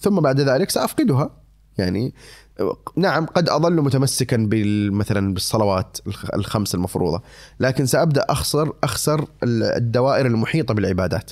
ثم 0.00 0.20
بعد 0.20 0.40
ذلك 0.40 0.70
سأفقدها. 0.70 1.30
يعني 1.78 2.14
نعم 2.96 3.26
قد 3.26 3.48
اظل 3.48 3.82
متمسكا 3.82 4.48
مثلا 4.92 5.34
بالصلوات 5.34 5.98
الخ- 6.06 6.34
الخمس 6.34 6.74
المفروضة 6.74 7.22
لكن 7.60 7.86
سأبدأ 7.86 8.24
اخسر 8.28 8.72
أخسر 8.84 9.20
ال- 9.42 9.62
الدوائر 9.62 10.26
المحيطة 10.26 10.74
بالعبادات. 10.74 11.30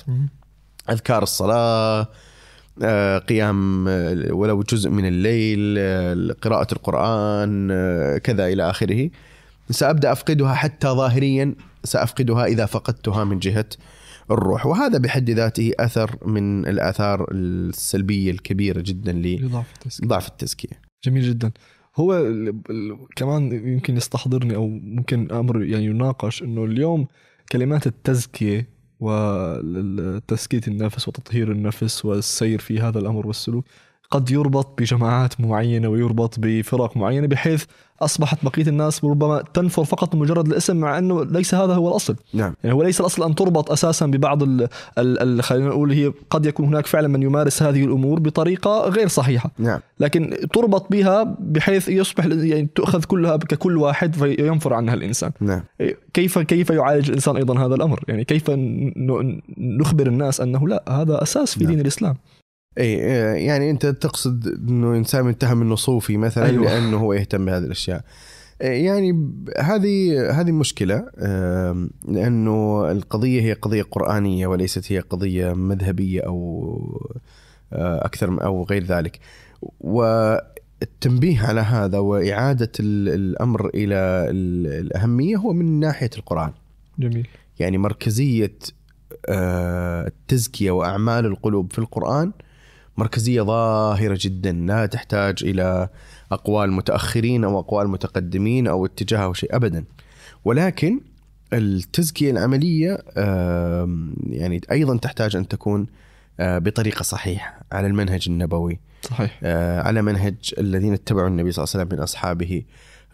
أذكار 0.89 1.23
الصلاة 1.23 2.07
آه، 2.83 3.17
قيام 3.17 3.87
آه، 3.87 4.33
ولو 4.33 4.61
جزء 4.63 4.89
من 4.89 5.05
الليل 5.05 5.75
آه، 5.79 6.35
قراءة 6.41 6.67
القرآن 6.73 7.67
كذا 8.23 8.47
إلى 8.47 8.69
آخره. 8.69 9.09
سأبدأ 9.69 10.11
أفقدها 10.11 10.53
حتى 10.53 10.87
ظاهريا 10.87 11.55
سأفقدها 11.83 12.45
إذا 12.45 12.65
فقدتها 12.65 13.23
من 13.23 13.39
جهة 13.39 13.65
الروح. 14.31 14.65
وهذا 14.65 14.97
بحد 14.97 15.29
ذاته 15.29 15.71
أثر 15.79 16.17
من 16.25 16.67
الآثار 16.67 17.27
السلبية 17.31 18.31
الكبيرة 18.31 18.81
جدا 18.85 19.11
لضعف 19.11 19.65
التزكية. 19.73 20.05
لضعف 20.05 20.27
التزكية. 20.27 20.81
جميل 21.05 21.23
جدا. 21.23 21.51
هو 21.95 22.17
ال- 22.17 22.49
ال- 22.69 22.97
كمان 23.15 23.51
يمكن 23.67 23.97
يستحضرني 23.97 24.55
أو 24.55 24.67
ممكن 24.67 25.31
أمر 25.31 25.63
يعني 25.63 25.85
يناقش 25.85 26.43
إنه 26.43 26.63
اليوم 26.65 27.07
كلمات 27.51 27.87
التزكية 27.87 28.67
وتزكيه 29.01 30.61
النفس 30.67 31.07
وتطهير 31.07 31.51
النفس 31.51 32.05
والسير 32.05 32.59
في 32.59 32.79
هذا 32.79 32.99
الأمر 32.99 33.27
والسلوك. 33.27 33.65
قد 34.11 34.31
يربط 34.31 34.81
بجماعات 34.81 35.41
معينة 35.41 35.87
ويربط 35.87 36.35
بفرق 36.39 36.97
معينة 36.97 37.27
بحيث 37.27 37.65
أصبحت 38.01 38.45
بقية 38.45 38.67
الناس 38.67 39.05
ربما 39.05 39.43
تنفر 39.53 39.83
فقط 39.83 40.15
مجرد 40.15 40.47
الاسم 40.47 40.77
مع 40.77 40.97
إنه 40.97 41.23
ليس 41.23 41.55
هذا 41.55 41.73
هو 41.73 41.89
الأصل. 41.89 42.15
نعم. 42.33 42.53
يعني 42.63 42.75
هو 42.75 42.83
ليس 42.83 43.01
الأصل 43.01 43.23
أن 43.23 43.35
تربط 43.35 43.71
أساسا 43.71 44.05
ببعض 44.05 44.43
ال 44.97 45.43
خلينا 45.43 45.69
نقول 45.69 45.91
هي 45.91 46.13
قد 46.29 46.45
يكون 46.45 46.65
هناك 46.65 46.85
فعلا 46.85 47.07
من 47.07 47.23
يمارس 47.23 47.63
هذه 47.63 47.85
الأمور 47.85 48.19
بطريقة 48.19 48.89
غير 48.89 49.07
صحيحة. 49.07 49.51
نعم. 49.59 49.79
لكن 49.99 50.37
تربط 50.53 50.91
بها 50.91 51.35
بحيث 51.39 51.89
يصبح 51.89 52.25
يعني 52.25 52.69
تؤخذ 52.75 53.03
كلها 53.03 53.37
ككل 53.37 53.77
واحد 53.77 54.15
فينفر 54.15 54.73
عنها 54.73 54.93
الإنسان. 54.93 55.31
نعم. 55.39 55.63
كيف 56.13 56.39
كيف 56.39 56.69
يعالج 56.69 57.07
الإنسان 57.07 57.37
أيضا 57.37 57.65
هذا 57.65 57.75
الأمر؟ 57.75 58.03
يعني 58.07 58.23
كيف 58.23 58.51
نخبر 59.57 60.07
الناس 60.07 60.41
أنه 60.41 60.67
لا 60.67 60.83
هذا 60.89 61.23
أساس 61.23 61.53
في 61.53 61.63
نعم. 61.63 61.73
دين 61.73 61.81
الإسلام؟ 61.81 62.15
اي 62.77 62.99
آه، 63.03 63.33
يعني 63.33 63.71
أنت 63.71 63.85
تقصد 63.85 64.47
إنه 64.47 64.95
إنسان 64.97 65.25
متهم 65.25 65.61
انه 65.61 65.75
صوفي 65.75 66.17
مثلا 66.17 66.45
أيوة. 66.45 66.63
لأنه 66.65 66.97
هو 66.97 67.13
يهتم 67.13 67.45
بهذه 67.45 67.63
الأشياء. 67.63 68.03
آه، 68.61 68.65
يعني 68.65 69.31
هذه 69.59 70.29
هذه 70.41 70.51
مشكلة 70.51 71.05
لأنه 72.07 72.91
القضية 72.91 73.41
هي 73.41 73.53
قضية 73.53 73.83
قرآنية 73.83 74.47
وليست 74.47 74.91
هي 74.91 74.99
قضية 74.99 75.53
مذهبية 75.53 76.21
أو 76.21 77.11
آه، 77.73 78.05
أكثر 78.05 78.43
أو 78.45 78.63
غير 78.63 78.83
ذلك. 78.83 79.19
والتنبيه 79.79 81.41
على 81.47 81.61
هذا 81.61 81.97
وإعادة 81.99 82.71
ال- 82.79 83.09
الأمر 83.09 83.69
إلى 83.69 83.95
ال- 84.29 84.67
الأهمية 84.87 85.35
هو 85.37 85.53
من 85.53 85.79
ناحية 85.79 86.09
القرآن. 86.17 86.51
جميل. 86.99 87.27
يعني 87.59 87.77
مركزية 87.77 88.53
آه، 89.29 90.07
التزكية 90.07 90.71
وأعمال 90.71 91.25
القلوب 91.25 91.73
في 91.73 91.79
القرآن 91.79 92.31
مركزية 92.97 93.41
ظاهرة 93.41 94.17
جدا 94.21 94.51
لا 94.51 94.85
تحتاج 94.85 95.35
إلى 95.43 95.89
أقوال 96.31 96.71
متأخرين 96.71 97.43
أو 97.43 97.59
أقوال 97.59 97.87
متقدمين 97.87 98.67
أو 98.67 98.85
اتجاه 98.85 99.19
أو 99.19 99.33
شيء 99.33 99.55
أبدا. 99.55 99.83
ولكن 100.45 100.99
التزكية 101.53 102.31
العملية 102.31 102.97
آم، 103.17 104.13
يعني 104.29 104.61
أيضا 104.71 104.97
تحتاج 104.97 105.35
أن 105.35 105.47
تكون 105.47 105.87
آه، 106.39 106.57
بطريقة 106.57 107.03
صحيحة 107.03 107.59
على 107.71 107.87
المنهج 107.87 108.25
النبوي. 108.27 108.79
صحيح. 109.01 109.39
آه، 109.43 109.81
على 109.81 110.01
منهج 110.01 110.35
الذين 110.57 110.93
اتبعوا 110.93 111.27
النبي 111.27 111.51
صلى 111.51 111.63
الله 111.63 111.73
عليه 111.73 111.85
وسلم 111.85 111.97
من 111.97 112.03
أصحابه 112.03 112.63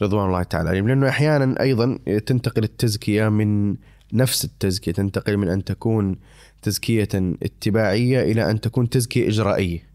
رضوان 0.01 0.27
الله 0.27 0.43
تعالى 0.43 0.69
عليهم. 0.69 0.87
لأنه 0.87 1.09
أحيانا 1.09 1.61
أيضا 1.61 1.99
تنتقل 2.25 2.63
التزكية 2.63 3.29
من 3.29 3.75
نفس 4.13 4.45
التزكية 4.45 4.91
تنتقل 4.91 5.37
من 5.37 5.49
أن 5.49 5.63
تكون 5.63 6.15
تزكية 6.61 7.07
اتباعية 7.43 8.31
إلى 8.31 8.51
أن 8.51 8.61
تكون 8.61 8.89
تزكية 8.89 9.27
إجرائية. 9.27 9.87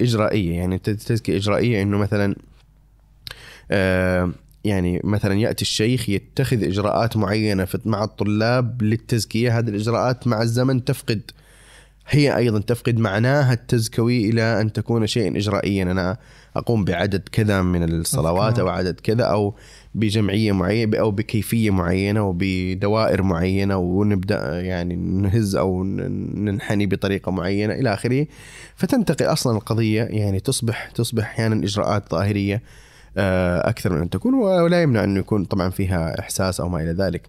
إجرائية 0.00 0.56
يعني 0.56 0.78
تزكية 0.78 1.36
إجرائية 1.36 1.82
إنه 1.82 1.98
مثلا 1.98 2.36
آه، 3.70 4.32
يعني 4.64 5.00
مثلا 5.04 5.34
يأتي 5.34 5.62
الشيخ 5.62 6.08
يتخذ 6.08 6.64
إجراءات 6.64 7.16
معينة 7.16 7.68
مع 7.84 8.04
الطلاب 8.04 8.82
للتزكية. 8.82 9.58
هذه 9.58 9.68
الإجراءات 9.68 10.26
مع 10.26 10.42
الزمن 10.42 10.84
تفقد. 10.84 11.30
هي 12.08 12.36
أيضا 12.36 12.60
تفقد 12.60 12.98
معناها 12.98 13.52
التزكوي 13.52 14.30
إلى 14.30 14.60
أن 14.60 14.72
تكون 14.72 15.06
شيئا 15.06 15.36
اجرائيا. 15.36 15.82
أنا 15.82 16.16
أقوم 16.56 16.84
بعدد 16.84 17.28
كذا 17.32 17.62
من 17.62 17.82
الصلوات 17.82 18.58
أو 18.58 18.68
عدد 18.68 19.00
كذا 19.00 19.24
أو 19.24 19.54
بجمعية 19.94 20.52
معينة 20.52 20.98
أو 20.98 21.10
بكيفية 21.10 21.70
معينة 21.70 22.22
وبدوائر 22.28 23.22
معينة 23.22 23.76
ونبدأ 23.76 24.60
يعني 24.60 24.96
نهز 24.96 25.56
أو 25.56 25.84
ننحني 25.84 26.86
بطريقة 26.86 27.32
معينة 27.32 27.74
إلى 27.74 27.94
آخره. 27.94 28.26
فتنتقل 28.76 29.26
أصلا 29.26 29.56
القضية 29.56 30.02
يعني 30.02 30.40
تصبح 30.40 30.90
تصبح 30.90 31.24
أحيانا 31.24 31.64
إجراءات 31.64 32.10
ظاهرية 32.10 32.62
آه، 33.16 33.68
أكثر 33.68 33.92
من 33.92 34.00
أن 34.00 34.10
تكون 34.10 34.34
ولا 34.34 34.82
يمنع 34.82 35.04
انه 35.04 35.20
يكون 35.20 35.44
طبعا 35.44 35.70
فيها 35.70 36.20
إحساس 36.20 36.60
أو 36.60 36.68
ما 36.68 36.82
إلى 36.82 36.92
ذلك. 36.92 37.28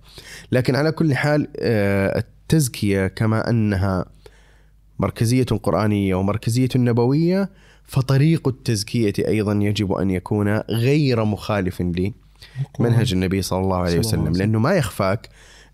لكن 0.52 0.76
على 0.76 0.92
كل 0.92 1.16
حال 1.16 1.48
آه، 1.60 2.18
التزكية 2.18 3.08
كما 3.08 3.50
أنها 3.50 4.06
مركزية 5.00 5.44
قرآنية 5.44 6.16
ومركزية 6.16 6.70
نبوية 6.76 7.50
فطريق 7.84 8.48
التزكية 8.48 9.14
أيضا 9.28 9.54
يجب 9.54 9.92
أن 9.92 10.10
يكون 10.10 10.58
غير 10.58 11.26
مخالف 11.26 11.82
لمنهج 12.80 13.14
النبي 13.14 13.42
صلى 13.42 13.60
الله 13.60 13.78
عليه 13.78 14.00
وسلم. 14.00 14.28
لأنه 14.28 14.60
ما 14.60 14.74
يخفاك 14.74 15.30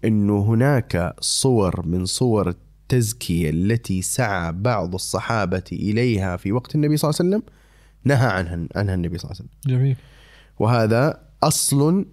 أنه 0.05 0.39
هناك 0.43 1.15
صور 1.19 1.85
من 1.85 2.05
صور 2.05 2.49
التزكية 2.49 3.49
التي 3.49 4.01
سعى 4.01 4.51
بعض 4.51 4.93
الصحابة 4.93 5.63
إليها 5.71 6.37
في 6.37 6.51
وقت 6.51 6.75
النبي 6.75 6.97
صلى 6.97 7.09
الله 7.09 7.19
عليه 7.19 7.29
وسلم 7.29 7.43
نهى 8.03 8.27
عنها 8.27 8.67
عنها 8.75 8.95
النبي 8.95 9.17
صلى 9.17 9.31
الله 9.31 9.41
عليه 9.41 9.49
وسلم. 9.49 9.77
جميل. 9.77 9.95
وهذا 10.59 11.21
أصل 11.43 12.05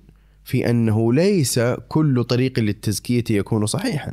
في 0.44 0.70
أنه 0.70 1.12
ليس 1.12 1.60
كل 1.88 2.24
طريق 2.24 2.60
للتزكية 2.60 3.24
يكون 3.30 3.66
صحيحا. 3.66 4.12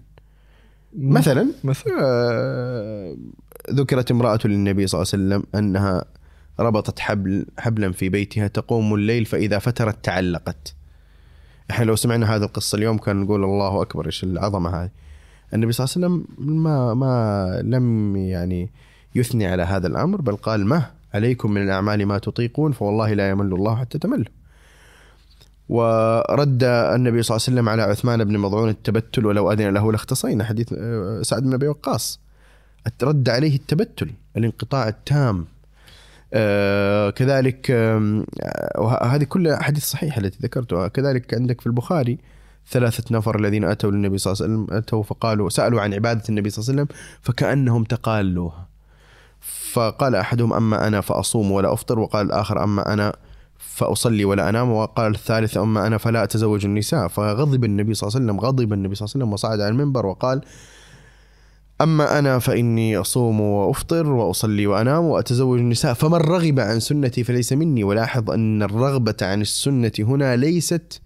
مثلا 0.98 1.48
مثلا. 1.64 1.94
آه، 2.02 3.18
ذكرت 3.72 4.12
امرأة 4.12 4.40
للنبي 4.46 4.88
صلى 4.88 5.02
الله 5.02 5.12
عليه 5.14 5.24
وسلم 5.24 5.60
أنها 5.60 6.06
ربطت 6.60 7.00
حبل 7.00 7.46
حبلا 7.60 7.92
في 7.92 8.10
بيتها 8.10 8.48
تقوم 8.48 8.94
الليل 8.94 9.26
فإذا 9.26 9.60
فترت 9.60 10.06
تعلقت. 10.06 10.76
إحنا 11.72 11.86
لو 11.86 11.96
سمعنا 11.96 12.36
هذه 12.36 12.44
القصة 12.44 12.76
اليوم 12.76 12.98
كان 12.98 13.16
نقول 13.16 13.44
الله 13.44 13.82
أكبر 13.82 14.06
إيش 14.06 14.24
العظمة 14.24 14.84
هذه؟ 14.84 14.90
النبي 15.54 15.72
صلى 15.72 15.86
الله 15.86 16.08
عليه 16.08 16.16
وسلم 16.16 16.48
ما 16.64 16.94
ما 16.94 17.62
لم 17.64 18.16
يعني 18.16 18.70
يثني 19.16 19.48
على 19.48 19.64
هذا 19.64 19.88
الأمر 19.88 20.22
بل 20.22 20.36
قال 20.36 20.66
ما 20.66 20.86
عليكم 21.14 21.52
من 21.52 21.62
الأعمال 21.62 22.06
ما 22.06 22.18
تطيقون 22.18 22.72
فوالله 22.72 23.14
لا 23.14 23.30
يمل 23.30 23.54
الله 23.54 23.76
حتى 23.76 24.00
تملوا 24.00 24.26
ورد 25.70 26.64
النبي 26.64 27.24
صلى 27.24 27.36
الله 27.36 27.46
عليه 27.48 27.54
وسلم 27.54 27.70
على 27.70 27.82
عثمان 27.82 28.24
بن 28.24 28.38
مضعون 28.38 28.70
التبتل 28.70 29.26
ولو 29.26 29.52
أذن 29.52 29.74
له 29.74 29.92
لاختصينا 29.92 30.44
حديث 30.44 30.74
آه، 30.78 31.22
سعد 31.22 31.44
بن 31.44 31.54
أبي 31.54 31.68
وقاص. 31.68 32.20
رد 33.04 33.30
عليه 33.30 33.56
التبتل 33.56 34.12
الانقطاع 34.38 34.88
التام. 34.88 35.46
كذلك 37.10 37.72
آم، 37.72 38.26
آه، 38.44 38.82
وه- 38.82 39.04
هذه 39.04 39.24
كلها 39.24 39.62
أحاديث 39.62 39.84
صحيحة 39.86 40.20
التي 40.22 40.38
ذكرتها. 40.44 40.88
كذلك 40.88 41.34
عندك 41.34 41.62
في 41.62 41.68
البخاري 41.68 42.18
ثلاثة 42.72 43.16
نفر 43.18 43.40
الذين 43.40 43.64
أتوا 43.64 43.92
للنبي 43.92 44.18
صلى 44.18 44.34
الله 44.34 44.44
عليه 44.44 44.54
وسلم 44.54 44.78
أتوا 44.78 45.04
فقالوا 45.04 45.50
سألوا 45.50 45.82
عن 45.82 45.94
عبادة 45.94 46.24
النبي 46.30 46.50
صلى 46.50 46.62
الله 46.64 46.74
عليه 46.74 46.82
وسلم 46.84 46.98
فكأنهم 47.22 47.84
تقالوها 47.84 48.68
فقال 49.72 50.16
أحدهم 50.16 50.54
أما 50.54 50.88
أنا 50.88 51.02
فأصوم 51.02 51.52
ولا 51.52 51.74
أفطر 51.74 52.00
وقال 52.00 52.26
الآخر 52.26 52.64
أما 52.64 52.94
أنا 52.94 53.14
فأصلي 53.58 54.26
ولا 54.26 54.50
أنام 54.50 54.72
وقال 54.72 55.16
الثالث 55.16 55.58
أما 55.58 55.88
أنا 55.88 55.98
فلا 55.98 56.24
أتزوج 56.24 56.66
النساء. 56.66 57.08
فغضب 57.08 57.64
النبي 57.64 57.94
صلى 57.94 58.08
الله 58.08 58.18
عليه 58.20 58.26
وسلم 58.26 58.40
غضب 58.40 58.74
النبي 58.74 58.96
صلى 58.96 59.06
الله 59.06 59.14
عليه 59.16 59.24
وسلم 59.26 59.34
وصعد 59.34 59.60
على 59.62 59.70
المنبر 59.70 60.06
وقال 60.06 60.42
أما 61.84 62.20
أنا 62.20 62.40
فإني 62.40 62.98
أصوم 62.98 63.42
وأفطر 63.42 64.08
وأصلي 64.08 64.68
وأنام 64.68 65.04
وأتزوج 65.04 65.60
النساء 65.60 65.94
فمن 65.94 66.14
رغب 66.14 66.60
عن 66.60 66.80
سنتي 66.80 67.24
فليس 67.24 67.54
مني؟ 67.54 67.84
ولاحظ 67.84 68.32
أن 68.32 68.64
الرغبة 68.64 69.16
عن 69.22 69.42
السنة 69.42 69.92
هنا 70.00 70.36
ليست 70.36 71.02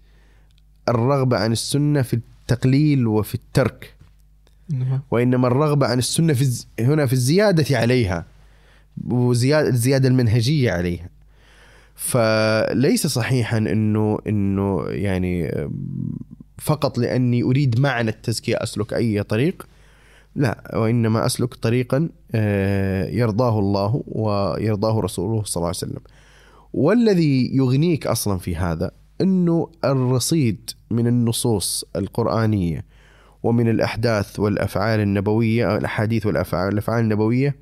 الرغبة 0.88 1.36
عن 1.36 1.52
السنة 1.52 2.02
في 2.02 2.14
التقليل 2.14 3.06
وفي 3.06 3.34
الترك. 3.34 3.94
وإنما 5.10 5.48
الرغبة 5.48 5.86
عن 5.86 5.98
السنة 5.98 6.32
في 6.32 6.42
الز... 6.42 6.66
هنا 6.80 7.06
في 7.06 7.12
الزيادة 7.12 7.78
عليها 7.78 8.24
وزيادة 9.06 9.68
الزيادة 9.68 10.08
المنهجية 10.08 10.72
عليها. 10.72 11.08
فليس 11.94 13.06
صحيحا 13.06 13.58
إنه 13.58 14.18
إنه 14.26 14.84
يعني 14.88 15.52
فقط 16.58 16.98
لأني 16.98 17.42
أريد 17.42 17.80
معنى 17.80 18.10
التزكية 18.10 18.56
أسلك 18.56 18.94
أي 18.94 19.22
طريق. 19.22 19.66
لا 20.38 20.76
وإنما 20.76 21.26
أسلك 21.26 21.54
طريقا 21.54 22.08
آه، 22.34 23.06
يرضاه 23.06 23.58
الله 23.58 24.02
ويرضاه 24.06 25.00
رسوله 25.00 25.42
صلى 25.44 25.56
الله 25.56 25.66
عليه 25.66 25.76
وسلم. 25.76 26.00
والذي 26.72 27.56
يغنيك 27.56 28.06
أصلا 28.06 28.38
في 28.38 28.56
هذا 28.56 28.90
إنه 29.20 29.70
الرصيد 29.84 30.70
من 30.90 31.06
النصوص 31.06 31.84
القرآنية 31.96 32.84
ومن 33.42 33.68
الأحداث 33.68 34.40
والأفعال 34.40 35.00
النبوية 35.00 35.76
الأحاديث 35.76 36.26
والأفعال 36.26 36.72
الأفعال 36.72 37.04
النبوية 37.04 37.56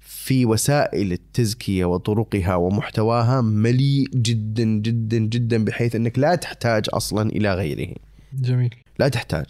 في 0.00 0.46
وسائل 0.46 1.12
التزكية 1.12 1.84
وطرقها 1.84 2.54
ومحتواها 2.54 3.40
مليء 3.40 4.08
جدا 4.14 4.64
جدا 4.64 5.18
جدا 5.18 5.64
بحيث 5.64 5.96
إنك 5.96 6.18
لا 6.18 6.34
تحتاج 6.34 6.84
أصلا 6.92 7.30
إلى 7.30 7.54
غيره. 7.54 7.94
جميل. 8.32 8.74
لا 8.98 9.08
تحتاج. 9.08 9.46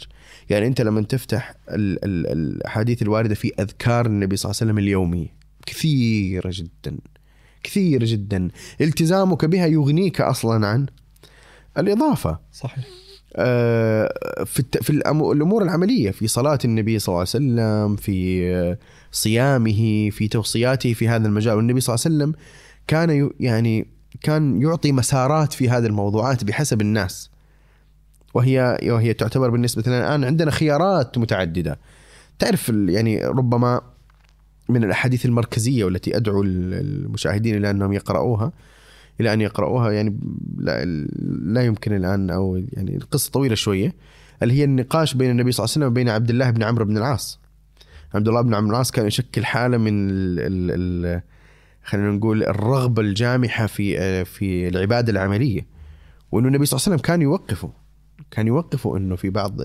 يعني 0.50 0.66
أنت 0.66 0.80
لما 0.80 1.02
تفتح 1.02 1.54
ال- 1.68 2.04
ال- 2.04 2.26
الأحاديث 2.26 3.02
الواردة 3.02 3.34
في 3.34 3.52
أذكار 3.60 4.06
النبي 4.06 4.36
صلى 4.36 4.50
الله 4.50 4.60
عليه 4.60 4.70
وسلم 4.72 4.78
اليوميه 4.84 5.26
كثيره 5.66 6.50
جدا 6.54 6.98
كثيره 7.62 8.04
جدا. 8.08 8.48
التزامك 8.80 9.44
بها 9.44 9.66
يغنيك 9.66 10.20
أصلا 10.20 10.66
عن 10.66 10.86
الإضافة. 11.78 12.38
صحيح. 12.52 12.84
آه، 13.36 14.44
في 14.44 14.64
في 14.82 14.90
الأمور 14.90 15.62
العملية 15.62 16.10
في 16.10 16.28
صلاة 16.28 16.58
النبي 16.64 16.98
صلى 16.98 17.08
الله 17.08 17.18
عليه 17.18 17.28
وسلم 17.28 17.96
في 17.96 18.76
صيامه 19.12 20.10
في 20.10 20.28
توصياته 20.28 20.92
في 20.92 21.08
هذا 21.08 21.26
المجال. 21.28 21.54
والنبي 21.54 21.80
صلى 21.80 21.94
الله 21.94 22.04
عليه 22.06 22.16
وسلم 22.16 22.44
كان 22.86 23.30
يعني 23.40 23.86
كان 24.22 24.62
يعطي 24.62 24.92
مسارات 24.92 25.52
في 25.52 25.68
هذه 25.68 25.86
الموضوعات 25.86 26.44
بحسب 26.44 26.80
الناس. 26.80 27.29
وهي 28.34 28.78
وهي 28.82 29.14
تعتبر 29.14 29.50
بالنسبة 29.50 29.82
لنا 29.86 29.98
الآن 30.08 30.24
عندنا 30.24 30.50
خيارات 30.50 31.18
متعددة. 31.18 31.78
تعرف 32.38 32.68
يعني 32.88 33.24
ربما 33.24 33.80
من 34.68 34.84
الأحاديث 34.84 35.26
المركزية 35.26 35.84
والتي 35.84 36.16
أدعو 36.16 36.42
ال- 36.42 36.74
المشاهدين 36.74 37.56
إلى 37.56 37.70
أنهم 37.70 37.92
يقرأوها 37.92 38.52
إلى 39.20 39.32
أن 39.32 39.40
يقرأوها 39.40 39.90
يعني 39.90 40.18
لا, 40.58 40.84
لا 41.42 41.62
يمكن 41.64 41.96
الآن 41.96 42.30
أو 42.30 42.62
يعني 42.72 42.96
القصة 42.96 43.30
طويلة 43.30 43.54
شوية 43.54 43.94
اللي 44.42 44.54
هي 44.54 44.64
النقاش 44.64 45.14
بين 45.14 45.30
النبي 45.30 45.52
صلى 45.52 45.64
الله 45.64 45.72
عليه 45.74 45.86
وسلم 45.86 45.92
وبين 45.92 46.08
عبد 46.08 46.30
الله 46.30 46.50
بن 46.50 46.62
عمرو 46.62 46.84
بن 46.84 46.96
العاص. 46.96 47.40
عبد 48.14 48.28
الله 48.28 48.40
بن 48.40 48.54
عمرو 48.54 48.70
العاص 48.70 48.90
كان 48.90 49.06
يشكل 49.06 49.44
حالة 49.44 49.76
من 49.78 50.08
خلينا 51.84 52.10
نقول 52.10 52.42
الرغبة 52.42 53.02
الجامحة 53.02 53.66
في 53.66 54.24
في 54.24 54.68
العبادة 54.68 55.12
العملية 55.12 55.66
وانه 56.32 56.48
النبي 56.48 56.66
صلى 56.66 56.76
الله 56.76 56.84
عليه 56.86 56.94
وسلم 56.96 57.06
كان 57.06 57.22
يوقفه. 57.22 57.70
كان 58.30 58.46
يوقفه 58.46 58.96
إنه 58.96 59.16
في 59.16 59.30
بعض 59.30 59.60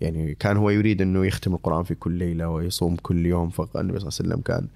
يعني 0.00 0.34
كان 0.34 0.56
هو 0.56 0.70
يريد 0.70 1.02
إنه 1.02 1.26
يختم 1.26 1.54
القرآن 1.54 1.84
في 1.84 1.94
كل 1.94 2.12
ليلة 2.12 2.48
ويصوم 2.48 2.96
كل 2.96 3.26
يوم 3.26 3.50
فالنبي 3.50 3.98
صلى 4.00 4.08
الله 4.08 4.18
عليه 4.20 4.28
وسلم 4.28 4.40
كان 4.40 4.66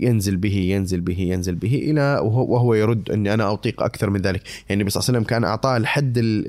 ينزل 0.00 0.36
به 0.36 0.54
ينزل 0.54 1.00
به 1.00 1.18
ينزل 1.18 1.54
به 1.54 1.74
إلى 1.74 2.20
وهو 2.22 2.74
يرد 2.74 3.10
إني 3.10 3.34
أنا 3.34 3.52
أطيق 3.52 3.82
أكثر 3.82 4.10
من 4.10 4.20
ذلك. 4.20 4.42
يعني 4.46 4.72
النبي 4.82 4.90
صلى 4.90 5.00
الله 5.00 5.08
عليه 5.08 5.18
وسلم 5.18 5.28
كان 5.28 5.44
أعطاه 5.44 5.76
الحد 5.76 6.44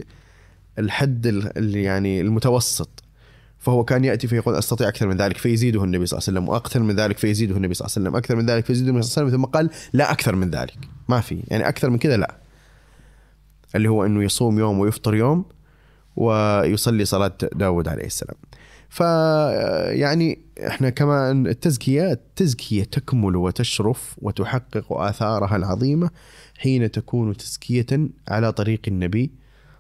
الحد 0.79 1.27
اللي 1.27 1.83
يعني 1.83 2.21
المتوسط. 2.21 3.03
فهو 3.59 3.83
كان 3.83 4.05
يأتي 4.05 4.27
فيقول 4.27 4.55
أستطيع 4.55 4.87
أكثر 4.87 5.07
من 5.07 5.17
ذلك 5.17 5.37
فيزيده 5.37 5.83
النبي 5.83 6.05
صلى 6.05 6.17
الله 6.17 6.29
عليه 6.29 6.39
وسلم 6.39 6.49
وأكثر 6.49 6.79
من 6.79 6.95
ذلك 6.95 7.17
فيزيده 7.17 7.57
النبي 7.57 7.73
صلى 7.73 7.85
الله 7.85 7.95
عليه 7.97 8.07
وسلم 8.07 8.15
أكثر 8.15 8.35
من 8.35 8.45
ذلك 8.45 8.65
فيزيده 8.65 8.89
النبي 8.89 9.03
صلى 9.03 9.11
الله 9.11 9.33
عليه 9.33 9.37
وسلم 9.37 9.45
ثم 9.45 9.51
قال 9.51 9.69
لا 9.93 10.11
أكثر 10.11 10.35
من 10.35 10.49
ذلك. 10.49 10.77
ما 11.09 11.21
في 11.21 11.39
يعني 11.47 11.67
أكثر 11.67 11.89
من 11.89 11.97
كذا 11.97 12.17
لا. 12.17 12.35
اللي 13.75 13.89
هو 13.89 14.05
إنه 14.05 14.23
يصوم 14.23 14.59
يوم 14.59 14.79
ويفطر 14.79 15.15
يوم 15.15 15.45
ويصلي 16.15 17.05
صلاة 17.05 17.37
داود 17.55 17.87
عليه 17.87 18.05
السلام 18.05 18.35
ف 18.89 18.99
يعني 19.99 20.39
إحنا 20.67 20.89
كمان 20.89 21.47
التزكية 21.47 22.11
التزكية 22.11 22.83
تكمل 22.83 23.35
وتشرف 23.35 24.15
وتحقق 24.21 24.93
آثارها 24.93 25.55
العظيمة 25.55 26.09
حين 26.57 26.91
تكون 26.91 27.37
تزكية 27.37 28.09
على 28.27 28.51
طريق 28.51 28.81
النبي 28.87 29.31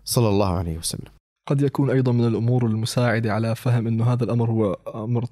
صلى 0.05 0.29
الله 0.29 0.57
عليه 0.57 0.77
وسلم. 0.77 1.11
قد 1.47 1.61
يكون 1.61 1.89
أيضا 1.89 2.11
من 2.11 2.27
الأمور 2.27 2.65
المساعدة 2.65 3.33
على 3.33 3.55
فهم 3.55 3.87
إنه 3.87 4.13
هذا 4.13 4.23
الأمر 4.23 4.51
هو 4.51 4.73
أمر 4.95 5.25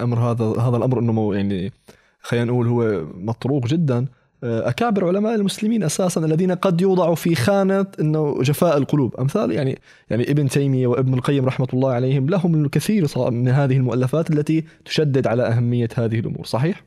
أمر 0.00 0.18
هذا 0.18 0.44
هذا 0.44 0.76
الأمر 0.76 0.98
إنه 0.98 1.34
يعني 1.34 1.72
خلينا 2.20 2.44
نقول 2.44 2.66
هو 2.66 3.04
مطروق 3.14 3.66
جدا 3.66 4.06
أكابر 4.42 5.06
علماء 5.06 5.34
المسلمين 5.34 5.82
أساسا 5.82 6.24
الذين 6.24 6.52
قد 6.52 6.80
يوضعوا 6.80 7.14
في 7.14 7.34
خانة 7.34 7.86
إنه 8.00 8.42
جفاء 8.42 8.76
القلوب. 8.76 9.16
أمثال 9.16 9.50
يعني 9.50 9.78
يعني 10.10 10.30
ابن 10.30 10.48
تيمية 10.48 10.86
وابن 10.86 11.14
القيم 11.14 11.44
رحمة 11.44 11.68
الله 11.74 11.92
عليهم 11.92 12.28
لهم 12.28 12.64
الكثير 12.64 13.06
من 13.16 13.48
هذه 13.48 13.76
المؤلفات 13.76 14.30
التي 14.30 14.64
تشدد 14.84 15.26
على 15.26 15.42
أهمية 15.42 15.88
هذه 15.94 16.18
الأمور. 16.18 16.44
صحيح؟ 16.44 16.84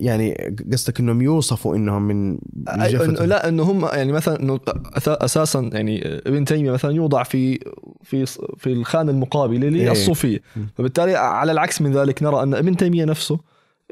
يعني 0.00 0.54
قصدك 0.72 1.00
إنهم 1.00 1.22
يوصفوا 1.22 1.76
إنهم 1.76 2.02
من 2.02 2.38
إنه 2.68 3.24
لا 3.24 3.48
إنه 3.48 3.62
هم 3.62 3.84
يعني 3.84 4.12
مثلا 4.12 4.40
إنه 4.40 4.60
أساسا 5.06 5.70
يعني 5.72 6.06
ابن 6.06 6.44
تيمية 6.44 6.70
مثلا 6.70 6.90
يوضع 6.90 7.22
في 7.22 7.58
في 8.02 8.26
في 8.58 8.72
الخانة 8.72 9.10
المقابلة 9.10 9.68
للصوفية. 9.68 10.40
إيه. 10.56 10.62
فبالتالي 10.74 11.14
على 11.14 11.52
العكس 11.52 11.82
من 11.82 11.92
ذلك 11.92 12.22
نرى 12.22 12.42
أن 12.42 12.54
ابن 12.54 12.76
تيمية 12.76 13.04
نفسه 13.04 13.38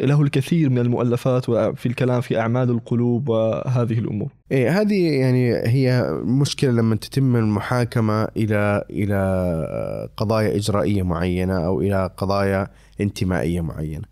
له 0.00 0.22
الكثير 0.22 0.70
من 0.70 0.78
المؤلفات 0.78 1.48
وفي 1.48 1.86
الكلام 1.86 2.20
في 2.20 2.38
أعمال 2.38 2.70
القلوب 2.70 3.28
وهذه 3.28 3.98
الأمور. 3.98 4.28
إيه 4.52 4.80
هذه 4.80 5.20
يعني 5.20 5.54
هي 5.54 6.20
مشكلة 6.24 6.70
لما 6.70 6.96
تتم 6.96 7.36
المحاكمة 7.36 8.28
إلى 8.36 8.84
إلى 8.90 10.08
قضايا 10.16 10.56
إجرائية 10.56 11.02
معينة 11.02 11.66
أو 11.66 11.80
إلى 11.80 12.10
قضايا 12.16 12.68
انتمائية 13.00 13.60
معينة. 13.60 14.04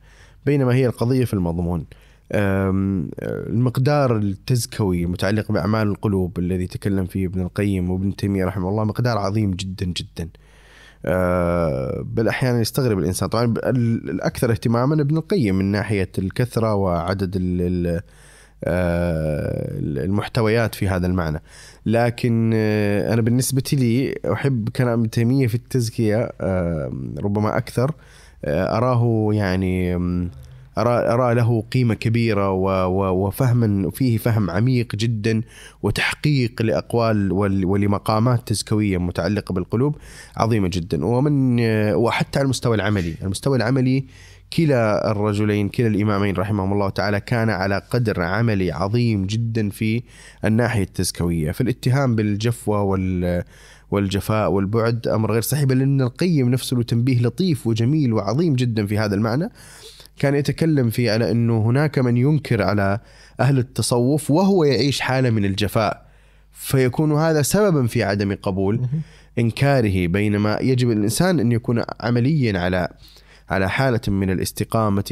بينما 0.47 0.75
هي 0.75 0.87
القضية 0.87 1.25
في 1.25 1.35
المضمون. 1.35 1.85
المقدار 3.51 4.17
التزكوي 4.17 5.05
المتعلق 5.05 5.53
بأعمال 5.53 5.89
القلوب 5.89 6.39
الذي 6.39 6.67
تكلم 6.67 7.07
فيه 7.07 7.27
ابن 7.27 7.41
القيم 7.41 7.91
وابن 7.91 8.17
تيمية 8.17 8.45
رحمه 8.45 8.69
الله 8.69 8.85
مقدار 8.85 9.19
عظيم 9.19 9.51
جدا 9.51 9.87
جدا. 9.87 10.29
آه، 11.05 12.03
بل 12.05 12.29
أحيانا 12.29 12.61
يستغرب 12.61 12.99
الإنسان. 12.99 13.29
طبعا 13.29 13.55
الأكثر 13.65 14.51
اهتماما 14.51 15.03
ابن 15.03 15.17
القيم 15.17 15.55
من 15.55 15.65
ناحية 15.65 16.11
الكثرة 16.19 16.75
وعدد 16.75 17.37
آه، 18.65 19.79
المحتويات 19.81 20.75
في 20.75 20.89
هذا 20.89 21.07
المعنى. 21.07 21.43
لكن 21.87 22.51
آه، 22.55 23.15
أنا 23.15 23.23
بالنسبة 23.23 23.63
لي 23.73 24.15
أحب 24.33 24.69
كلام 24.69 25.05
تيمية 25.05 25.47
في 25.47 25.55
التزكية 25.55 26.33
ربما 27.19 27.57
أكثر 27.57 27.95
أراه 28.47 29.29
يعني 29.33 29.99
أرى, 30.81 31.13
أرى 31.13 31.35
له 31.35 31.65
قيمة 31.73 31.95
كبيرة 31.95 32.53
وفهما 33.11 33.91
فيه 33.91 34.19
فهم 34.19 34.51
عميق 34.51 34.97
جدا 34.97 35.43
وتحقيق 35.83 36.63
لأقوال 36.63 37.33
ولمقامات 37.65 38.49
تزكوية 38.49 38.99
متعلقة 38.99 39.53
بالقلوب 39.53 39.97
عظيمة 40.37 40.69
جدا. 40.73 41.07
ومن 41.07 41.61
وحتى 41.95 42.39
على 42.39 42.45
المستوى 42.45 42.77
العملي. 42.77 43.15
المستوى 43.23 43.57
العملي 43.57 44.05
كلا 44.57 45.11
الرجلين 45.11 45.69
كلا 45.69 45.87
الإمامين 45.87 46.37
رحمهم 46.37 46.73
الله 46.73 46.89
تعالى 46.89 47.21
كان 47.21 47.51
على 47.51 47.83
قدر 47.91 48.23
عملي 48.23 48.73
عظيم 48.73 49.27
جدا 49.27 49.71
في 49.71 50.03
الناحية 50.45 50.83
التزكوية. 50.83 51.51
في 51.51 51.61
الاتهام 51.61 52.15
بالجفوة 52.15 52.83
وال 52.83 53.45
والجفاء 53.91 54.51
والبعد 54.51 55.09
أمر 55.09 55.33
غير 55.33 55.43
صحيح 55.43 55.65
بل 55.65 55.83
إن 55.83 56.01
القيم 56.01 56.49
نفسه 56.49 56.77
له 56.77 56.83
تنبيه 56.83 57.21
لطيف 57.23 57.67
وجميل 57.67 58.13
وعظيم 58.13 58.55
جدا 58.55 58.87
في 58.87 58.99
هذا 58.99 59.15
المعنى. 59.15 59.49
كان 60.19 60.35
يتكلم 60.35 60.91
فيه 60.91 61.13
على 61.13 61.31
إنه 61.31 61.59
هناك 61.59 61.99
من 61.99 62.17
ينكر 62.17 62.63
على 62.63 62.99
أهل 63.41 63.59
التصوف 63.59 64.31
وهو 64.31 64.65
يعيش 64.65 65.01
حالة 65.01 65.31
من 65.31 65.45
الجفاء. 65.45 66.09
فيكون 66.53 67.13
هذا 67.13 67.43
سببا 67.43 67.87
في 67.87 68.03
عدم 68.03 68.35
قبول 68.35 68.81
إنكاره 69.39 70.07
بينما 70.07 70.59
يجب 70.61 70.91
الإنسان 70.91 71.41
أن 71.41 71.53
يكون 71.53 71.83
عمليا 72.01 72.61
على 72.61 72.89
على 73.51 73.71
حالة 73.71 74.01
من 74.09 74.31
الاستقامة 74.31 75.05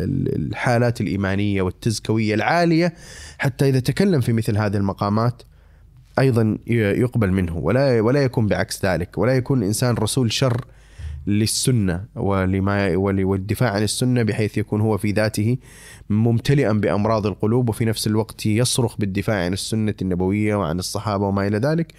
والحالات 0.00 1.00
الإيمانية 1.00 1.62
والتزكوية 1.62 2.34
العالية 2.34 2.94
حتى 3.38 3.68
إذا 3.68 3.80
تكلم 3.80 4.20
في 4.20 4.32
مثل 4.32 4.56
هذه 4.58 4.76
المقامات 4.76 5.42
أيضا 6.18 6.58
يقبل 6.66 7.32
منه. 7.32 7.56
ولا 7.56 8.00
ولا 8.00 8.22
يكون 8.22 8.46
بعكس 8.46 8.84
ذلك. 8.84 9.18
ولا 9.18 9.36
يكون 9.36 9.58
الإنسان 9.58 9.94
رسول 9.94 10.32
شر 10.32 10.64
للسنة 11.26 12.04
ولما 12.16 12.96
والدفاع 12.96 13.70
عن 13.70 13.82
السنة 13.82 14.22
بحيث 14.22 14.58
يكون 14.58 14.80
هو 14.80 14.98
في 14.98 15.12
ذاته 15.12 15.56
ممتلئا 16.10 16.72
بأمراض 16.72 17.26
القلوب 17.26 17.68
وفي 17.68 17.84
نفس 17.84 18.06
الوقت 18.06 18.46
يصرخ 18.46 18.96
بالدفاع 18.98 19.44
عن 19.44 19.52
السنة 19.52 19.94
النبوية 20.02 20.54
وعن 20.54 20.78
الصحابة 20.78 21.26
وما 21.26 21.46
إلى 21.46 21.58
ذلك 21.58 21.94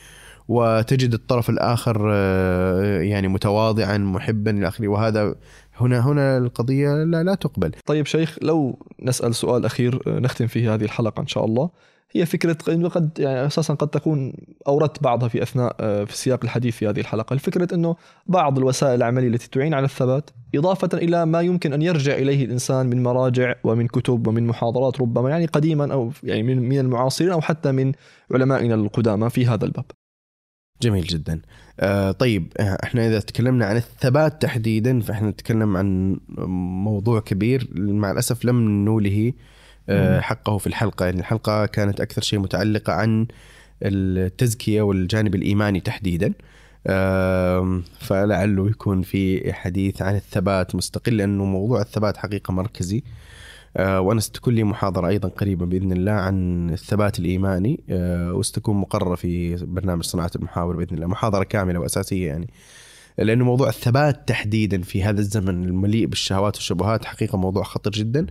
وتجد 0.48 1.14
الطرف 1.14 1.50
الآخر 1.50 2.10
آه، 2.12 3.02
يعني 3.02 3.28
متواضعا 3.28 3.98
محبا 3.98 4.52
إلى 4.52 4.68
آخره 4.68 4.88
وهذا 4.88 5.36
هنا 5.78 6.00
هنا 6.08 6.38
القضية 6.38 7.04
لا 7.04 7.24
لا 7.24 7.36
تقبل. 7.36 7.72
طيب 7.86 8.06
شيخ 8.06 8.38
لو 8.42 8.80
نسأل 9.02 9.36
سؤال 9.36 9.66
أخير 9.66 10.02
آه، 10.08 10.20
نختم 10.20 10.48
فيه 10.48 10.74
هذه 10.74 10.84
الحلقة 10.84 11.22
إن 11.22 11.28
شاء 11.28 11.46
الله. 11.46 11.70
هي 12.12 12.26
فكرة 12.26 12.58
إنه 12.70 12.90
قد 12.90 13.20
يعني 13.20 13.46
أساسا 13.46 13.74
قد 13.74 13.88
تكون 13.88 14.34
أوردت 14.68 15.04
بعضها 15.04 15.30
في 15.30 15.44
أثناء 15.44 15.76
آه، 15.80 16.04
في 16.04 16.18
سياق 16.18 16.40
الحديث 16.44 16.76
في 16.76 16.90
هذه 16.90 17.00
الحلقة، 17.00 17.34
الفكرة 17.34 17.76
إنه 17.76 17.96
بعض 18.28 18.58
الوسائل 18.58 18.96
العملية 18.96 19.28
التي 19.28 19.50
تعين 19.50 19.74
على 19.74 19.86
الثبات 19.86 20.30
إضافة 20.56 20.90
إلى 20.94 21.26
ما 21.26 21.42
يمكن 21.42 21.74
أن 21.74 21.82
يرجع 21.82 22.14
إليه 22.14 22.46
الإنسان 22.46 22.86
من 22.86 23.04
مراجع 23.04 23.56
ومن 23.64 23.88
كتب 23.88 24.28
ومن 24.28 24.48
محاضرات 24.48 25.02
ربما 25.02 25.30
يعني 25.30 25.46
قديما 25.46 25.94
أو 25.94 26.12
يعني 26.24 26.44
من 26.44 26.80
المعاصرين 26.80 27.32
أو 27.32 27.42
حتى 27.42 27.72
من 27.72 27.92
علمائنا 28.34 28.76
القدامى 28.76 29.30
في 29.30 29.48
هذا 29.48 29.66
الباب. 29.66 29.86
جميل 30.82 31.04
جدا. 31.04 31.42
آه 31.80 32.12
طيب 32.12 32.54
إحنا 32.60 33.08
إذا 33.08 33.20
تكلمنا 33.20 33.66
عن 33.66 33.76
الثبات 33.76 34.42
تحديدا 34.42 35.00
فإحنا 35.00 35.30
نتكلم 35.30 35.78
عن 35.78 36.20
موضوع 36.84 37.20
كبير 37.20 37.70
مع 37.76 38.12
الأسف 38.12 38.46
لم 38.46 38.86
نوله 38.86 39.28
آه، 39.28 39.34
حقه 40.22 40.58
في 40.58 40.68
الحلقة. 40.68 41.06
يعني 41.06 41.20
الحلقة 41.20 41.66
كانت 41.66 42.02
أكثر 42.02 42.22
شيء 42.22 42.40
متعلقة 42.40 42.94
عن 42.94 43.28
التزكية 43.84 44.82
والجانب 44.82 45.36
الإيماني 45.36 45.80
تحديدا. 45.80 46.34
فلعله 48.00 48.70
يكون 48.70 49.02
في 49.02 49.54
حديث 49.54 50.02
عن 50.02 50.16
الثبات 50.16 50.76
مستقل 50.76 51.18
لأنه 51.18 51.46
موضوع 51.46 51.82
الثبات 51.82 52.18
حقيقة 52.18 52.52
مركزي. 52.52 53.04
آه، 53.78 54.02
وأنا 54.02 54.20
ستكون 54.20 54.54
لي 54.54 54.64
محاضرة 54.64 55.08
أيضا 55.08 55.30
قريبا 55.30 55.66
بإذن 55.66 55.92
الله 55.92 56.12
عن 56.12 56.70
الثبات 56.70 57.20
الإيماني 57.20 57.80
آه، 57.90 58.34
وستكون 58.34 58.78
مقررة 58.78 59.16
في 59.16 59.56
برنامج 59.56 60.04
صناعة 60.04 60.32
المحاور 60.36 60.76
بإذن 60.76 60.96
الله. 60.96 61.08
محاضرة 61.08 61.44
كاملة 61.44 61.80
وأساسية 61.80 62.28
يعني. 62.28 62.50
لأنه 63.24 63.46
موضوع 63.46 63.70
الثبات 63.70 64.28
تحديدا 64.28 64.82
في 64.82 65.04
هذا 65.04 65.20
الزمن 65.20 65.64
المليء 65.64 66.06
بالشهوات 66.06 66.56
والشبهات 66.56 67.06
حقيقة 67.06 67.38
موضوع 67.38 67.64
خطير 67.64 67.94
جدا. 67.94 68.26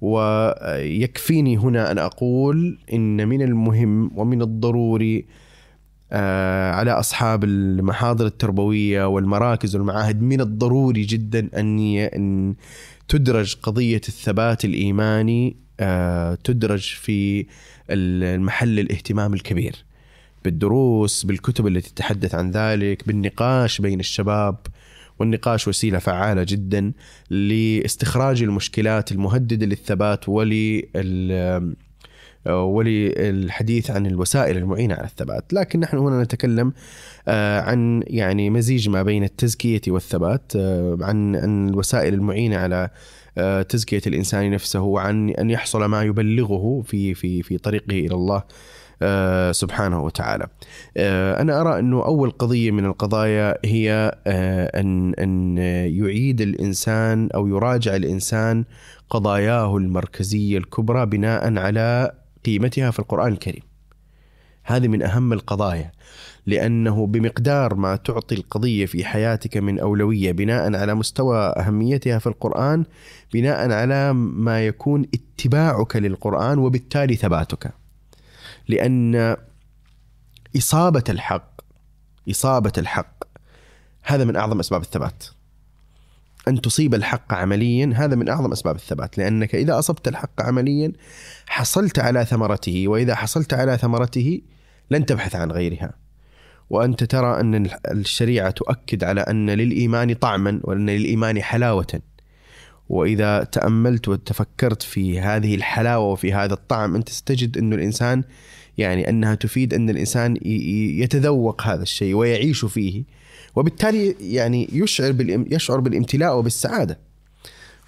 ويكفيني 0.00 1.56
هنا 1.56 1.90
أن 1.90 1.98
أقول 1.98 2.78
إن 2.92 3.28
من 3.28 3.42
المهم 3.42 4.10
ومن 4.18 4.42
الضروري 4.42 5.26
آه، 6.12 6.72
على 6.72 6.90
أصحاب 6.90 7.44
المحاضر 7.44 8.26
التربوية 8.26 9.08
والمراكز 9.08 9.76
والمعاهد 9.76 10.22
من 10.22 10.40
الضروري 10.40 11.02
جدا 11.02 11.48
أن 11.56 12.54
تدرج 13.08 13.56
قضية 13.62 14.00
الثبات 14.08 14.64
الإيماني 14.64 15.56
آه، 15.80 16.34
تدرج 16.34 16.82
في 16.82 17.46
المحل 17.90 18.78
الاهتمام 18.78 19.34
الكبير. 19.34 19.84
بالدروس 20.44 21.24
بالكتب 21.24 21.66
التي 21.66 21.90
تتحدث 21.90 22.34
عن 22.34 22.50
ذلك 22.50 23.06
بالنقاش 23.06 23.80
بين 23.80 24.00
الشباب. 24.00 24.56
والنقاش 25.18 25.68
وسيلة 25.68 25.98
فعالة 25.98 26.42
جدا 26.48 26.92
لاستخراج 27.30 28.42
المشكلات 28.42 29.12
المهددة 29.12 29.66
للثبات 29.66 30.28
ولل 30.28 31.74
وللحديث 32.46 33.90
عن 33.90 34.06
الوسائل 34.06 34.56
المعينة 34.56 34.94
على 34.94 35.04
الثبات، 35.04 35.52
لكن 35.52 35.80
نحن 35.80 35.98
هنا 35.98 36.22
نتكلم 36.22 36.72
آه، 37.28 37.60
عن 37.60 38.02
يعني 38.06 38.50
مزيج 38.50 38.88
ما 38.88 39.02
بين 39.02 39.24
التزكية 39.24 39.80
والثبات، 39.88 40.52
آه، 40.56 40.98
عن 41.00 41.36
الوسائل 41.36 42.14
المعينة 42.14 42.56
على 42.56 42.90
آه، 43.38 43.62
تزكية 43.62 44.02
الإنسان 44.06 44.50
نفسه 44.50 44.80
وعن 44.80 45.30
أن 45.30 45.50
يحصل 45.50 45.84
ما 45.84 46.02
يبلغه 46.02 46.82
في 46.86 47.14
في 47.14 47.42
في 47.42 47.58
طريقه 47.58 47.92
إلى 47.92 48.14
الله. 48.14 48.36
آه، 48.36 48.44
سبحانه 49.52 50.02
وتعالى. 50.02 50.46
آه، 50.96 51.40
أنا 51.40 51.60
أرى 51.60 51.78
أنه 51.78 52.04
أول 52.04 52.30
قضية 52.30 52.70
من 52.70 52.84
القضايا 52.84 53.58
هي 53.64 54.12
آه، 54.26 54.80
أن 54.80 55.14
أن 55.14 55.58
يعيد 55.88 56.40
الإنسان 56.40 57.28
أو 57.34 57.46
يراجع 57.46 57.96
الإنسان 57.96 58.64
قضاياه 59.10 59.76
المركزية 59.76 60.58
الكبرى 60.58 61.06
بناء 61.06 61.58
على 61.58 62.12
قيمتها 62.44 62.90
في 62.90 62.98
القرآن 62.98 63.32
الكريم. 63.32 63.62
هذه 64.64 64.88
من 64.88 65.02
أهم 65.02 65.32
القضايا 65.32 65.92
لأنه 66.46 67.06
بمقدار 67.06 67.74
ما 67.74 67.96
تعطي 67.96 68.34
القضية 68.34 68.86
في 68.86 69.04
حياتك 69.04 69.56
من 69.56 69.78
أولوية 69.78 70.32
بناء 70.32 70.74
على 70.76 70.94
مستوى 70.94 71.38
أهميتها 71.38 72.18
في 72.18 72.26
القرآن 72.26 72.84
بناء 73.34 73.70
على 73.70 74.12
ما 74.12 74.66
يكون 74.66 75.06
اتباعك 75.14 75.96
للقرآن 75.96 76.58
وبالتالي 76.58 77.16
ثباتك. 77.16 77.83
لأن 78.68 79.36
إصابة 80.56 81.04
الحق 81.08 81.60
إصابة 82.30 82.72
الحق 82.78 83.24
هذا 84.02 84.24
من 84.24 84.36
أعظم 84.36 84.60
أسباب 84.60 84.82
الثبات. 84.82 85.24
أن 86.48 86.60
تصيب 86.60 86.94
الحق 86.94 87.34
عمليا 87.34 87.92
هذا 87.96 88.16
من 88.16 88.28
أعظم 88.28 88.52
أسباب 88.52 88.76
الثبات. 88.76 89.18
لأنك 89.18 89.54
إذا 89.54 89.78
أصبت 89.78 90.08
الحق 90.08 90.42
عمليا 90.42 90.92
حصلت 91.46 91.98
على 91.98 92.24
ثمرته 92.24 92.88
وإذا 92.88 93.14
حصلت 93.14 93.54
على 93.54 93.78
ثمرته 93.78 94.40
لن 94.90 95.06
تبحث 95.06 95.36
عن 95.36 95.52
غيرها. 95.52 95.92
وأنت 96.70 97.04
ترى 97.04 97.40
أن 97.40 97.70
الشريعة 97.90 98.50
تؤكد 98.50 99.04
على 99.04 99.20
أن 99.20 99.50
للإيمان 99.50 100.14
طعما 100.14 100.60
وأن 100.64 100.90
للإيمان 100.90 101.42
حلاوة. 101.42 102.00
وإذا 102.88 103.44
تأملت 103.44 104.08
وتفكرت 104.08 104.82
في 104.82 105.20
هذه 105.20 105.54
الحلاوة 105.54 106.04
وفي 106.12 106.32
هذا 106.32 106.54
الطعم 106.54 106.94
أنت 106.94 107.08
ستجد 107.08 107.58
أن 107.58 107.72
الإنسان 107.72 108.24
يعني 108.78 109.08
أنها 109.08 109.34
تفيد 109.34 109.74
أن 109.74 109.90
الإنسان 109.90 110.36
يتذوق 111.00 111.62
هذا 111.62 111.82
الشيء 111.82 112.14
ويعيش 112.14 112.64
فيه 112.64 113.04
وبالتالي 113.56 114.16
يعني 114.20 114.68
يشعر 114.72 115.14
يشعر 115.50 115.80
بالإمتلاء 115.80 116.38
وبالسعادة. 116.38 116.98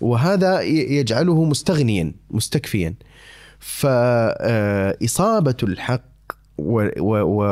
وهذا 0.01 0.61
يجعله 0.63 1.45
مستغنيا 1.45 2.13
مستكفيا. 2.31 2.95
فإصابة 3.59 5.57
الحق 5.63 6.03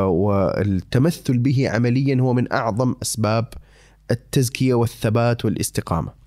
والتمثل 0.06 1.38
به 1.38 1.70
عمليا 1.70 2.20
هو 2.20 2.32
من 2.32 2.52
أعظم 2.52 2.94
أسباب 3.02 3.46
التزكية 4.10 4.74
والثبات 4.74 5.44
والاستقامة. 5.44 6.08
آه، 6.08 6.23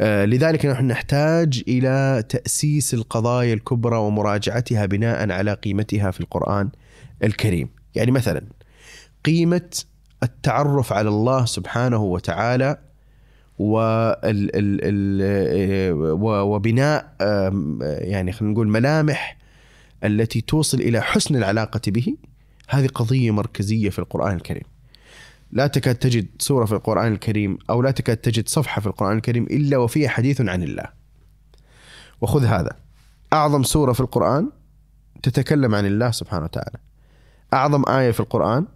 لذلك 0.00 0.66
نحن 0.66 0.86
نحتاج 0.86 1.62
إلى 1.68 2.24
تأسيس 2.28 2.94
القضايا 2.94 3.54
الكبرى 3.54 3.96
ومراجعتها 3.96 4.86
بناء 4.86 5.30
على 5.30 5.54
قيمتها 5.54 6.10
في 6.10 6.20
القرآن 6.20 6.70
الكريم. 7.24 7.68
يعني 7.94 8.10
مثلا 8.10 8.42
قيمة 9.24 9.70
التعرف 10.22 10.92
على 10.92 11.08
الله 11.08 11.44
سبحانه 11.44 12.02
وتعالى 12.02 12.78
وبناء 16.20 17.14
يعني 18.00 18.32
خلينا 18.32 18.52
نقول 18.52 18.68
ملامح 18.68 19.38
التي 20.04 20.40
توصل 20.40 20.80
إلى 20.80 21.00
حسن 21.00 21.36
العلاقة 21.36 21.80
به 21.86 22.16
هذه 22.68 22.86
قضية 22.86 23.30
مركزية 23.30 23.90
في 23.90 23.98
القرآن 23.98 24.36
الكريم. 24.36 24.64
لا 25.52 25.66
تكاد 25.66 25.94
تجد 25.94 26.26
سورة 26.38 26.64
في 26.64 26.72
القرآن 26.72 27.12
الكريم 27.12 27.58
أو 27.70 27.82
لا 27.82 27.90
تكاد 27.90 28.16
تجد 28.16 28.48
صفحة 28.48 28.80
في 28.80 28.86
القرآن 28.86 29.16
الكريم 29.16 29.44
إلا 29.44 29.76
وفيها 29.76 30.08
حديث 30.08 30.40
عن 30.40 30.62
الله. 30.62 30.84
وخذ 32.20 32.44
هذا. 32.44 32.70
أعظم 33.32 33.62
سورة 33.62 33.92
في 33.92 34.00
القرآن 34.00 34.50
تتكلم 35.22 35.74
عن 35.74 35.86
الله 35.86 36.10
سبحانه 36.10 36.44
وتعالى. 36.44 36.78
أعظم 37.54 37.88
آية 37.88 38.10
في 38.10 38.20
القرآن 38.20 38.66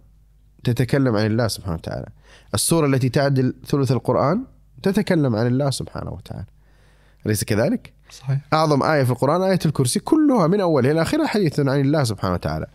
تتكلم 0.63 1.15
عن 1.15 1.25
الله 1.25 1.47
سبحانه 1.47 1.75
وتعالى. 1.75 2.07
السورة 2.53 2.85
التي 2.85 3.09
تعدل 3.09 3.53
ثلث 3.67 3.91
القرآن 3.91 4.43
تتكلم 4.83 5.35
عن 5.35 5.47
الله 5.47 5.69
سبحانه 5.69 6.11
وتعالى. 6.11 6.45
أليس 7.25 7.43
كذلك؟ 7.43 7.93
صحيح. 8.09 8.39
أعظم 8.53 8.83
آية 8.83 9.03
في 9.03 9.11
القرآن 9.11 9.41
آية 9.41 9.59
الكرسي 9.65 9.99
كلها 9.99 10.47
من 10.47 10.61
أولها 10.61 10.91
إلى 10.91 11.01
آخرها 11.01 11.27
حديث 11.27 11.59
عن 11.59 11.81
الله 11.81 12.03
سبحانه 12.03 12.33
وتعالى. 12.33 12.65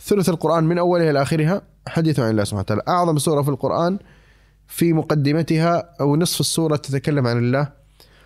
ثلث 0.00 0.28
القرآن 0.28 0.64
من 0.64 0.78
أولها 0.78 1.10
إلى 1.10 1.22
آخرها 1.22 1.62
حديث 1.88 2.20
عن 2.20 2.30
الله 2.30 2.44
سبحانه 2.44 2.60
وتعالى. 2.60 2.82
أعظم 2.88 3.18
سورة 3.18 3.42
في 3.42 3.48
القرآن 3.48 3.98
في 4.68 4.92
مقدمتها 4.92 5.94
أو 6.00 6.16
نصف 6.16 6.40
السورة 6.40 6.76
تتكلم 6.76 7.26
عن 7.26 7.38
الله 7.38 7.68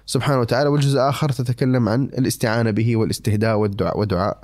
سبحانه 0.06 0.40
وتعالى 0.40 0.68
والجزء 0.68 0.94
الآخر 0.94 1.28
تتكلم 1.28 1.88
عن 1.88 2.04
الاستعانة 2.04 2.70
به 2.70 2.96
والاستهداء 2.96 3.56
والدعاء 3.58 4.00
ودعاء 4.00 4.38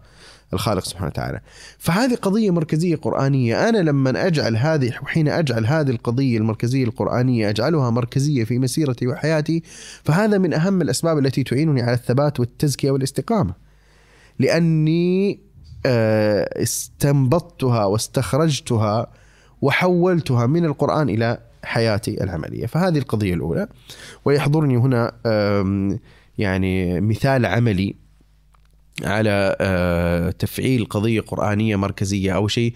الخالق 0.52 0.84
سبحانه 0.84 1.06
وتعالى. 1.06 1.40
فهذه 1.78 2.14
قضية 2.14 2.50
مركزية 2.50 2.96
قرآنية. 2.96 3.68
أنا 3.68 3.78
لما 3.78 4.26
أجعل 4.26 4.56
هذه 4.56 4.92
وحين 5.02 5.28
أجعل 5.28 5.66
هذه 5.66 5.90
القضية 5.90 6.38
المركزية 6.38 6.84
القرآنية 6.84 7.50
أجعلها 7.50 7.90
مركزية 7.90 8.44
في 8.44 8.58
مسيرتي 8.58 9.06
وحياتي 9.06 9.62
فهذا 10.04 10.38
من 10.38 10.54
أهم 10.54 10.82
الأسباب 10.82 11.18
التي 11.18 11.42
تعينني 11.42 11.82
على 11.82 11.92
الثبات 11.92 12.40
والتزكية 12.40 12.90
والاستقامة. 12.90 13.54
لأني 14.38 15.47
استنبطتها 15.86 17.84
واستخرجتها 17.84 19.06
وحولتها 19.62 20.46
من 20.46 20.64
القرآن 20.64 21.08
إلى 21.08 21.38
حياتي 21.64 22.24
العملية. 22.24 22.66
فهذه 22.66 22.98
القضية 22.98 23.34
الأولى. 23.34 23.68
ويحضرني 24.24 24.76
هنا 24.76 25.12
يعني 26.38 27.00
مثال 27.00 27.46
عملي 27.46 27.94
على 29.04 29.56
آه، 29.60 30.30
تفعيل 30.30 30.84
قضية 30.84 31.20
قرآنية 31.20 31.76
مركزية 31.76 32.34
أو 32.34 32.48
شيء. 32.48 32.74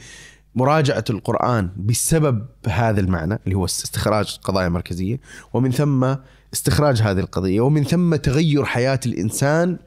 مراجعة 0.55 1.05
القرآن 1.11 1.71
بسبب 1.77 2.47
هذا 2.69 3.01
المعنى 3.01 3.39
اللي 3.45 3.57
هو 3.57 3.65
استخراج 3.65 4.39
قضايا 4.43 4.69
مركزية. 4.69 5.21
ومن 5.53 5.71
ثم 5.71 6.15
استخراج 6.55 7.03
هذه 7.03 7.21
القضية. 7.21 7.61
ومن 7.61 7.85
ثم 7.85 8.17
تغير 8.17 8.65
حياة 8.65 9.01
الإنسان 9.07 9.79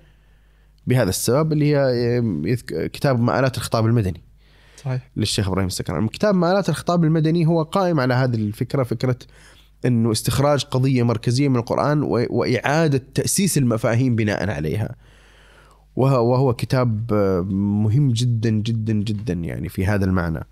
بهذا 0.87 1.09
السبب 1.09 1.53
اللي 1.53 1.75
هي 1.75 2.55
كتاب 2.87 3.19
مآلات 3.19 3.57
الخطاب 3.57 3.85
المدني. 3.85 4.21
صحيح. 4.77 5.11
للشيخ 5.17 5.47
إبراهيم 5.47 5.67
السكران 5.67 6.07
كتاب 6.07 6.35
مآلات 6.35 6.69
الخطاب 6.69 7.03
المدني 7.03 7.47
هو 7.47 7.63
قائم 7.63 7.99
على 7.99 8.13
هذه 8.13 8.35
الفكرة 8.35 8.83
فكرة 8.83 9.17
إنه 9.85 10.11
استخراج 10.11 10.63
قضية 10.63 11.03
مركزية 11.03 11.47
من 11.47 11.55
القرآن 11.55 12.03
وإعادة 12.03 13.01
تأسيس 13.13 13.57
المفاهيم 13.57 14.15
بناء 14.15 14.49
عليها. 14.49 14.95
وهو 15.95 16.53
كتاب 16.53 17.13
مهم 17.53 18.11
جدا 18.11 18.49
جدا 18.49 18.93
جدا 18.93 19.33
يعني 19.33 19.69
في 19.69 19.85
هذا 19.85 20.05
المعنى. 20.05 20.47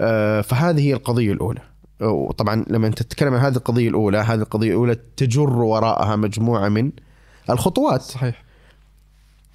آه، 0.00 0.40
فهذه 0.40 0.80
هي 0.80 0.92
القضية 0.92 1.32
الأولى. 1.32 1.60
وطبعا 2.00 2.64
لما 2.70 2.86
أنت 2.86 3.02
تتكلم 3.02 3.34
عن 3.34 3.40
هذه 3.40 3.56
القضية 3.56 3.88
الأولى 3.88 4.18
هذه 4.18 4.40
القضية 4.40 4.68
الأولى 4.68 4.96
تجر 5.16 5.50
وراءها 5.50 6.16
مجموعة 6.16 6.68
من 6.68 6.92
الخطوات. 7.50 8.02
صحيح. 8.02 8.44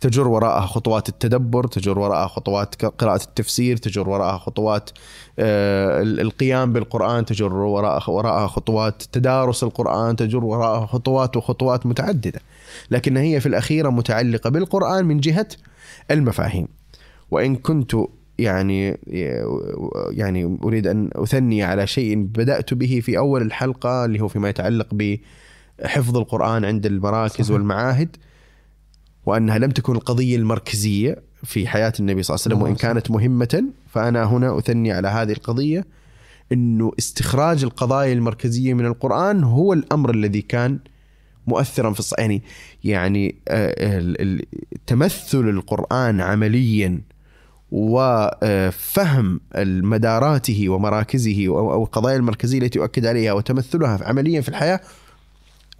تجر 0.01 0.27
وراءها 0.27 0.65
خطوات 0.65 1.09
التدبر 1.09 1.67
تجر 1.67 1.99
وراءها 1.99 2.27
خطوات 2.27 2.85
قراءة 2.85 3.23
التفسير 3.23 3.77
تجر 3.77 4.09
وراءها 4.09 4.37
خطوات 4.37 4.89
آه، 5.39 6.01
القيام 6.01 6.73
بالقرآن 6.73 7.25
تجر 7.25 7.53
وراءها 7.53 8.09
وراءها 8.09 8.47
خطوات 8.47 9.03
تدارس 9.11 9.63
القرآن 9.63 10.15
تجر 10.15 10.43
وراءها 10.43 10.85
خطوات 10.85 11.37
وخطوات 11.37 11.85
متعددة 11.85 12.39
لكن 12.91 13.17
هي 13.17 13.39
في 13.39 13.45
الأخيرة 13.45 13.89
متعلقة 13.89 14.49
بالقرآن 14.49 15.05
من 15.05 15.19
جهة 15.19 15.47
المفاهيم 16.11 16.67
وإن 17.31 17.55
كنت 17.55 17.95
يعني 18.39 18.97
يعني 20.11 20.57
أريد 20.63 20.87
أن 20.87 21.09
أثني 21.15 21.63
على 21.63 21.87
شيء 21.87 22.15
بدأت 22.15 22.73
به 22.73 22.99
في 23.03 23.17
أول 23.17 23.41
الحلقة 23.41 24.05
اللي 24.05 24.19
هو 24.19 24.27
فيما 24.27 24.49
يتعلق 24.49 24.87
بحفظ 24.93 26.17
القرآن 26.17 26.65
عند 26.65 26.85
المراكز 26.85 27.33
صحيح. 27.45 27.51
والمعاهد 27.51 28.15
وأنها 29.27 29.57
لم 29.57 29.71
تكن 29.71 29.95
القضية 29.95 30.35
المركزية 30.35 31.23
في 31.43 31.67
حياة 31.67 31.93
النبي 31.99 32.23
صلى 32.23 32.35
الله 32.35 32.45
عليه 32.45 32.55
وسلم 32.55 32.61
وإن 32.61 32.75
كانت 32.75 33.11
مهمة 33.11 33.63
فأنا 33.89 34.23
هنا 34.23 34.57
أثني 34.57 34.91
على 34.91 35.07
هذه 35.07 35.31
القضية 35.31 35.85
إنه 36.51 36.91
استخراج 36.99 37.63
القضايا 37.63 38.13
المركزية 38.13 38.73
من 38.73 38.85
القرآن 38.85 39.43
هو 39.43 39.73
الأمر 39.73 40.09
الذي 40.09 40.41
كان 40.41 40.79
مؤثرا 41.47 41.93
في 41.93 41.99
الص... 41.99 42.13
يعني 42.13 42.43
يعني 42.83 43.35
آه، 43.47 44.39
تمثل 44.87 45.49
القرآن 45.49 46.21
عمليا 46.21 47.01
وفهم 47.71 49.41
مداراته 49.65 50.69
ومراكزه 50.69 51.47
أو 51.47 51.73
أو 51.73 51.83
القضايا 51.83 52.17
المركزية 52.17 52.59
التي 52.59 52.79
يؤكد 52.79 53.05
عليها 53.05 53.33
وتمثلها 53.33 53.99
عمليا 54.01 54.41
في 54.41 54.49
الحياة 54.49 54.79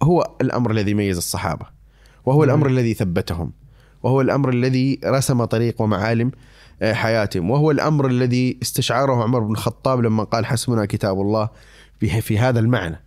هو 0.02 0.30
الأمر 0.40 0.70
الذي 0.70 0.94
ميز 0.94 1.16
الصحابة. 1.16 1.77
وهو. 2.36 2.44
الأمر 2.44 2.66
الذي 2.66 2.94
ثبتهم 2.94 3.52
وهو 4.02 4.20
الأمر 4.20 4.48
الذي 4.50 4.98
رسم 5.04 5.44
طريق 5.44 5.80
ومعالم 5.82 6.30
آه، 6.82 6.92
حياتهم 6.92 7.50
وهو 7.50 7.70
الأمر 7.70 8.06
الذي 8.06 8.58
استشعره 8.62 9.22
عمر 9.22 9.40
بن 9.40 9.52
الخطاب 9.52 10.00
لما 10.00 10.24
قال 10.24 10.46
حسبنا 10.46 10.84
كتاب 10.86 11.20
الله 11.20 11.48
في 12.00 12.20
في 12.20 12.38
هذا 12.38 12.60
المعنى 12.60 13.00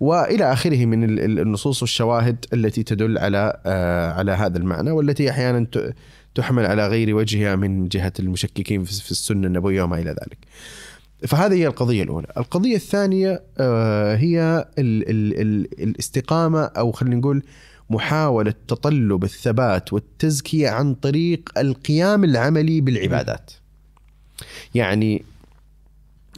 وإلى 0.00 0.52
آخره 0.52 0.84
من 0.86 1.04
ال- 1.04 1.20
ال- 1.20 1.38
النصوص 1.40 1.82
والشواهد 1.82 2.44
التي 2.52 2.82
تدل 2.82 3.18
على 3.18 3.60
آه، 3.66 4.12
على 4.12 4.32
هذا 4.32 4.58
المعنى 4.58 4.90
والتي 4.90 5.30
أحيانا 5.30 5.66
تحمل 6.34 6.66
على 6.66 6.88
غير 6.88 7.14
وجهها 7.16 7.56
من 7.56 7.88
جهة 7.88 8.12
المشككين 8.20 8.84
في 8.84 9.10
السنة 9.10 9.46
النبوية 9.46 9.82
وما 9.82 9.98
إلى 9.98 10.10
ذلك. 10.10 10.38
فهذه 11.26 11.54
هي 11.54 11.66
القضية 11.66 12.02
الأولى، 12.02 12.26
القضية 12.36 12.76
الثانية 12.76 13.42
آه، 13.58 14.16
هي 14.16 14.66
ال 14.78 15.10
ال 15.10 15.40
ال 15.40 15.82
الاستقامة 15.82 16.60
أو 16.64 16.92
خلينا 16.92 17.16
نقول 17.16 17.42
محاولة 17.90 18.54
تطلب 18.68 19.24
الثبات 19.24 19.92
والتزكية 19.92 20.68
عن 20.70 20.94
طريق 20.94 21.50
القيام 21.58 22.24
العملي 22.24 22.80
بالعبادات. 22.80 23.50
يعني 24.74 25.22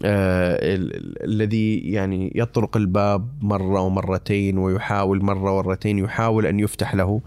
آه، 0.05 0.75
ال- 0.75 0.97
ال- 0.97 1.25
الذي 1.25 1.79
يعني 1.79 2.33
يطرق 2.35 2.77
الباب 2.77 3.29
مرة 3.45 3.81
ومرتين 3.81 4.59
ويحاول 4.59 5.25
مرة 5.25 5.53
ومرتين 5.59 5.99
يحاول 5.99 6.47
أن 6.47 6.61
يفتح 6.61 6.95
له. 6.95 7.21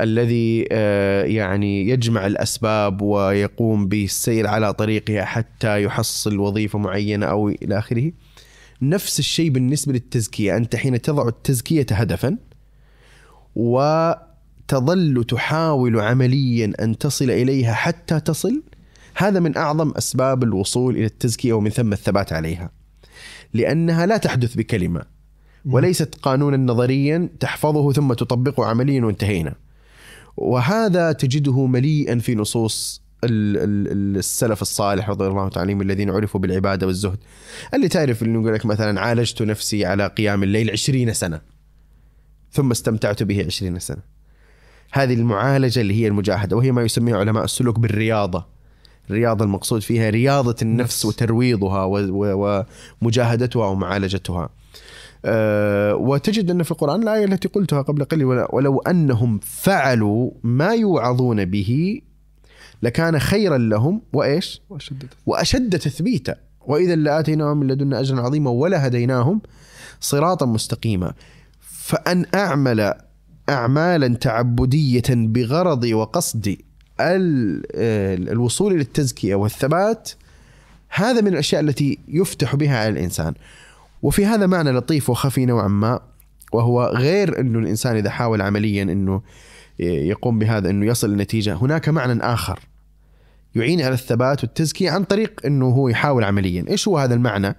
الذي 0.00 0.68
آه، 0.72 1.24
يعني 1.24 1.88
يجمع 1.88 2.26
الأسباب 2.26 3.02
ويقوم 3.02 3.88
بالسير 3.88 4.46
على 4.46 4.72
طريقها 4.72 5.24
حتى 5.24 5.82
يحصل 5.82 6.38
وظيفة 6.38 6.78
معينة 6.78 7.26
أو 7.26 7.48
إلى 7.48 7.78
آخره. 7.78 8.12
نفس 8.82 9.18
الشيء 9.18 9.50
بالنسبة 9.50 9.92
للتزكية. 9.92 10.56
أنت 10.56 10.76
حين 10.76 11.00
تضع 11.02 11.28
التزكية 11.28 11.86
هدفا 11.90 12.36
وتظل 13.56 15.24
تحاول 15.28 16.00
عمليا 16.00 16.72
أن 16.80 16.98
تصل 16.98 17.30
إليها 17.30 17.74
حتى 17.74 18.20
تصل 18.20 18.62
هذا 19.16 19.40
من 19.40 19.56
أعظم 19.56 19.90
أسباب 19.90 20.42
الوصول 20.42 20.96
إلى 20.96 21.04
التزكية 21.04 21.52
ومن 21.52 21.70
ثم 21.70 21.92
الثبات 21.92 22.32
عليها. 22.32 22.70
لأنها 23.54 24.06
لا 24.06 24.16
تحدث 24.16 24.54
بكلمة 24.54 25.02
وليست 25.64 26.14
قانونا 26.22 26.56
نظريا 26.56 27.28
تحفظه 27.40 27.92
ثم 27.92 28.12
تطبقه 28.12 28.66
عمليا 28.66 29.04
وانتهينا. 29.04 29.54
وهذا 30.36 31.12
تجده 31.12 31.66
مليئا 31.66 32.18
في 32.18 32.34
نصوص 32.34 33.02
ال- 33.24 33.56
ال- 33.56 34.16
السلف 34.16 34.62
الصالح 34.62 35.10
رضي 35.10 35.26
الله 35.26 35.48
تعالى 35.48 35.70
عنهم 35.72 35.82
الذين 35.82 36.10
عرفوا 36.10 36.40
بالعبادة 36.40 36.86
والزهد. 36.86 37.18
اللي 37.74 37.88
تعرف 37.88 38.22
اللي 38.22 38.34
يقول 38.34 38.54
لك 38.54 38.66
مثلا 38.66 39.00
عالجت 39.00 39.42
نفسي 39.42 39.84
على 39.86 40.06
قيام 40.06 40.42
الليل 40.42 40.70
عشرين 40.70 41.12
سنة 41.12 41.55
ثم 42.56 42.70
استمتعت 42.70 43.22
به 43.22 43.44
عشرين 43.46 43.78
سنة. 43.78 44.02
هذه 44.92 45.14
المعالجة 45.14 45.80
اللي 45.80 45.94
هي 46.02 46.06
المجاهدة 46.08 46.56
وهي 46.56 46.72
ما 46.72 46.82
يسميها 46.82 47.16
علماء 47.16 47.44
السلوك 47.44 47.78
بالرياضة. 47.78 48.46
الرياضة 49.10 49.44
المقصود 49.44 49.82
فيها 49.82 50.10
رياضة 50.10 50.56
النفس 50.62 51.04
وترويضها 51.04 51.84
ومجاهدتها 53.02 53.66
ومعالجتها. 53.66 54.48
أه 55.24 55.94
وتجد 55.94 56.50
أن 56.50 56.62
في 56.62 56.70
القرآن 56.70 57.02
الآية 57.02 57.24
التي 57.24 57.48
قلتها 57.48 57.82
قبل 57.82 58.04
قليل 58.04 58.24
"ول- 58.24 58.46
ولو 58.50 58.78
أنهم 58.78 59.38
فعلوا 59.42 60.30
ما 60.42 60.74
يوعظون 60.74 61.44
به 61.44 62.00
لكان 62.82 63.18
خيرا 63.18 63.58
لهم 63.58 64.02
وإيش؟ 64.12 64.62
واشدد 64.70 65.08
وأشد 65.26 65.78
تثبيتا. 65.78 66.34
وإذا 66.66 66.94
لآتيناهم 66.96 67.56
من 67.60 67.66
لدنا 67.66 68.00
أجرا 68.00 68.20
عظيما 68.20 68.50
ولهديناهم 68.50 69.40
صراطا 70.00 70.46
مستقيما. 70.46 71.12
فأن 71.86 72.26
أعمل 72.34 72.94
أعمالا 73.48 74.14
تعبدية 74.14 75.02
بغرض 75.10 75.84
وقصد 75.84 76.46
ال- 76.46 77.62
ال- 77.74 78.28
الوصول 78.28 78.72
إلى 78.72 78.80
التزكية 78.80 79.34
والثبات 79.34 80.10
هذا 80.88 81.20
من 81.20 81.28
الأشياء 81.28 81.60
التي 81.60 81.98
يفتح 82.08 82.56
بها 82.56 82.78
على 82.78 82.88
الإنسان. 82.88 83.34
وفي 84.02 84.26
هذا 84.26 84.46
معنى 84.46 84.70
لطيف 84.70 85.10
وخفي 85.10 85.46
نوعا 85.46 85.68
ما 85.68 86.00
وهو 86.52 86.84
غير 86.84 87.40
أنه 87.40 87.58
الإنسان 87.58 87.96
إذا 87.96 88.10
حاول 88.10 88.42
عمليا 88.42 88.82
أنه 88.82 89.22
يقوم 89.78 90.38
بهذا 90.38 90.70
أنه 90.70 90.86
يصل 90.86 91.12
لنتيجة 91.12 91.54
هناك 91.54 91.88
معنى 91.88 92.22
آخر 92.22 92.58
يعين 93.54 93.82
على 93.82 93.94
الثبات 93.94 94.44
والتزكية 94.44 94.90
عن 94.90 95.04
طريق 95.04 95.40
أنه 95.46 95.66
هو 95.66 95.88
يحاول 95.88 96.24
عمليا. 96.24 96.64
إيش 96.68 96.88
هو 96.88 96.98
هذا 96.98 97.14
المعنى؟ 97.14 97.56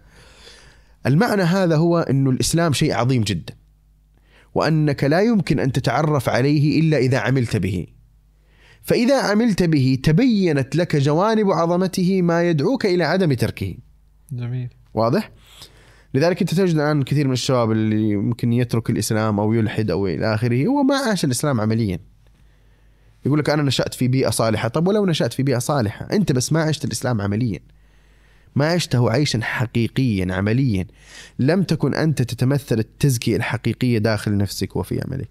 المعنى 1.05 1.43
هذا 1.43 1.75
هو 1.75 1.99
أنه 1.99 2.29
الإسلام 2.29 2.73
شيء 2.73 2.93
عظيم 2.93 3.21
جدا. 3.23 3.56
وأنك 4.57 5.03
لا 5.03 5.21
يمكن 5.21 5.59
أن 5.59 5.71
تتعرف 5.71 6.29
عليه 6.29 6.79
إلا 6.79 6.97
إذا 6.97 7.17
عملت 7.17 7.57
به 7.57 7.87
فإذا 8.81 9.21
عملت 9.21 9.63
به 9.63 9.97
تبينت 10.03 10.75
لك 10.75 10.95
جوانب 10.95 11.51
عظمته 11.51 12.21
ما 12.21 12.49
يدعوك 12.49 12.85
إلى 12.85 13.03
عدم 13.03 13.33
تركه 13.33 13.75
جميل 14.31 14.69
واضح؟ 14.93 15.31
لذلك 16.13 16.41
أنت 16.41 16.53
تجد 16.53 16.75
الآن 16.75 17.03
كثير 17.03 17.27
من 17.27 17.33
الشباب 17.33 17.71
اللي 17.71 18.15
ممكن 18.15 18.53
يترك 18.53 18.89
الإسلام 18.89 19.39
أو 19.39 19.53
يلحد 19.53 19.91
أو 19.91 20.07
إلى 20.07 20.33
آخره 20.33 20.65
هو 20.65 20.83
ما 20.83 20.95
عاش 20.95 21.25
الإسلام 21.25 21.61
عمليا. 21.61 21.99
يقول 23.25 23.39
لك 23.39 23.49
أنا 23.49 23.63
نشأت 23.63 23.93
في 23.93 24.07
بيئة 24.07 24.29
صالحة، 24.29 24.67
طب 24.67 24.87
ولو 24.87 25.05
نشأت 25.05 25.33
في 25.33 25.43
بيئة 25.43 25.59
صالحة، 25.59 26.07
أنت 26.11 26.31
بس 26.31 26.53
ما 26.53 26.61
عشت 26.61 26.85
الإسلام 26.85 27.21
عمليا. 27.21 27.59
ما 28.55 28.67
عشته 28.71 29.11
عيشا 29.11 29.39
حقيقيا 29.41 30.33
عمليا. 30.33 30.87
لم 31.39 31.63
تكن 31.63 31.93
أنت 31.93 32.21
تتمثل 32.21 32.79
التزكية 32.79 33.35
الحقيقية 33.35 33.97
داخل 33.97 34.37
نفسك 34.37 34.75
وفي 34.75 35.01
عملك. 35.07 35.29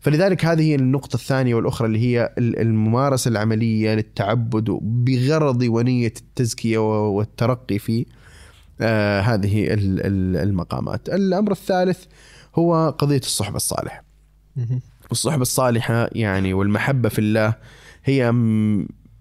فلذلك 0.00 0.44
هذه 0.44 0.62
هي 0.62 0.74
النقطة 0.74 1.14
الثانية 1.14 1.54
والأخرى 1.54 1.86
اللي 1.86 1.98
هي 1.98 2.34
ال- 2.38 2.58
الممارسة 2.60 3.28
العملية 3.28 3.94
للتعبد 3.94 4.78
بغرض 4.82 5.62
ونية 5.62 6.12
التزكية 6.20 6.78
والترقي 7.08 7.78
في 7.78 8.06
آه 8.80 9.20
هذه 9.20 9.64
ال- 9.66 10.06
ال- 10.06 10.36
المقامات 10.48 11.08
الأمر 11.08 11.52
الثالث 11.52 12.04
هو 12.54 12.90
قضية 12.98 13.18
الصحبة 13.18 13.56
الصالحة. 13.56 14.04
والصحبة 15.10 15.42
الصالحة 15.42 16.08
يعني 16.12 16.54
والمحبة 16.54 17.08
في 17.08 17.18
الله 17.18 17.54
هي 18.04 18.32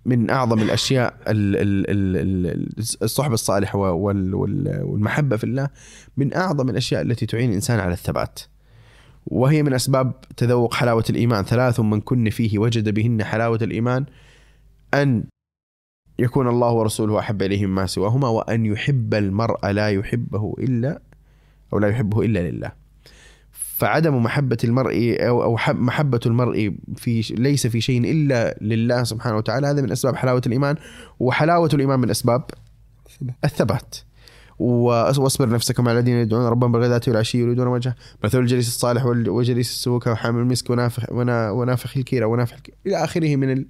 من 0.06 0.30
أعظم 0.30 0.62
الأشياء 0.62 1.14
ال- 1.28 1.56
ال- 1.56 1.89
ال- 1.89 2.47
ال- 2.47 2.74
الصحبة 3.03 3.34
الصالحة 3.34 3.80
وال- 3.80 4.36
وال- 4.36 4.84
والمحبة 4.84 5.38
في 5.38 5.43
الله 5.43 5.70
من 6.18 6.34
أعظم 6.36 6.70
الأشياء 6.70 7.01
التي 7.01 7.26
تعين 7.26 7.49
الإنسان 7.49 7.80
على 7.80 7.93
الثبات. 7.93 8.39
وهي 9.28 9.64
من 9.64 9.74
أسباب 9.74 10.14
تذوق 10.38 10.74
حلاوة 10.74 11.03
الإيمان. 11.10 11.43
ثلاث 11.43 11.80
من 11.80 12.01
كن 12.01 12.30
فيه 12.30 12.60
وجد 12.60 12.93
بهن 12.93 13.24
حلاوة 13.24 13.60
الإيمان 13.62 14.06
أن 14.93 15.24
يكون 16.20 16.47
الله 16.47 16.72
ورسوله 16.72 17.20
أحب 17.20 17.41
إليه 17.41 17.66
مما 17.66 17.86
سواهما 17.86 18.28
وأن 18.28 18.66
يحب 18.66 19.14
المرء 19.14 19.68
لا 19.68 19.89
يحبه 19.89 20.53
إلا 20.60 21.01
أو 21.74 21.80
لا 21.80 21.88
يحبه 21.88 22.22
إلا 22.22 22.51
لله. 22.51 22.84
فعدم 23.78 24.23
محبة 24.23 24.57
المرء 24.63 25.17
أو 25.19 25.43
أو 25.43 25.57
حب- 25.57 25.80
محبة 25.80 26.19
المرء 26.26 26.73
في 26.95 27.21
ليس 27.38 27.67
في 27.67 27.82
شيء 27.82 28.11
إلا 28.11 28.57
لله 28.61 29.03
سبحانه 29.03 29.38
وتعالى. 29.38 29.67
هذا 29.67 29.82
من 29.82 29.91
أسباب 29.91 30.15
حلاوة 30.15 30.41
الإيمان 30.45 30.76
وحلاوة 31.19 31.69
الإيمان 31.73 31.99
من 31.99 32.09
أسباب 32.09 32.43
الثبات. 33.43 33.95
واصبر 34.59 35.49
نفسك 35.49 35.80
مع 35.80 35.91
الذين 35.91 36.15
يدعون 36.15 36.45
ربهم 36.45 36.71
بالغداة 36.71 37.01
والعشي 37.07 37.38
يريدون 37.38 37.67
وجهه. 37.67 37.95
مثل 38.23 38.39
الجليس 38.39 38.67
الصالح 38.67 39.05
وجليس 39.05 39.69
السوء 39.69 39.99
كحامل 39.99 40.39
المسك 40.41 40.69
ونافخ 40.69 41.11
ونا- 41.11 41.51
ونافخ 41.51 41.97
الكيرة 41.97 42.26
ونافخ 42.26 42.53
الكيرة 42.53 42.76
إلى 42.88 43.03
آخره 43.03 43.36
من 43.36 43.51
ال- 43.51 43.65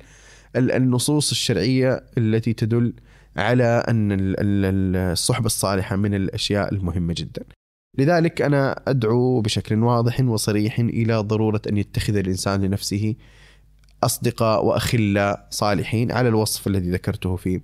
ال- 0.56 0.72
النصوص 0.72 1.32
الشرعية 1.32 2.04
التي 2.18 2.54
تدل 2.54 2.94
على 3.38 3.84
أن 3.88 4.12
ال- 4.12 4.20
ال- 4.40 4.66
ال- 4.66 4.96
الصحبة 5.12 5.46
الصالحة 5.46 5.96
من 5.96 6.14
الأشياء 6.14 6.74
المهمة 6.74 7.14
جدا. 7.18 7.44
لذلك 7.98 8.42
أنا 8.42 8.82
أدعو 8.88 9.42
بشكل 9.42 9.84
واضح 9.84 10.22
وصريح 10.22 10.80
إلى 10.80 11.16
ضرورة 11.16 11.62
أن 11.70 11.78
يتخذ 11.78 12.16
الإنسان 12.16 12.62
لنفسه 12.62 13.16
أصدقاء 14.04 14.66
وأخلاء 14.66 15.48
صالحين 15.50 16.12
على 16.12 16.30
الوصف 16.30 16.68
الذي 16.68 16.92
ذكرته 16.92 17.36
في 17.36 17.62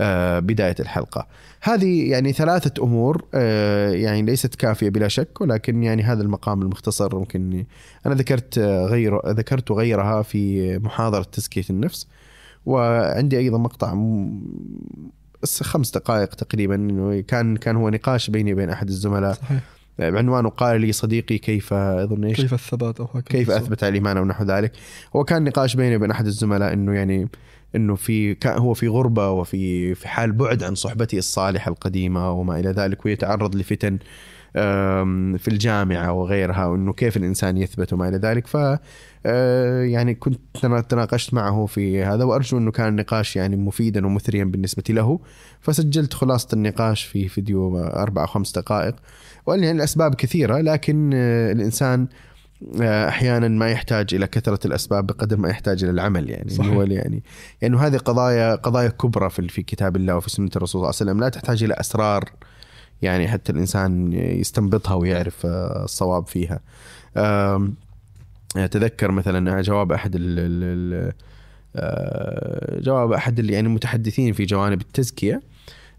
آه، 0.00 0.38
بداية 0.38 0.74
الحلقة. 0.80 1.26
هذه 1.60 2.10
يعني 2.10 2.32
ثلاثة 2.32 2.84
أمور 2.84 3.24
آه، 3.34 3.90
يعني 3.90 4.22
ليست 4.22 4.54
كافية 4.54 4.90
بلا 4.90 5.08
شك 5.08 5.40
ولكن 5.40 5.82
يعني 5.82 6.02
هذا 6.02 6.22
المقام 6.22 6.62
المختصر 6.62 7.16
ممكن 7.18 7.64
أنا 8.06 8.14
ذكرت 8.14 8.58
آه، 8.58 8.86
غير 8.86 9.28
ذكرت 9.28 9.72
غيرها 9.72 10.22
في 10.22 10.78
محاضرة 10.78 11.22
تزكية 11.22 11.64
النفس 11.70 12.06
وعندي 12.66 13.38
أيضا 13.38 13.58
مقطع 13.58 13.94
بس 15.44 15.62
خمس 15.62 15.90
دقائق 15.90 16.28
تقريبا 16.28 16.76
كان 17.28 17.56
كان 17.56 17.76
هو 17.76 17.88
نقاش 17.88 18.30
بيني 18.30 18.52
وبين 18.52 18.70
أحد 18.70 18.88
الزملاء. 18.88 19.32
صحيح. 19.32 19.60
بعنوانه 19.98 20.48
قال 20.48 20.80
لي 20.80 20.92
صديقي 20.92 21.38
كيف 21.38 21.72
أظن 21.72 22.24
إيش؟ 22.24 22.40
كيف 22.40 22.54
الثبات 22.54 23.00
أو 23.00 23.06
هكذا. 23.06 23.22
كيف 23.22 23.50
أثبت 23.50 23.84
الإيمان 23.84 24.16
أو 24.16 24.24
نحو 24.24 24.44
ذلك. 24.44 24.72
هو 25.16 25.24
كان 25.24 25.44
نقاش 25.44 25.76
بيني 25.76 25.96
وبين 25.96 26.10
أحد 26.10 26.26
الزملاء 26.26 26.72
إنه 26.72 26.92
يعني 26.94 27.28
إنه 27.76 27.94
في 27.94 28.34
كان 28.34 28.58
هو 28.58 28.74
في 28.74 28.88
غربة 28.88 29.30
وفي 29.30 29.94
في 29.94 30.08
حال 30.08 30.32
بعد 30.32 30.62
عن 30.62 30.74
صحبته 30.74 31.18
الصالحة 31.18 31.70
القديمة 31.70 32.30
وما 32.30 32.60
إلى 32.60 32.70
ذلك 32.70 33.06
ويتعرض 33.06 33.56
لفتن 33.56 33.98
في 35.38 35.48
الجامعة 35.48 36.12
وغيرها 36.12 36.66
وإنه 36.66 36.92
كيف 36.92 37.16
الإنسان 37.16 37.56
يثبت 37.56 37.92
وما 37.92 38.08
إلى 38.08 38.16
ذلك. 38.16 38.46
ف 38.46 38.56
آه، 39.26 39.82
يعني 39.82 40.14
كنت 40.14 40.40
تنا- 40.62 40.80
تناقشت 40.80 41.34
معه 41.34 41.66
في 41.66 42.02
هذا 42.04 42.24
وأرجو 42.24 42.58
إنه 42.58 42.70
كان 42.70 42.88
النقاش 42.88 43.36
يعني 43.36 43.56
مفيدا 43.56 44.06
ومثريا 44.06 44.44
بالنسبة 44.44 44.82
له. 44.90 45.20
فسجلت 45.60 46.14
خلاصة 46.14 46.48
النقاش 46.52 47.04
في 47.04 47.28
فيديو 47.28 47.78
أربع 47.78 48.22
أو 48.22 48.26
خمس 48.26 48.52
دقائق. 48.52 48.94
وقال 49.46 49.62
يعني 49.64 49.76
الأسباب 49.78 50.14
كثيرة 50.14 50.58
لكن 50.60 51.10
آه، 51.14 51.52
الإنسان 51.52 52.06
آه، 52.82 53.08
أحيانا 53.08 53.48
ما 53.48 53.70
يحتاج 53.70 54.14
إلى 54.14 54.26
كثرة 54.26 54.66
الأسباب 54.66 55.06
بقدر 55.06 55.36
ما 55.36 55.48
يحتاج 55.48 55.84
إلى 55.84 55.92
العمل 55.92 56.30
يعني. 56.30 56.50
صحيح. 56.50 56.72
هو 56.72 56.82
يعني 56.82 57.22
يعني 57.62 57.76
هذه 57.76 57.96
قضايا 57.96 58.54
قضايا 58.54 58.88
كبرى 58.88 59.30
في 59.30 59.48
في 59.48 59.62
كتاب 59.62 59.96
الله 59.96 60.16
وفي 60.16 60.30
سنة 60.30 60.50
الرسول 60.56 60.68
صلى 60.68 60.76
الله 60.76 60.86
عليه 60.86 60.96
وسلم. 61.10 61.20
لا 61.20 61.28
تحتاج 61.28 61.64
إلى 61.64 61.74
أسرار 61.74 62.24
يعني 63.04 63.28
حتى 63.28 63.52
الإنسان 63.52 64.12
يستنبطها 64.12 64.94
ويعرف 64.94 65.46
آه، 65.46 65.84
الصواب 65.84 66.26
فيها. 66.26 66.60
أتذكر 68.56 69.10
مثلا 69.10 69.60
جواب 69.62 69.92
أحد 69.92 70.14
ال 70.14 70.22
ال 70.38 70.64
ال 70.64 71.12
آه، 71.76 72.80
جواب 72.80 73.12
أحد 73.12 73.38
يعني 73.38 73.66
المتحدثين 73.66 74.32
في 74.32 74.44
جوانب 74.44 74.80
التزكية 74.80 75.42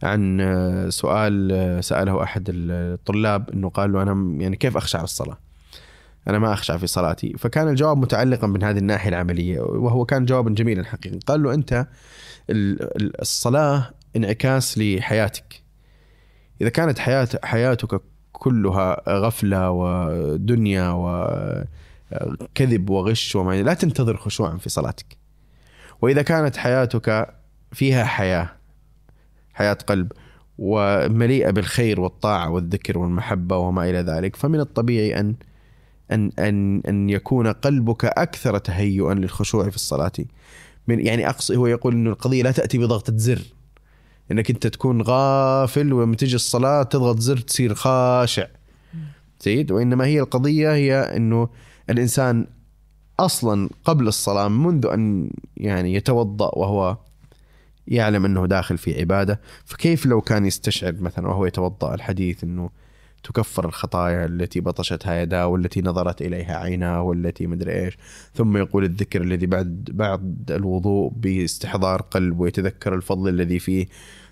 عن 0.04 0.42
آه، 0.42 0.90
سؤال 0.90 1.84
سأله 1.84 2.24
أحد 2.24 2.50
الطلاب 2.54 3.50
إنه 3.50 3.70
قال 3.70 3.94
له 3.94 4.02
أنا 4.02 4.42
يعني 4.42 4.56
كيف 4.56 4.78
أخشع 4.78 4.98
في 4.98 5.04
الصلاة؟ 5.04 5.38
أنا 6.28 6.40
ما 6.40 6.54
أخشع 6.54 6.78
في 6.78 6.88
صلاتي، 6.88 7.34
فكان 7.38 7.68
الجواب 7.70 7.98
متعلقا 7.98 8.48
من 8.48 8.64
هذه 8.64 8.78
الناحية 8.78 9.10
العملية 9.10 9.60
وهو 9.60 10.06
كان 10.06 10.26
جوابا 10.26 10.50
جميلا 10.50 10.84
حقيقه، 10.84 11.20
قال 11.28 11.44
له 11.44 11.54
أنت 11.54 11.88
ال- 12.50 13.02
ال- 13.02 13.22
الصلاة 13.22 13.92
انعكاس 14.16 14.78
لحياتك. 14.78 15.65
إذا 16.62 16.70
كانت 16.70 17.00
حياه 17.00 17.28
حياتك 17.44 18.02
كلها 18.32 19.02
غفلة 19.10 19.72
ودنيا 19.72 20.90
وكذب 22.12 22.90
وغش 22.90 23.36
وما 23.36 23.62
لا 23.62 23.74
تنتظر 23.74 24.18
خشوعا 24.18 24.58
في 24.58 24.70
صلاتك. 24.70 25.18
وإذا 26.02 26.22
كانت 26.22 26.58
حياتك 26.58 27.36
فيها 27.72 28.06
حياة 28.06 28.50
حياة 29.54 29.74
قلب 29.74 30.12
ومليئة 30.58 31.52
بالخير 31.52 32.02
والطاعة 32.02 32.50
والذكر 32.50 32.98
والمحبة 32.98 33.58
وما 33.58 33.90
إلى 33.90 33.98
ذلك 33.98 34.36
فمن 34.36 34.60
الطبيعي 34.60 35.20
ان 35.20 35.36
ان 36.12 36.32
ان 36.40 36.82
أن 36.88 37.10
يكون 37.10 37.48
قلبك 37.48 38.06
أكثر 38.06 38.58
تهيئا 38.58 39.14
للخشوع 39.14 39.70
في 39.70 39.76
الصلاة 39.76 40.12
من 40.88 41.06
يعني 41.06 41.30
أقصد 41.30 41.56
هو 41.56 41.68
يقول 41.68 41.94
انه 41.94 42.10
القضية 42.10 42.44
لا 42.44 42.52
تأتي 42.52 42.78
بضغطة 42.78 43.14
زر 43.18 43.42
إنك 44.32 44.50
أنت 44.50 44.68
تكون 44.68 45.02
غافل 45.02 45.94
ولما 45.94 46.16
تجي 46.16 46.36
الصلاة 46.36 46.84
تضغط 46.84 47.20
زر 47.20 47.38
تصير 47.38 47.74
خاشع. 47.74 48.48
سيد 49.40 49.72
وإنما 49.72 50.06
هي 50.06 50.20
القضية 50.20 50.74
هي 50.74 50.94
إنه 51.18 51.50
الإنسان 51.90 52.48
أصلا 53.20 53.70
قبل 53.86 54.08
الصلاة 54.08 54.48
منذ 54.48 54.86
أن 54.86 55.30
يعني 55.58 55.94
يتوضأ 55.94 56.52
وهو 56.54 56.98
يعلم 57.88 58.26
أنه 58.26 58.46
داخل 58.46 58.78
في 58.78 59.00
عبادة 59.00 59.42
فكيف 59.66 60.06
لو 60.06 60.22
كان 60.22 60.46
يستشعر 60.46 60.96
مثلا 61.00 61.28
وهو 61.28 61.46
يتوضأ 61.46 61.94
الحديث 61.94 62.44
إنه 62.44 62.70
تكفر 63.26 63.66
الخطايا 63.66 64.26
التي 64.26 64.60
بطشتها 64.60 65.22
يداه 65.22 65.48
والتي 65.48 65.82
نظرت 65.82 66.22
إليها 66.22 66.58
عيناه 66.58 67.02
والتي 67.02 67.48
مدري 67.48 67.86
إيش. 67.86 67.98
ثم 68.34 68.58
يقول 68.58 68.84
الذكر 68.84 69.22
الذي 69.22 69.46
بعد 69.46 69.90
بعد 69.94 70.52
الوضوء 70.52 71.12
باستحضار 71.16 72.02
قلب 72.02 72.40
ويتذكر 72.40 72.96
الفضل 72.96 73.30
الذي 73.30 73.60
فيه. 73.60 73.86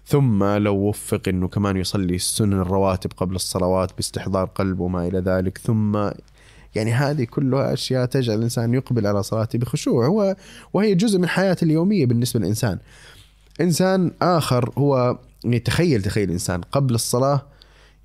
ثم 0.06 0.44
لو 0.44 0.76
وفق 0.76 1.22
إنه 1.28 1.48
كمان 1.48 1.78
يصلي 1.78 2.16
السنن 2.16 2.54
الرواتب 2.54 3.12
قبل 3.18 3.36
الصلوات 3.36 3.96
باستحضار 3.96 4.46
قلب 4.46 4.80
وما 4.80 5.08
إلى 5.08 5.20
ذلك. 5.20 5.58
ثم 5.58 6.10
يعني 6.76 6.92
هذه 6.92 7.24
كلها 7.24 7.74
أشياء 7.74 8.06
تجعل 8.06 8.38
الإنسان 8.38 8.74
يقبل 8.74 9.08
على 9.08 9.24
صلاته 9.24 9.60
بخشوع. 9.60 10.06
هو 10.06 10.36
وهي 10.74 10.96
جزء 10.96 11.20
من 11.20 11.28
حياته 11.28 11.66
اليومية 11.66 12.06
بالنسبة 12.06 12.40
للإنسان. 12.40 12.80
إنسان 13.62 14.12
آخر 14.22 14.72
هو 14.78 15.18
يعني 15.44 15.60
تخيل 15.60 16.02
تخيل 16.02 16.32
إنسان 16.32 16.62
قبل 16.62 16.96
الصلاة 16.96 17.53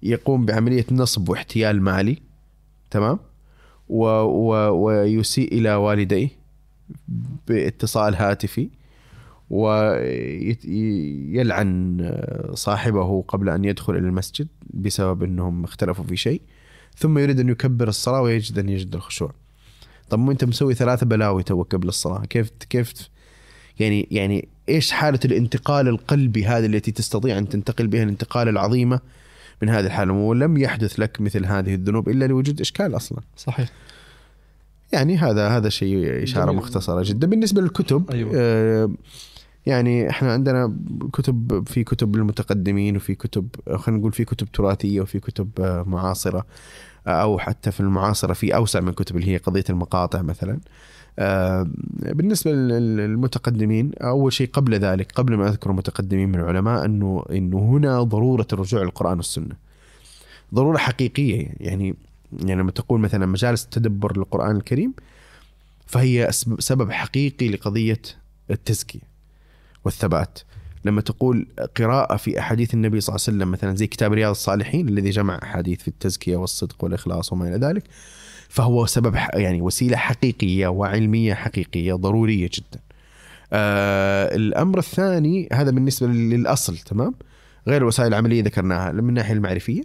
يقوم 0.02 0.46
بعملية 0.46 0.86
نصب 0.90 1.28
واحتيال 1.28 1.82
مالي 1.82 2.18
تمام؟ 2.90 3.18
و 3.88 4.04
و 4.06 4.52
ويسيء 4.86 5.52
إلى 5.52 5.74
والديه 5.74 6.28
باتصال 7.48 8.14
هاتفي 8.14 8.68
ويلعن 9.50 9.98
صاحبه 12.54 13.24
قبل 13.28 13.48
أن 13.48 13.64
يدخل 13.64 13.92
إلى 13.92 14.08
المسجد 14.08 14.48
بسبب 14.74 15.22
إنهم 15.22 15.64
اختلفوا 15.64 16.04
في 16.04 16.16
شيء 16.16 16.40
ثم 16.96 17.18
يريد 17.18 17.40
أن 17.40 17.48
يكبر 17.48 17.88
الصلاة 17.88 18.22
ويجد 18.22 18.58
أن 18.58 18.68
يجد 18.68 18.94
الخشوع. 18.94 19.32
طب 20.10 20.18
ما 20.18 20.32
أنت 20.32 20.44
مسوي 20.44 20.74
ثلاثة 20.74 21.06
بلاوي 21.06 21.42
تو 21.42 21.62
قبل 21.62 21.88
الصلاة، 21.88 22.24
كيف 22.24 22.50
كيف 22.70 22.92
يعني 23.80 24.08
يعني 24.10 24.48
إيش 24.68 24.90
حالة 24.90 25.20
الانتقال 25.24 25.88
القلبي 25.88 26.44
هذه 26.46 26.66
التي 26.66 26.90
تستطيع 26.92 27.38
أن 27.38 27.48
تنتقل 27.48 27.86
بها 27.86 28.02
الانتقال 28.02 28.48
العظيمة 28.48 29.00
من 29.62 29.68
هذه 29.68 29.86
الحالة 29.86 30.12
ولم 30.12 30.56
يحدث 30.56 31.00
لك 31.00 31.20
مثل 31.20 31.46
هذه 31.46 31.74
الذنوب 31.74 32.08
إلا 32.08 32.24
لوجود 32.24 32.60
إشكال 32.60 32.96
أصلا. 32.96 33.18
صحيح 33.36 33.68
يعني 34.92 35.16
هذا 35.16 35.48
هذا 35.48 35.68
شيء 35.68 36.22
إشارة 36.22 36.44
جميل. 36.44 36.56
مختصرة 36.56 37.02
جدا 37.02 37.26
بالنسبة 37.26 37.60
للكتب 37.62 38.10
أيوة. 38.10 38.32
آه 38.34 38.90
يعني 39.66 40.10
إحنا 40.10 40.32
عندنا 40.32 40.76
كتب 41.12 41.68
في 41.68 41.84
كتب 41.84 42.16
للمتقدمين 42.16 42.96
وفي 42.96 43.14
كتب 43.14 43.48
خلينا 43.76 44.00
نقول 44.00 44.12
في 44.12 44.24
كتب 44.24 44.52
تراثية 44.52 45.00
وفي 45.00 45.20
كتب 45.20 45.50
آه، 45.60 45.82
معاصرة 45.82 46.46
آه، 47.06 47.10
أو 47.10 47.38
حتى 47.38 47.70
في 47.70 47.80
المعاصرة 47.80 48.32
في 48.32 48.54
أوسع 48.54 48.80
من 48.80 48.92
كتب 48.92 49.16
اللي 49.16 49.28
هي 49.28 49.36
قضية 49.36 49.64
المقاطع 49.70 50.22
مثلا 50.22 50.52
آه، 50.52 50.60
بالنسبة 52.12 52.52
لل- 52.52 52.96
للمتقدمين 52.96 53.90
أول 54.02 54.32
شيء 54.32 54.50
قبل 54.52 54.74
ذلك 54.74 55.12
قبل 55.12 55.34
ما 55.34 55.48
أذكر 55.48 55.70
المتقدمين 55.70 56.28
من 56.28 56.34
العلماء 56.40 56.84
أنه 56.84 57.24
انه 57.30 57.58
هنا 57.58 58.02
ضرورة 58.02 58.46
الرجوع 58.52 58.82
للقران 58.82 59.16
والسنة. 59.16 59.54
ضرورة 60.54 60.78
حقيقية 60.78 61.48
يعني 61.60 61.94
يعني 62.46 62.60
لما 62.62 62.70
تقول 62.70 63.00
مثلا 63.00 63.26
مجالس 63.26 63.64
التدبر 63.64 64.16
للقرآن 64.16 64.56
الكريم 64.56 64.92
فهي 65.86 66.28
سبب 66.58 66.90
حقيقي 66.90 67.48
لقضية 67.48 68.02
التزكية 68.50 69.00
والثبات. 69.84 70.38
لما 70.84 71.00
تقول 71.00 71.46
قراءة 71.76 72.16
في 72.16 72.38
أحاديث 72.38 72.74
النبي 72.74 73.00
صلى 73.00 73.16
الله 73.16 73.24
عليه 73.28 73.36
وسلم 73.38 73.50
مثلا 73.52 73.76
زي 73.76 73.86
كتاب 73.86 74.12
رياض 74.12 74.30
الصالحين 74.30 74.88
الذي 74.88 75.10
جمع 75.10 75.38
أحاديث 75.42 75.82
في 75.82 75.88
التزكية 75.88 76.36
والصدق 76.36 76.84
والإخلاص 76.84 77.32
وما 77.32 77.48
إلى 77.48 77.66
ذلك 77.66 77.82
فهو 78.48 78.86
سبب 78.86 79.14
يعني 79.34 79.62
وسيلة 79.62 79.96
حقيقية 79.96 80.68
وعلمية 80.68 81.34
حقيقية 81.34 81.94
ضرورية 81.94 82.50
جدا. 82.54 82.80
آه 83.52 84.36
الأمر 84.36 84.78
الثاني 84.78 85.48
هذا 85.52 85.70
بالنسبة 85.70 86.06
للأصل 86.06 86.78
تمام؟ 86.78 87.14
غير 87.68 87.82
الوسائل 87.82 88.08
العملية 88.08 88.42
ذكرناها 88.42 88.92
من 88.92 89.08
الناحية 89.08 89.34
المعرفية. 89.34 89.82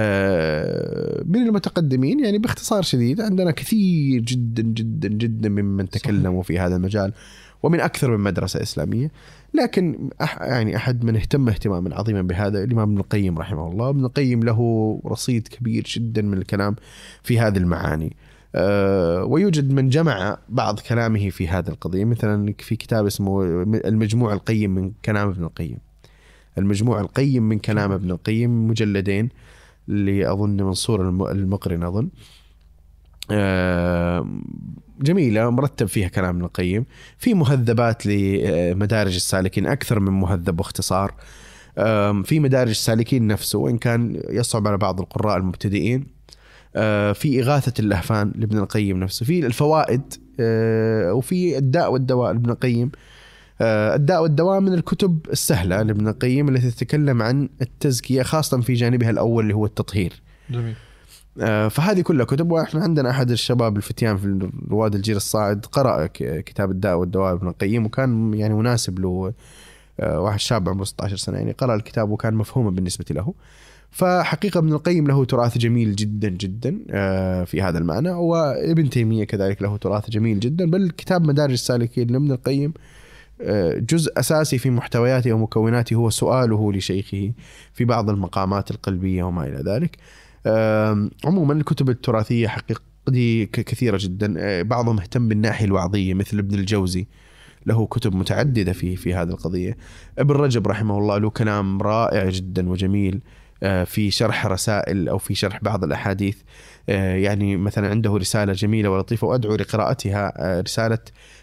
آه، 0.00 1.22
من 1.26 1.42
المتقدمين 1.42 2.24
يعني 2.24 2.38
باختصار 2.38 2.82
شديد 2.82 3.20
عندنا 3.20 3.50
كثير 3.50 4.20
جدا 4.20 4.62
جدا 4.62 5.08
جدا 5.08 5.48
ممن 5.48 5.90
تكلموا 5.90 6.42
في 6.42 6.58
هذا 6.58 6.76
المجال 6.76 7.12
ومن 7.62 7.80
أكثر 7.80 8.16
من 8.16 8.24
مدرسة 8.24 8.62
إسلامية. 8.62 9.10
لكن 9.54 10.10
أح 10.22 10.38
يعني 10.42 10.76
أحد 10.76 11.04
من 11.04 11.16
اهتم 11.16 11.48
اهتماما 11.48 11.96
عظيما 11.96 12.22
بهذا 12.22 12.64
الإمام 12.64 12.88
ابن 12.90 12.98
القيم 13.00 13.38
رحمه 13.38 13.68
الله. 13.68 13.88
ابن 13.88 14.04
القيم 14.04 14.42
له 14.42 15.00
رصيد 15.06 15.48
كبير 15.48 15.84
جدا 15.96 16.22
من 16.22 16.38
الكلام 16.38 16.76
في 17.22 17.38
هذه 17.40 17.58
المعاني. 17.58 18.16
أه 18.54 19.24
ويوجد 19.24 19.72
من 19.72 19.88
جمع 19.88 20.38
بعض 20.48 20.80
كلامه 20.80 21.30
في 21.30 21.48
هذه 21.48 21.68
القضية. 21.68 22.04
مثلا 22.04 22.54
في 22.58 22.76
كتاب 22.76 23.06
اسمه 23.06 23.42
المجموع 23.62 24.32
القيم 24.32 24.70
من 24.70 24.92
كلام 25.04 25.28
ابن 25.28 25.44
القيم. 25.44 25.78
المجموع 26.58 27.00
القيم 27.00 27.42
من 27.42 27.58
كلام 27.58 27.92
ابن 27.92 28.10
القيم 28.10 28.68
مجلدين 28.68 29.28
اللي 29.88 30.32
أظن 30.32 30.56
منصور 30.62 31.08
الم- 31.08 31.26
المقرن 31.26 31.82
أظن. 31.82 32.08
آه، 33.30 34.28
جميلة 35.00 35.50
مرتب 35.50 35.86
فيها 35.86 36.08
كلام 36.08 36.36
ابن 36.36 36.44
القيم. 36.44 36.84
في 37.18 37.34
مهذبات 37.34 38.06
لمدارج 38.06 39.14
السالكين 39.14 39.66
أكثر 39.66 40.00
من 40.00 40.12
مهذب 40.12 40.58
واختصار 40.58 41.14
في 42.24 42.40
مدارج 42.40 42.70
السالكين 42.70 43.26
نفسه 43.26 43.58
وإن 43.58 43.78
كان 43.78 44.22
يصعب 44.30 44.68
على 44.68 44.78
بعض 44.78 45.00
القراء 45.00 45.36
المبتدئين. 45.36 46.06
آه، 46.76 47.12
في 47.12 47.42
إغاثة 47.42 47.72
اللهفان 47.78 48.32
لابن 48.36 48.58
القيم 48.58 49.00
نفسه. 49.00 49.26
في 49.26 49.46
الفوائد 49.46 50.02
آه، 50.40 51.12
وفي 51.12 51.58
الداء 51.58 51.92
والدواء 51.92 52.32
لابن 52.32 52.50
القيم. 52.50 52.90
الداء 53.62 54.22
والدواء 54.22 54.60
من 54.60 54.74
الكتب 54.74 55.18
السهلة 55.32 55.82
لابن 55.82 56.08
القيم 56.08 56.48
التي 56.48 56.70
تتكلم 56.70 57.22
عن 57.22 57.48
التزكية 57.62 58.22
خاصة 58.22 58.60
في 58.60 58.72
جانبها 58.72 59.10
الأول 59.10 59.42
اللي 59.42 59.54
هو 59.54 59.66
التطهير. 59.66 60.12
جميل. 60.50 60.74
فهذه 61.70 62.00
كلها 62.00 62.24
كتب 62.24 62.52
وإحنا 62.52 62.82
عندنا 62.82 63.10
أحد 63.10 63.30
الشباب 63.30 63.76
الفتيان 63.76 64.16
في 64.16 64.50
رواد 64.70 64.94
الجيل 64.94 65.16
الصاعد 65.16 65.66
قرأ 65.72 66.06
كتاب 66.16 66.70
الداء 66.70 66.96
والدواء 66.96 67.32
ابن 67.32 67.48
القيم 67.48 67.86
وكان 67.86 68.34
يعني 68.34 68.54
مناسب 68.54 68.98
له 68.98 69.32
آه، 70.00 70.20
واحد 70.20 70.38
شاب 70.38 70.68
عمره 70.68 70.84
16 70.84 71.16
سنة 71.16 71.38
يعني 71.38 71.52
قرأ 71.52 71.74
الكتاب 71.74 72.10
وكان 72.10 72.34
مفهوما 72.34 72.70
بالنسبة 72.70 73.04
له. 73.10 73.34
فحقيقة 73.90 74.58
ابن 74.58 74.72
القيم 74.72 75.06
له 75.06 75.24
تراث 75.24 75.58
جميل 75.58 75.96
جدا 75.96 76.28
جدا 76.28 76.78
آه، 76.90 77.44
في 77.44 77.62
هذا 77.62 77.78
المعنى 77.78 78.10
وابن 78.10 78.90
تيمية 78.90 79.24
كذلك 79.24 79.62
له 79.62 79.76
تراث 79.76 80.10
جميل 80.10 80.40
جدا. 80.40 80.70
بل 80.70 80.90
كتاب 80.90 81.26
مدارج 81.26 81.52
السالكين 81.52 82.08
لابن 82.08 82.32
القيم 82.32 82.72
آه، 83.42 83.78
جزء 83.78 84.12
أساسي 84.20 84.58
في 84.58 84.70
محتوياته 84.70 85.32
ومكوناته 85.32 85.94
هو 85.94 86.10
سؤاله 86.10 86.72
لشيخه 86.72 87.32
في 87.74 87.84
بعض 87.84 88.10
المقامات 88.10 88.70
القلبية 88.70 89.22
وما 89.22 89.46
إلى 89.46 89.62
ذلك. 89.66 89.96
عموما 91.24 91.52
الكتب 91.52 91.90
التراثية 91.90 92.48
حقيقة 92.48 92.80
دي 93.08 93.46
ك- 93.46 93.60
كثيرة 93.60 93.98
جدا. 94.00 94.34
آه، 94.38 94.62
بعضهم 94.62 94.96
مهتم 94.96 95.28
بالناحية 95.28 95.64
الوعظية 95.66 96.14
مثل 96.14 96.38
ابن 96.38 96.54
الجوزي 96.58 97.06
له 97.66 97.86
كتب 97.86 98.14
متعددة 98.14 98.72
في 98.72 98.96
في 98.96 99.14
هذه 99.14 99.28
القضية. 99.28 99.76
ابن 100.18 100.34
رجب 100.34 100.68
رحمه 100.68 100.98
الله 100.98 101.18
له 101.18 101.30
كلام 101.30 101.82
رائع 101.82 102.28
جدا 102.28 102.68
وجميل 102.68 103.20
آه، 103.62 103.84
في 103.84 104.10
شرح 104.10 104.46
رسائل 104.46 105.08
أو 105.08 105.18
في 105.18 105.34
شرح 105.34 105.58
بعض 105.62 105.84
الأحاديث. 105.84 106.36
آه، 106.88 107.14
يعني 107.16 107.56
مثلا 107.56 107.88
عنده 107.88 108.16
رسالة 108.16 108.52
جميلة 108.52 108.90
ولطيفة 108.90 109.26
وأدعو 109.26 109.56
لقراءتها 109.56 110.32
رسالة 110.60 110.98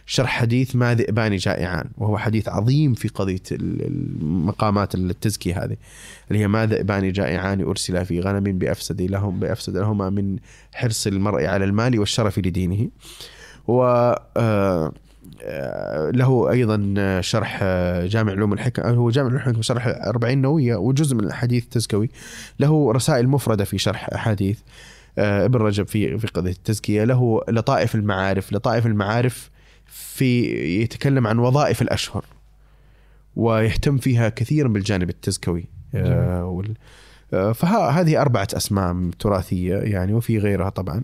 شرح 0.09 0.29
حديث 0.29 0.75
ما 0.75 0.95
ذئبان 0.95 1.37
جائعان 1.37 1.89
وهو 1.97 2.17
حديث 2.17 2.49
عظيم 2.49 2.93
في 2.93 3.07
قضية 3.07 3.41
ال- 3.51 3.85
المقامات 4.21 4.95
التزكية 4.95 5.63
هذه 5.63 5.75
اللي 6.31 6.39
هي 6.39 6.47
ما 6.47 6.65
ذئبان 6.65 7.11
جائعان 7.11 7.61
أرسلا 7.61 8.03
في 8.03 8.19
غنم 8.21 8.57
بأفسد 8.57 9.01
لهم 9.01 9.39
بأفسد 9.39 9.77
لهما 9.77 10.09
من 10.09 10.37
حرص 10.73 11.07
المرء 11.07 11.45
على 11.45 11.65
المال 11.65 11.99
والشرف 11.99 12.37
لدينه. 12.39 12.89
و 13.67 13.83
آه، 14.37 14.91
آه، 15.43 16.11
له 16.11 16.51
أيضا 16.51 16.93
شرح 17.21 17.63
جامع 18.05 18.31
علوم 18.31 18.53
الحكم 18.53 18.81
هو 18.83 19.09
جامع 19.09 19.27
علوم 19.29 19.37
الحكم 19.41 19.61
شرح 19.61 19.87
40 19.87 20.37
نووية 20.41 20.75
وجزء 20.75 21.15
من 21.15 21.23
الحديث 21.23 21.63
التزكوي 21.63 22.09
له 22.59 22.91
رسائل 22.91 23.27
مفردة 23.27 23.63
في 23.65 23.77
شرح 23.77 24.09
احاديث 24.13 24.59
آه، 25.17 25.45
ابن 25.45 25.59
رجب 25.59 25.87
في 25.87 26.17
في 26.17 26.27
قضية 26.27 26.51
التزكية. 26.51 27.03
له 27.03 27.41
لطائف 27.49 27.95
المعارف 27.95 28.53
لطائف 28.53 28.85
المعارف 28.85 29.49
في 29.88 30.43
يتكلم 30.81 31.27
عن 31.27 31.39
وظائف 31.39 31.81
الأشهر 31.81 32.25
ويهتم 33.35 33.97
فيها 33.97 34.29
كثيرا 34.29 34.67
بالجانب 34.67 35.09
التزكوي. 35.09 35.65
آه، 35.95 36.45
وال- 36.45 36.77
آه، 37.33 37.51
فهذه 37.51 38.21
أربعة 38.21 38.47
أسماء 38.53 39.09
تراثية 39.19 39.75
يعني 39.75 40.13
وفي 40.13 40.38
غيرها 40.38 40.69
طبعا. 40.69 41.03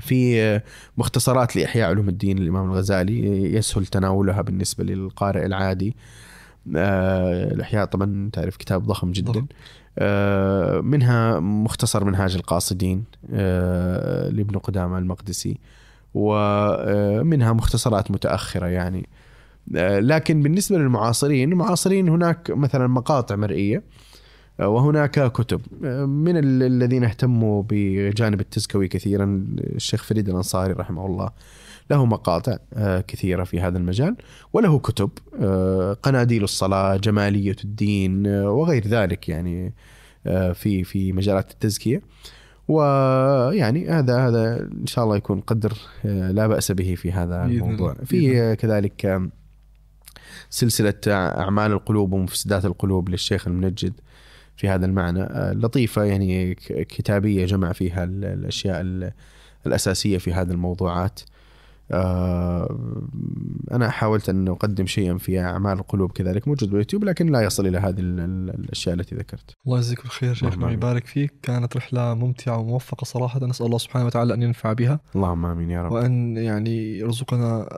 في 0.00 0.42
آه، 0.42 0.62
مختصرات 0.98 1.56
لإحياء 1.56 1.88
علوم 1.88 2.08
الدين 2.08 2.38
الإمام 2.38 2.70
الغزالي 2.70 3.54
يسهل 3.54 3.86
تناولها 3.86 4.42
بالنسبة 4.42 4.84
للقارئ 4.84 5.46
العادي. 5.46 5.96
الإحياء 6.66 7.84
طبعا 7.84 8.30
تعرف 8.32 8.56
كتاب 8.56 8.82
ضخم 8.82 9.12
جدا. 9.12 9.32
ضخم. 9.32 9.46
منها 10.86 11.40
مختصر 11.40 12.04
منهاج 12.04 12.34
القاصدين 12.34 13.04
لابن 14.32 14.58
قدامة 14.58 14.98
المقدسي. 14.98 15.58
ومنها 16.14 17.52
مختصرات 17.52 18.10
متأخرة 18.10 18.66
يعني. 18.66 19.08
لكن 20.00 20.42
بالنسبة 20.42 20.78
للمعاصرين 20.78 21.52
المعاصرين 21.52 22.08
هناك 22.08 22.50
مثلا 22.50 22.86
مقاطع 22.86 23.36
مرئية 23.36 23.82
آه، 24.60 24.68
وهناك 24.68 25.32
كتب. 25.32 25.60
من 26.08 26.36
ال- 26.36 26.62
الذين 26.62 27.04
اهتموا 27.04 27.62
بجانب 27.68 28.40
التزكوي 28.40 28.88
كثيرا 28.88 29.46
الشيخ 29.58 30.02
فريد 30.04 30.28
الأنصاري 30.28 30.72
رحمه 30.72 31.06
الله 31.06 31.30
له 31.90 32.04
مقاطع 32.04 32.56
آه، 32.74 33.00
كثيرة 33.08 33.44
في 33.44 33.60
هذا 33.60 33.78
المجال 33.78 34.16
وله 34.52 34.78
كتب 34.78 35.10
آه، 35.40 35.92
قناديل 35.92 36.44
الصلاة 36.44 36.96
جمالية 36.96 37.56
الدين 37.64 38.26
آه، 38.26 38.50
وغير 38.50 38.86
ذلك 38.86 39.28
يعني 39.28 39.74
في 40.54 40.84
في 40.84 41.12
مجالات 41.12 41.50
التزكية. 41.50 42.02
ويعني 42.68 43.88
هذا 43.88 44.28
هذا 44.28 44.60
إن 44.80 44.86
شاء 44.86 45.04
الله 45.04 45.16
يكون 45.16 45.40
قدر 45.40 45.72
آه، 46.04 46.30
لا 46.30 46.46
بأس 46.46 46.72
به 46.72 46.94
في 46.94 47.12
هذا 47.12 47.44
الموضوع. 47.44 47.94
في 48.04 48.56
كذلك 48.56 49.20
سلسلة 50.50 50.94
أعمال 51.08 51.72
القلوب 51.72 52.12
ومفسدات 52.12 52.64
القلوب 52.64 53.08
للشيخ 53.08 53.48
المنجد 53.48 53.92
في 54.56 54.68
هذا 54.68 54.86
المعنى. 54.86 55.22
آه، 55.22 55.52
لطيفة 55.52 56.04
يعني 56.04 56.54
كتابية 56.64 57.46
جمع 57.46 57.72
فيها 57.72 58.04
ال- 58.04 58.24
الأشياء 58.24 58.80
ال- 58.80 59.12
الأساسية 59.66 60.18
في 60.18 60.32
هذه 60.32 60.50
الموضوعات. 60.50 61.20
آه، 61.92 62.78
أنا 63.72 63.90
حاولت 63.90 64.28
أن 64.28 64.48
أقدم 64.48 64.86
شيئا 64.86 65.18
في 65.18 65.40
أعمال 65.40 65.78
القلوب 65.78 66.12
كذلك 66.12 66.48
موجود 66.48 66.68
باليوتيوب 66.70 67.04
لكن 67.04 67.26
لا 67.32 67.40
يصل 67.40 67.66
إلى 67.66 67.78
هذه 67.78 68.00
ال- 68.00 68.20
ال- 68.20 68.50
الأشياء 68.60 68.94
التي 68.94 69.14
ذكرت. 69.14 69.56
الله 69.66 69.78
يجزيك 69.78 70.02
بالخير 70.02 70.34
شيخنا 70.34 70.54
آمين. 70.54 70.68
ويبارك 70.68 71.06
فيك. 71.06 71.32
كانت 71.42 71.76
رحلة 71.76 72.14
ممتعة 72.14 72.58
وموفقة 72.58 73.04
صراحة. 73.04 73.46
نسأل 73.46 73.66
الله 73.66 73.78
سبحانه 73.78 74.06
وتعالى 74.06 74.34
أن 74.34 74.42
ينفع 74.42 74.72
بها. 74.72 75.00
اللهم 75.16 75.46
آمين 75.46 75.70
يا 75.70 75.82
رب. 75.82 75.92
وأن 75.92 76.36
يعني 76.36 76.98
يرزقنا 76.98 77.68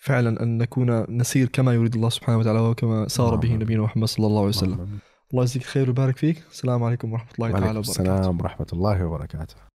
فعلا 0.00 0.42
أن 0.42 0.58
نكون 0.58 1.16
نسير 1.18 1.48
كما 1.48 1.72
يريد 1.74 1.94
الله 1.94 2.08
سبحانه 2.08 2.38
وتعالى 2.38 2.58
وكما 2.58 3.08
سار 3.08 3.36
به 3.36 3.48
آمين. 3.48 3.58
نبينا 3.60 3.82
محمد 3.82 4.08
صلى 4.08 4.26
الله 4.26 4.38
عليه 4.38 4.48
وسلم. 4.48 4.80
آمين. 4.80 4.98
الله 5.32 5.42
يجزيك 5.42 5.62
خير 5.62 5.86
ويبارك 5.86 6.16
فيك. 6.16 6.42
السلام 6.50 6.82
عليكم 6.84 7.12
ورحمة 7.12 7.28
الله 7.34 7.50
تعالى 7.50 7.64
وبركاته 7.66 7.90
السلام 7.90 8.40
ورحمة 8.40 8.66
الله 8.72 9.04
وبركاته. 9.06 9.71